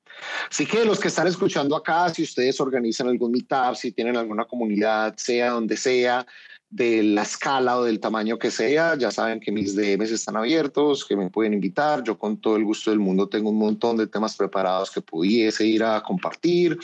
Así 0.50 0.66
que 0.66 0.84
los 0.84 1.00
que 1.00 1.08
están 1.08 1.26
escuchando 1.26 1.76
acá, 1.76 2.08
si 2.10 2.22
ustedes 2.22 2.60
organizan 2.60 3.08
algún 3.08 3.32
meetup, 3.32 3.74
si 3.74 3.92
tienen 3.92 4.16
alguna 4.16 4.44
comunidad, 4.44 5.14
sea 5.16 5.50
donde 5.50 5.76
sea, 5.76 6.26
de 6.70 7.02
la 7.02 7.22
escala 7.22 7.78
o 7.78 7.84
del 7.84 7.98
tamaño 7.98 8.38
que 8.38 8.50
sea, 8.50 8.96
ya 8.96 9.10
saben 9.10 9.40
que 9.40 9.50
mis 9.50 9.74
DMs 9.74 10.12
están 10.12 10.36
abiertos, 10.36 11.04
que 11.04 11.16
me 11.16 11.28
pueden 11.28 11.52
invitar. 11.52 12.04
Yo 12.04 12.16
con 12.16 12.40
todo 12.40 12.56
el 12.56 12.64
gusto 12.64 12.90
del 12.90 13.00
mundo 13.00 13.28
tengo 13.28 13.50
un 13.50 13.58
montón 13.58 13.96
de 13.96 14.06
temas 14.06 14.36
preparados 14.36 14.90
que 14.90 15.00
pudiese 15.00 15.66
ir 15.66 15.82
a 15.82 16.00
compartir. 16.00 16.78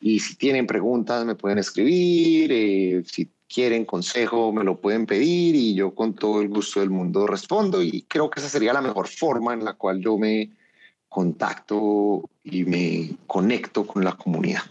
Y 0.00 0.18
si 0.18 0.34
tienen 0.34 0.66
preguntas, 0.66 1.24
me 1.24 1.36
pueden 1.36 1.58
escribir. 1.58 2.50
Eh, 2.52 3.02
si 3.06 3.30
quieren 3.52 3.84
consejo, 3.84 4.52
me 4.52 4.62
lo 4.62 4.80
pueden 4.80 5.06
pedir 5.06 5.56
y 5.56 5.74
yo 5.74 5.92
con 5.92 6.14
todo 6.14 6.40
el 6.40 6.48
gusto 6.48 6.80
del 6.80 6.90
mundo 6.90 7.26
respondo 7.26 7.82
y 7.82 8.02
creo 8.02 8.30
que 8.30 8.38
esa 8.38 8.48
sería 8.48 8.72
la 8.72 8.80
mejor 8.80 9.08
forma 9.08 9.52
en 9.52 9.64
la 9.64 9.72
cual 9.74 10.00
yo 10.00 10.16
me 10.16 10.50
contacto 11.08 12.30
y 12.44 12.64
me 12.64 13.16
conecto 13.26 13.84
con 13.84 14.04
la 14.04 14.12
comunidad. 14.12 14.62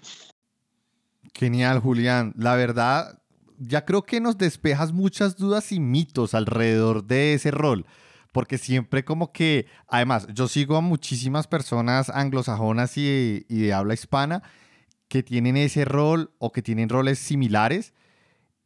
Genial, 1.33 1.79
Julián. 1.79 2.33
La 2.37 2.55
verdad, 2.55 3.21
ya 3.57 3.83
creo 3.83 4.03
que 4.03 4.21
nos 4.21 4.37
despejas 4.37 4.93
muchas 4.93 5.35
dudas 5.35 5.73
y 5.73 5.81
mitos 5.81 6.33
alrededor 6.33 7.03
de 7.03 7.33
ese 7.33 7.51
rol. 7.51 7.85
Porque 8.31 8.57
siempre 8.57 9.03
como 9.03 9.33
que, 9.33 9.65
además, 9.87 10.27
yo 10.33 10.47
sigo 10.47 10.77
a 10.77 10.81
muchísimas 10.81 11.47
personas 11.47 12.09
anglosajonas 12.09 12.97
y, 12.97 13.45
y 13.49 13.61
de 13.61 13.73
habla 13.73 13.95
hispana 13.95 14.43
que 15.07 15.23
tienen 15.23 15.57
ese 15.57 15.83
rol 15.83 16.31
o 16.37 16.51
que 16.51 16.61
tienen 16.61 16.89
roles 16.89 17.19
similares 17.19 17.93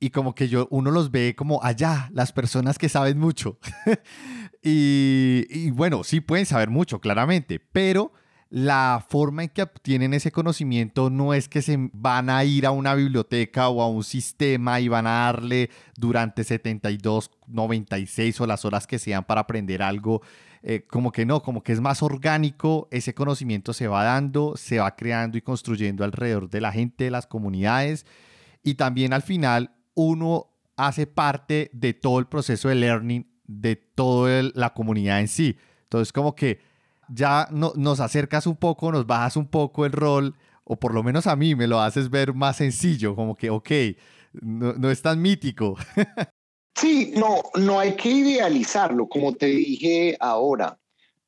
y 0.04 0.10
como 0.10 0.36
que 0.36 0.49
yo, 0.49 0.68
uno 0.70 0.91
los 0.91 1.12
ve 1.12 1.34
como 1.34 1.64
allá, 1.64 2.10
las 2.12 2.34
personas 2.34 2.78
que 2.78 2.89
saben 2.89 3.18
mucho. 3.18 3.58
y, 4.62 5.45
y, 5.49 5.72
bueno, 5.72 6.04
sí 6.04 6.20
pueden 6.20 6.45
saber 6.45 6.70
mucho, 6.70 6.99
claramente, 6.99 7.62
pero 7.72 8.12
la 8.49 9.06
forma 9.08 9.43
en 9.43 9.49
que 9.49 9.62
obtienen 9.62 10.14
ese 10.14 10.34
conocimiento 10.34 11.10
no 11.10 11.34
es 11.34 11.47
que 11.47 11.62
se 11.62 11.89
van 11.93 12.30
a 12.30 12.43
ir 12.43 12.66
a 12.66 12.72
una 12.72 12.95
biblioteca 12.95 13.70
o 13.70 13.82
a 13.82 13.88
un 13.88 14.04
sistema 14.04 14.82
y 14.82 14.89
van 14.89 15.08
a 15.08 15.32
darle 15.32 15.70
durante 15.95 16.43
72, 16.43 17.32
96 17.47 18.41
o 18.41 18.45
las 18.45 18.66
horas 18.66 18.86
que 18.86 18.99
sean 18.99 19.24
para 19.24 19.39
aprender 19.39 19.82
algo. 19.82 20.22
Eh, 20.64 20.86
como 20.86 21.14
que 21.14 21.26
no, 21.26 21.41
como 21.41 21.64
que 21.64 21.72
es 21.72 21.80
más 21.80 22.04
orgánico, 22.04 22.89
ese 22.91 23.14
conocimiento 23.14 23.72
se 23.72 23.88
va 23.88 24.04
dando, 24.04 24.58
se 24.58 24.80
va 24.80 24.97
creando 24.97 25.38
y 25.38 25.41
construyendo 25.41 26.04
alrededor 26.04 26.49
de 26.49 26.60
la 26.60 26.74
gente, 26.74 27.06
de 27.06 27.12
las 27.12 27.26
comunidades. 27.26 28.06
Y 28.64 28.74
también 28.74 29.14
al 29.14 29.22
final 29.22 29.72
uno 29.96 30.50
hace 30.76 31.08
parte 31.08 31.70
de 31.74 31.94
todo 31.94 32.20
el 32.20 32.28
proceso 32.28 32.70
de 32.70 32.76
learning 32.76 33.28
de 33.46 33.76
toda 33.76 34.44
la 34.54 34.74
comunidad 34.74 35.20
en 35.20 35.28
sí. 35.28 35.58
Entonces, 35.84 36.12
como 36.12 36.36
que 36.36 36.60
ya 37.10 37.48
no, 37.52 37.74
nos 37.76 38.00
acercas 38.00 38.48
un 38.48 38.56
poco, 38.56 38.91
nos 38.91 39.06
bajas 39.06 39.38
un 39.38 39.48
poco 39.48 39.86
el 39.86 39.91
rol, 39.91 40.36
o 40.64 40.80
por 40.80 40.94
lo 40.94 41.04
menos 41.04 41.28
a 41.28 41.36
mí 41.36 41.56
me 41.56 41.68
lo 41.68 41.80
haces 41.80 42.10
ver 42.10 42.34
más 42.34 42.58
sencillo, 42.58 43.16
como 43.16 43.36
que, 43.36 43.50
ok, 43.50 43.72
no, 44.41 44.74
no 44.74 44.89
es 44.89 45.02
tan 45.02 45.22
mítico. 45.22 45.76
Sí, 46.76 47.14
no, 47.16 47.44
no 47.56 47.80
hay 47.80 47.96
que 47.96 48.10
idealizarlo. 48.10 49.08
Como 49.08 49.34
te 49.36 49.46
dije 49.46 50.18
ahora, 50.20 50.80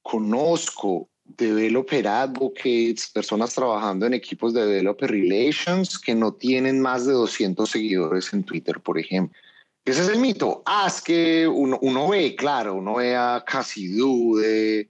conozco 0.02 1.08
developer 1.26 2.08
advocates, 2.08 3.10
personas 3.14 3.54
trabajando 3.54 4.06
en 4.06 4.14
equipos 4.14 4.54
de 4.54 4.66
developer 4.66 5.10
relations 5.10 6.00
que 6.00 6.16
no 6.16 6.34
tienen 6.34 6.80
más 6.80 7.06
de 7.06 7.14
200 7.14 7.70
seguidores 7.70 8.32
en 8.34 8.44
Twitter, 8.44 8.80
por 8.80 9.00
ejemplo. 9.00 9.38
Ese 9.84 10.02
es 10.02 10.10
el 10.10 10.20
mito. 10.20 10.64
Ah, 10.66 10.86
es 10.88 11.02
que 11.02 11.48
uno, 11.48 11.78
uno 11.82 12.10
ve, 12.10 12.36
claro, 12.36 12.76
uno 12.76 12.96
ve 12.96 13.16
a 13.16 13.44
Casi 13.46 13.88
Dude, 13.88 14.88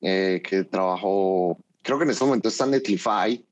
eh, 0.00 0.42
que 0.42 0.64
trabajó, 0.64 1.58
creo 1.82 1.98
que 1.98 2.04
en 2.04 2.10
este 2.10 2.24
momento 2.24 2.48
está 2.48 2.66
Netlify, 2.66 3.44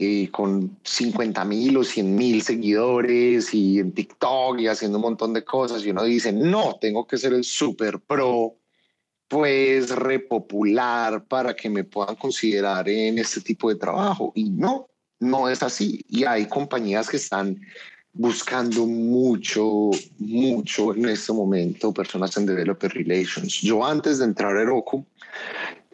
y 0.00 0.28
con 0.28 0.78
50 0.84 1.44
mil 1.44 1.76
o 1.76 1.84
100 1.84 2.14
mil 2.14 2.40
seguidores 2.42 3.52
y 3.52 3.80
en 3.80 3.92
TikTok 3.92 4.60
y 4.60 4.68
haciendo 4.68 4.98
un 4.98 5.02
montón 5.02 5.32
de 5.32 5.44
cosas. 5.44 5.84
Y 5.84 5.90
uno 5.90 6.04
dice, 6.04 6.32
no, 6.32 6.78
tengo 6.80 7.06
que 7.06 7.18
ser 7.18 7.32
el 7.32 7.42
super 7.42 7.98
pro 7.98 8.54
pues 9.28 9.90
repopular 9.90 11.24
para 11.24 11.54
que 11.54 11.68
me 11.68 11.84
puedan 11.84 12.16
considerar 12.16 12.88
en 12.88 13.18
este 13.18 13.40
tipo 13.40 13.68
de 13.68 13.76
trabajo. 13.76 14.32
Y 14.34 14.50
no, 14.50 14.88
no 15.20 15.48
es 15.48 15.62
así. 15.62 16.04
Y 16.08 16.24
hay 16.24 16.46
compañías 16.46 17.08
que 17.08 17.18
están 17.18 17.60
buscando 18.12 18.86
mucho, 18.86 19.90
mucho 20.18 20.94
en 20.94 21.08
este 21.08 21.32
momento 21.32 21.92
personas 21.92 22.36
en 22.36 22.46
Developer 22.46 22.92
Relations. 22.92 23.60
Yo 23.60 23.84
antes 23.84 24.18
de 24.18 24.24
entrar 24.24 24.56
a 24.56 24.62
Heroku 24.62 25.04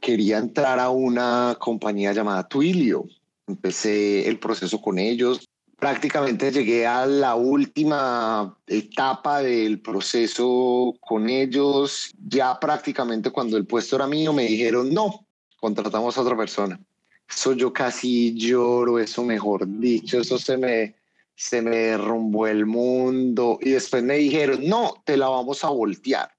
quería 0.00 0.38
entrar 0.38 0.78
a 0.78 0.90
una 0.90 1.56
compañía 1.58 2.12
llamada 2.12 2.48
Twilio 2.48 3.06
empecé 3.46 4.28
el 4.28 4.38
proceso 4.38 4.80
con 4.80 4.98
ellos. 4.98 5.46
Prácticamente 5.84 6.50
llegué 6.50 6.86
a 6.86 7.04
la 7.04 7.34
última 7.34 8.56
etapa 8.66 9.42
del 9.42 9.82
proceso 9.82 10.94
con 10.98 11.28
ellos. 11.28 12.10
Ya 12.26 12.58
prácticamente 12.58 13.30
cuando 13.30 13.58
el 13.58 13.66
puesto 13.66 13.96
era 13.96 14.06
mío 14.06 14.32
me 14.32 14.44
dijeron, 14.44 14.94
no, 14.94 15.26
contratamos 15.58 16.16
a 16.16 16.22
otra 16.22 16.38
persona. 16.38 16.80
Eso 17.28 17.52
yo 17.52 17.70
casi 17.70 18.32
lloro, 18.32 18.98
eso 18.98 19.24
mejor 19.24 19.66
dicho, 19.78 20.18
eso 20.18 20.38
se 20.38 20.56
me, 20.56 20.94
se 21.34 21.60
me 21.60 21.76
derrumbó 21.76 22.46
el 22.46 22.64
mundo. 22.64 23.58
Y 23.60 23.72
después 23.72 24.02
me 24.02 24.16
dijeron, 24.16 24.66
no, 24.66 25.02
te 25.04 25.18
la 25.18 25.28
vamos 25.28 25.64
a 25.64 25.68
voltear. 25.68 26.30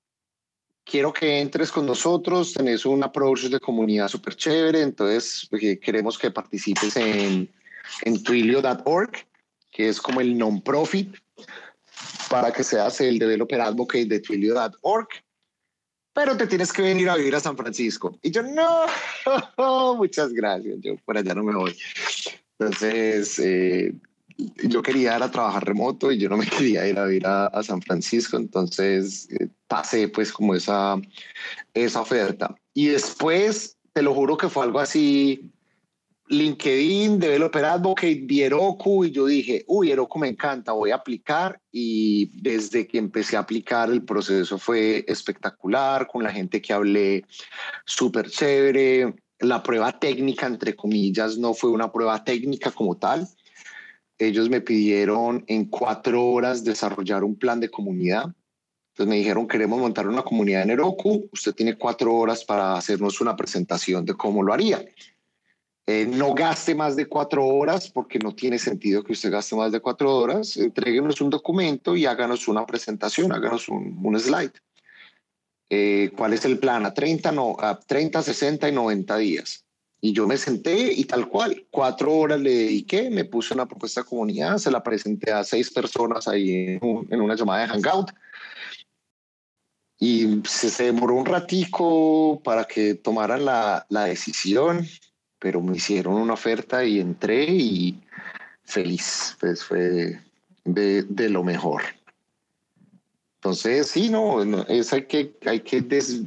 Quiero 0.83 1.13
que 1.13 1.39
entres 1.39 1.71
con 1.71 1.85
nosotros, 1.85 2.51
tenés 2.55 2.83
un 2.83 3.03
approach 3.03 3.43
de 3.43 3.59
comunidad 3.59 4.07
súper 4.07 4.35
chévere, 4.35 4.81
entonces 4.81 5.47
eh, 5.61 5.77
queremos 5.77 6.17
que 6.17 6.31
participes 6.31 6.97
en, 6.97 7.47
en 8.01 8.23
Twilio.org, 8.23 9.11
que 9.75 9.89
es 9.89 9.99
como 9.99 10.21
el 10.21 10.37
non-profit, 10.37 11.15
para 12.29 12.51
que 12.51 12.63
seas 12.63 13.01
el 13.01 13.19
developer 13.19 13.59
advocate 13.59 14.05
de 14.05 14.19
Twilio.org 14.19 15.07
pero 16.15 16.37
te 16.37 16.47
tienes 16.47 16.71
que 16.71 16.81
venir 16.81 17.09
a 17.09 17.17
vivir 17.17 17.35
a 17.35 17.41
San 17.41 17.57
Francisco. 17.57 18.17
Y 18.21 18.31
yo, 18.31 18.41
no, 18.41 18.85
muchas 19.97 20.31
gracias, 20.31 20.77
yo 20.79 20.95
por 21.03 21.17
allá 21.17 21.35
no 21.35 21.43
me 21.43 21.53
voy. 21.53 21.77
Entonces, 22.57 23.37
eh, 23.39 23.93
yo 24.63 24.81
quería 24.81 25.17
ir 25.17 25.23
a 25.23 25.29
trabajar 25.29 25.65
remoto 25.65 26.13
y 26.13 26.17
yo 26.17 26.29
no 26.29 26.37
me 26.37 26.47
quería 26.49 26.87
ir 26.87 26.97
a 26.97 27.05
vivir 27.05 27.27
a, 27.27 27.61
San 27.63 27.81
Francisco, 27.81 28.37
entonces 28.37 29.27
eh, 29.29 29.49
pasé 29.67 30.07
pues 30.07 30.31
como 30.31 30.55
esa, 30.55 30.95
esa 31.73 31.99
oferta. 31.99 32.55
Y 32.73 32.87
después, 32.87 33.77
te 33.91 34.01
lo 34.01 34.13
juro 34.13 34.37
que 34.37 34.47
fue 34.47 34.63
algo 34.63 34.79
así, 34.79 35.51
LinkedIn, 36.27 37.19
Developer 37.19 37.65
Advocate, 37.65 38.21
vi 38.23 38.41
Heroku 38.41 39.05
y 39.05 39.11
yo 39.11 39.27
dije, 39.27 39.63
uy, 39.67 39.91
Heroku 39.91 40.17
me 40.17 40.27
encanta, 40.27 40.71
voy 40.71 40.89
a 40.89 40.95
aplicar 40.95 41.61
y 41.71 42.31
desde 42.41 42.87
que 42.87 42.97
empecé 42.97 43.37
a 43.37 43.41
aplicar 43.41 43.91
el 43.91 44.03
proceso 44.03 44.57
fue 44.57 45.05
espectacular, 45.07 46.07
con 46.07 46.23
la 46.23 46.31
gente 46.31 46.61
que 46.61 46.73
hablé 46.73 47.25
súper 47.85 48.29
chévere, 48.29 49.13
la 49.39 49.61
prueba 49.61 49.99
técnica, 49.99 50.47
entre 50.47 50.75
comillas, 50.75 51.37
no 51.37 51.53
fue 51.53 51.69
una 51.69 51.91
prueba 51.91 52.23
técnica 52.23 52.71
como 52.71 52.97
tal. 52.97 53.27
Ellos 54.17 54.49
me 54.49 54.61
pidieron 54.61 55.43
en 55.47 55.65
cuatro 55.65 56.25
horas 56.25 56.63
desarrollar 56.63 57.23
un 57.23 57.35
plan 57.35 57.59
de 57.59 57.69
comunidad. 57.69 58.33
Entonces 58.93 59.09
me 59.09 59.17
dijeron, 59.17 59.47
queremos 59.47 59.77
montar 59.77 60.07
una 60.07 60.23
comunidad 60.23 60.63
en 60.63 60.71
Heroku, 60.71 61.27
usted 61.33 61.53
tiene 61.53 61.77
cuatro 61.77 62.15
horas 62.15 62.45
para 62.45 62.77
hacernos 62.77 63.19
una 63.19 63.35
presentación 63.35 64.05
de 64.05 64.13
cómo 64.13 64.41
lo 64.41 64.53
haría. 64.53 64.83
Eh, 65.87 66.07
no 66.07 66.33
gaste 66.33 66.73
más 66.73 66.95
de 66.95 67.05
cuatro 67.05 67.45
horas 67.45 67.91
porque 67.91 68.17
no 68.17 68.33
tiene 68.33 68.57
sentido 68.57 69.03
que 69.03 69.13
usted 69.13 69.31
gaste 69.31 69.55
más 69.55 69.71
de 69.71 69.79
cuatro 69.79 70.15
horas. 70.15 70.57
Entréguenos 70.57 71.21
un 71.21 71.29
documento 71.29 71.95
y 71.95 72.07
háganos 72.07 72.47
una 72.47 72.65
presentación, 72.65 73.31
háganos 73.31 73.69
un, 73.69 73.99
un 74.03 74.19
slide. 74.19 74.53
Eh, 75.69 76.11
¿Cuál 76.17 76.33
es 76.33 76.43
el 76.45 76.57
plan? 76.57 76.85
A 76.85 76.93
30, 76.93 77.31
no, 77.31 77.55
a 77.59 77.79
30, 77.79 78.23
60 78.23 78.69
y 78.69 78.71
90 78.71 79.17
días. 79.17 79.63
Y 80.01 80.11
yo 80.11 80.27
me 80.27 80.37
senté 80.37 80.91
y 80.93 81.05
tal 81.05 81.27
cual, 81.27 81.67
cuatro 81.69 82.13
horas 82.13 82.39
le 82.39 82.51
dediqué, 82.51 83.09
me 83.09 83.25
puse 83.25 83.53
una 83.53 83.67
propuesta 83.67 84.01
de 84.01 84.07
comunidad, 84.07 84.57
se 84.57 84.71
la 84.71 84.83
presenté 84.83 85.31
a 85.31 85.43
seis 85.43 85.71
personas 85.71 86.27
ahí 86.27 86.79
en, 86.81 87.07
en 87.09 87.21
una 87.21 87.35
llamada 87.35 87.61
de 87.61 87.67
Hangout. 87.67 88.11
Y 89.99 90.41
se, 90.47 90.69
se, 90.69 90.85
demoró 90.85 91.15
un 91.15 91.25
ratico 91.25 92.41
para 92.43 92.65
que 92.65 92.95
tomaran 92.95 93.45
la 93.45 93.85
decisión 94.05 94.85
pero 95.45 95.61
me 95.61 95.77
hicieron 95.77 96.15
una 96.15 96.33
oferta 96.33 96.83
y 96.83 96.99
entré 96.99 97.43
y 97.43 98.01
feliz, 98.63 99.37
pues 99.39 99.63
fue 99.63 100.19
de, 100.63 101.03
de 101.03 101.29
lo 101.29 101.43
mejor. 101.43 101.83
Entonces, 103.35 103.85
sí, 103.85 104.09
no, 104.09 104.41
es 104.67 104.91
hay 104.91 105.05
que, 105.05 105.35
hay 105.45 105.59
que 105.59 105.81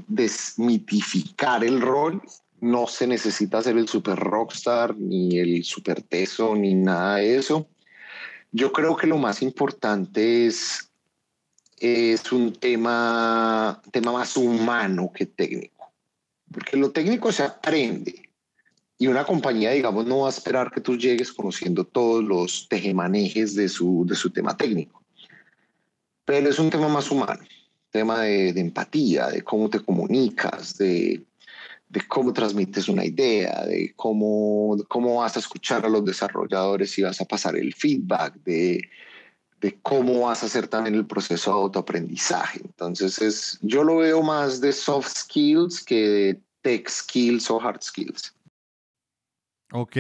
desmitificar 0.07 1.65
el 1.65 1.81
rol. 1.81 2.23
No 2.61 2.87
se 2.87 3.09
necesita 3.09 3.61
ser 3.61 3.77
el 3.77 3.89
super 3.89 4.15
rockstar, 4.15 4.97
ni 4.97 5.37
el 5.37 5.65
super 5.65 6.01
teso, 6.01 6.55
ni 6.55 6.77
nada 6.77 7.17
de 7.17 7.39
eso. 7.39 7.67
Yo 8.53 8.73
creo 8.73 8.97
que 8.97 9.09
lo 9.09 9.19
más 9.19 9.43
importante 9.43 10.47
es, 10.47 10.93
es 11.79 12.31
un 12.31 12.53
tema, 12.53 13.83
tema 13.91 14.13
más 14.13 14.37
humano 14.37 15.11
que 15.13 15.27
técnico, 15.27 15.91
porque 16.53 16.77
lo 16.77 16.93
técnico 16.93 17.33
se 17.33 17.43
aprende 17.43 18.28
y 18.99 19.07
una 19.07 19.25
compañía, 19.25 19.71
digamos, 19.71 20.07
no 20.07 20.21
va 20.21 20.27
a 20.27 20.31
esperar 20.31 20.73
que 20.73 20.81
tú 20.81 20.99
llegues 20.99 21.33
conociendo 21.33 21.85
todos 21.85 22.23
los 22.25 22.69
tejemanejes 22.69 23.55
de 23.55 23.69
su, 23.69 24.05
de 24.05 24.17
su 24.17 24.31
tema 24.31 24.57
técnico. 24.57 25.01
Pero 26.25 26.51
es 26.51 26.59
un 26.59 26.69
tema 26.69 26.89
más 26.89 27.09
humano, 27.11 27.45
tema 27.91 28.23
de, 28.23 28.53
de 28.53 28.61
empatía, 28.61 29.29
de 29.29 29.43
cómo 29.43 29.71
te 29.71 29.79
comunicas, 29.79 30.77
de, 30.77 31.25
de, 31.89 32.09
cómo 32.09 32.33
transmites 32.33 32.89
una 32.89 33.05
idea, 33.05 33.65
de 33.67 33.93
cómo, 33.95 34.77
cómo 34.89 35.21
vas 35.21 35.37
a 35.37 35.41
escuchar 35.41 35.87
a 35.87 35.89
los 35.89 36.05
desarrolladores 36.05 36.99
y 36.99 37.03
vas 37.03 37.21
a 37.21 37.25
pasar 37.25 37.57
el 37.57 37.73
feedback, 37.75 38.35
de, 38.43 38.83
de 39.61 39.79
cómo 39.81 40.23
vas 40.23 40.43
a 40.43 40.47
hacer 40.47 40.67
también 40.67 40.97
el 40.97 41.07
proceso 41.07 41.53
de 41.53 41.57
autoaprendizaje. 41.57 42.63
Entonces, 42.65 43.23
es, 43.23 43.59
yo 43.63 43.85
lo 43.85 43.99
veo 43.99 44.23
más 44.23 44.61
de 44.61 44.73
soft 44.73 45.17
skills 45.17 45.85
que 45.85 46.09
de 46.09 46.41
tech 46.63 46.89
skills 46.91 47.49
o 47.49 47.61
hard 47.61 47.81
skills. 47.81 48.35
Ok, 49.73 49.97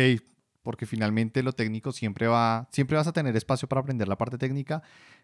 porque 0.62 0.86
finalmente 0.86 1.42
lo 1.42 1.52
técnico 1.52 1.92
siempre 1.92 2.26
va, 2.26 2.68
siempre 2.72 2.96
vas 2.96 3.06
a 3.06 3.12
tener 3.12 3.36
espacio 3.36 3.68
para 3.68 3.80
aprender 3.80 4.08
la 4.08 4.18
parte 4.18 4.38
técnica, 4.38 4.82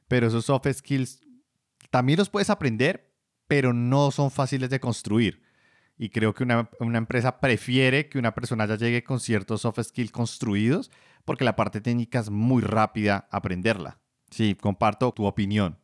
pero 0.09 0.26
esos 0.26 0.47
soft 0.47 0.66
skills 0.72 1.20
también 1.90 2.18
los 2.18 2.30
puedes 2.30 2.51
aprender, 2.51 3.12
pero 3.47 3.72
no 3.72 4.11
son 4.11 4.30
fáciles 4.30 4.70
de 4.70 4.80
construir. 4.80 5.42
Y 5.97 6.09
creo 6.09 6.34
que 6.34 6.42
una, 6.42 6.70
una, 6.80 6.99
empresa 6.99 7.40
prefiere 7.40 8.09
que 8.09 8.18
una 8.18 8.34
persona 8.34 8.66
ya 8.66 8.76
llegue 8.76 9.05
con 9.05 9.20
ciertos 9.20 9.61
soft 9.61 9.80
skills 9.82 10.11
construidos, 10.11 10.90
porque 11.24 11.45
la 11.45 11.57
parte 11.57 11.80
técnica 11.80 12.18
es 12.18 12.30
muy 12.30 12.62
rápida 12.62 13.28
aprenderla. 13.30 13.99
Sí, 14.30 14.57
comparto 14.61 15.12
tu 15.12 15.24
opinión. 15.24 15.78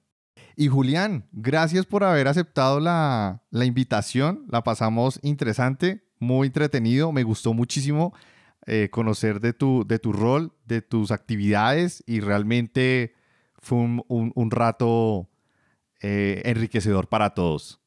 Y 0.57 0.69
Julián, 0.69 1.29
gracias 1.33 1.87
por 1.87 2.03
haber 2.03 2.27
aceptado 2.27 2.81
la, 2.81 3.45
la 3.51 3.65
invitación. 3.65 4.47
La 4.49 4.65
pasamos 4.65 5.21
interesante, 5.23 6.05
muy 6.19 6.49
entretenido, 6.49 7.13
me 7.13 7.23
gustó 7.23 7.55
muchísimo 7.55 8.13
eh, 8.67 8.89
conocer 8.91 9.41
de 9.41 9.53
tu, 9.53 9.85
de 9.87 9.99
tu 9.99 10.13
rol, 10.13 10.53
de 10.67 10.83
tus 10.83 11.11
actividades 11.11 12.03
y 12.07 12.21
realmente 12.21 13.15
fue 13.59 13.79
un, 13.79 14.05
un, 14.09 14.51
rato 14.51 15.29
eh, 16.01 16.43
enriquecedor 16.45 17.09
para 17.09 17.35
todos. 17.35 17.81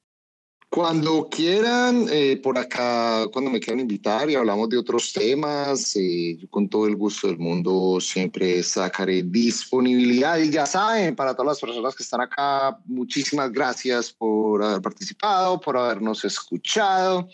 Cuando 0.74 1.30
quieran, 1.30 2.08
eh, 2.10 2.40
por 2.42 2.58
acá, 2.58 3.28
cuando 3.32 3.52
me 3.52 3.60
quieran 3.60 3.82
invitar 3.82 4.28
y 4.28 4.34
hablamos 4.34 4.70
de 4.70 4.80
otros 4.80 5.14
temas, 5.14 5.94
yo 5.94 6.50
con 6.50 6.68
todo 6.68 6.88
el 6.88 6.96
gusto 6.96 7.28
del 7.28 7.38
mundo 7.38 8.00
siempre 8.02 8.64
sacaré 8.64 9.22
disponibilidad. 9.22 10.40
Y 10.40 10.50
ya 10.50 10.66
saben, 10.66 11.16
para 11.16 11.36
todas 11.36 11.50
las 11.50 11.60
personas 11.60 11.96
que 11.96 12.02
están 12.02 12.22
acá, 12.22 12.80
muchísimas 12.86 13.52
gracias 13.52 14.12
por 14.12 14.64
haber 14.64 14.82
participado, 14.82 15.62
por 15.62 15.78
habernos 15.78 16.26
escuchado. 16.26 17.30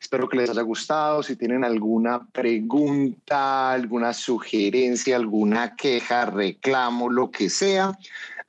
Espero 0.00 0.28
que 0.28 0.38
les 0.38 0.50
haya 0.50 0.62
gustado. 0.62 1.22
Si 1.22 1.36
tienen 1.36 1.62
alguna 1.62 2.26
pregunta, 2.32 3.70
alguna 3.70 4.12
sugerencia, 4.12 5.14
alguna 5.14 5.76
queja, 5.76 6.24
reclamo, 6.24 7.08
lo 7.08 7.30
que 7.30 7.50
sea, 7.50 7.96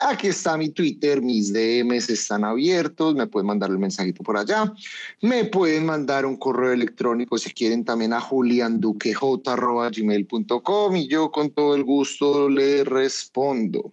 aquí 0.01 0.27
está 0.27 0.57
mi 0.57 0.67
Twitter, 0.69 1.21
mis 1.21 1.53
DMs 1.53 2.09
están 2.09 2.43
abiertos, 2.43 3.15
me 3.15 3.27
pueden 3.27 3.47
mandar 3.47 3.69
el 3.69 3.79
mensajito 3.79 4.21
por 4.23 4.35
allá. 4.37 4.73
Me 5.21 5.45
pueden 5.45 5.85
mandar 5.85 6.25
un 6.25 6.35
correo 6.37 6.73
electrónico 6.73 7.37
si 7.37 7.51
quieren 7.51 7.85
también 7.85 8.11
a 8.13 8.19
julianduquej.gmail.com 8.19 10.95
y 10.95 11.07
yo 11.07 11.31
con 11.31 11.51
todo 11.51 11.75
el 11.75 11.83
gusto 11.83 12.49
le 12.49 12.83
respondo. 12.83 13.91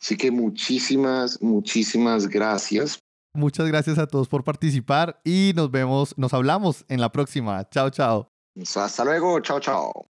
Así 0.00 0.16
que 0.16 0.30
muchísimas, 0.30 1.40
muchísimas 1.40 2.28
gracias 2.28 2.98
Muchas 3.34 3.66
gracias 3.66 3.98
a 3.98 4.06
todos 4.06 4.28
por 4.28 4.44
participar 4.44 5.20
y 5.24 5.52
nos 5.56 5.70
vemos, 5.70 6.16
nos 6.18 6.34
hablamos 6.34 6.84
en 6.88 7.00
la 7.00 7.10
próxima. 7.10 7.66
Chao, 7.70 7.88
chao. 7.88 8.28
Hasta 8.76 9.04
luego, 9.04 9.40
chao, 9.40 9.58
chao. 9.58 10.11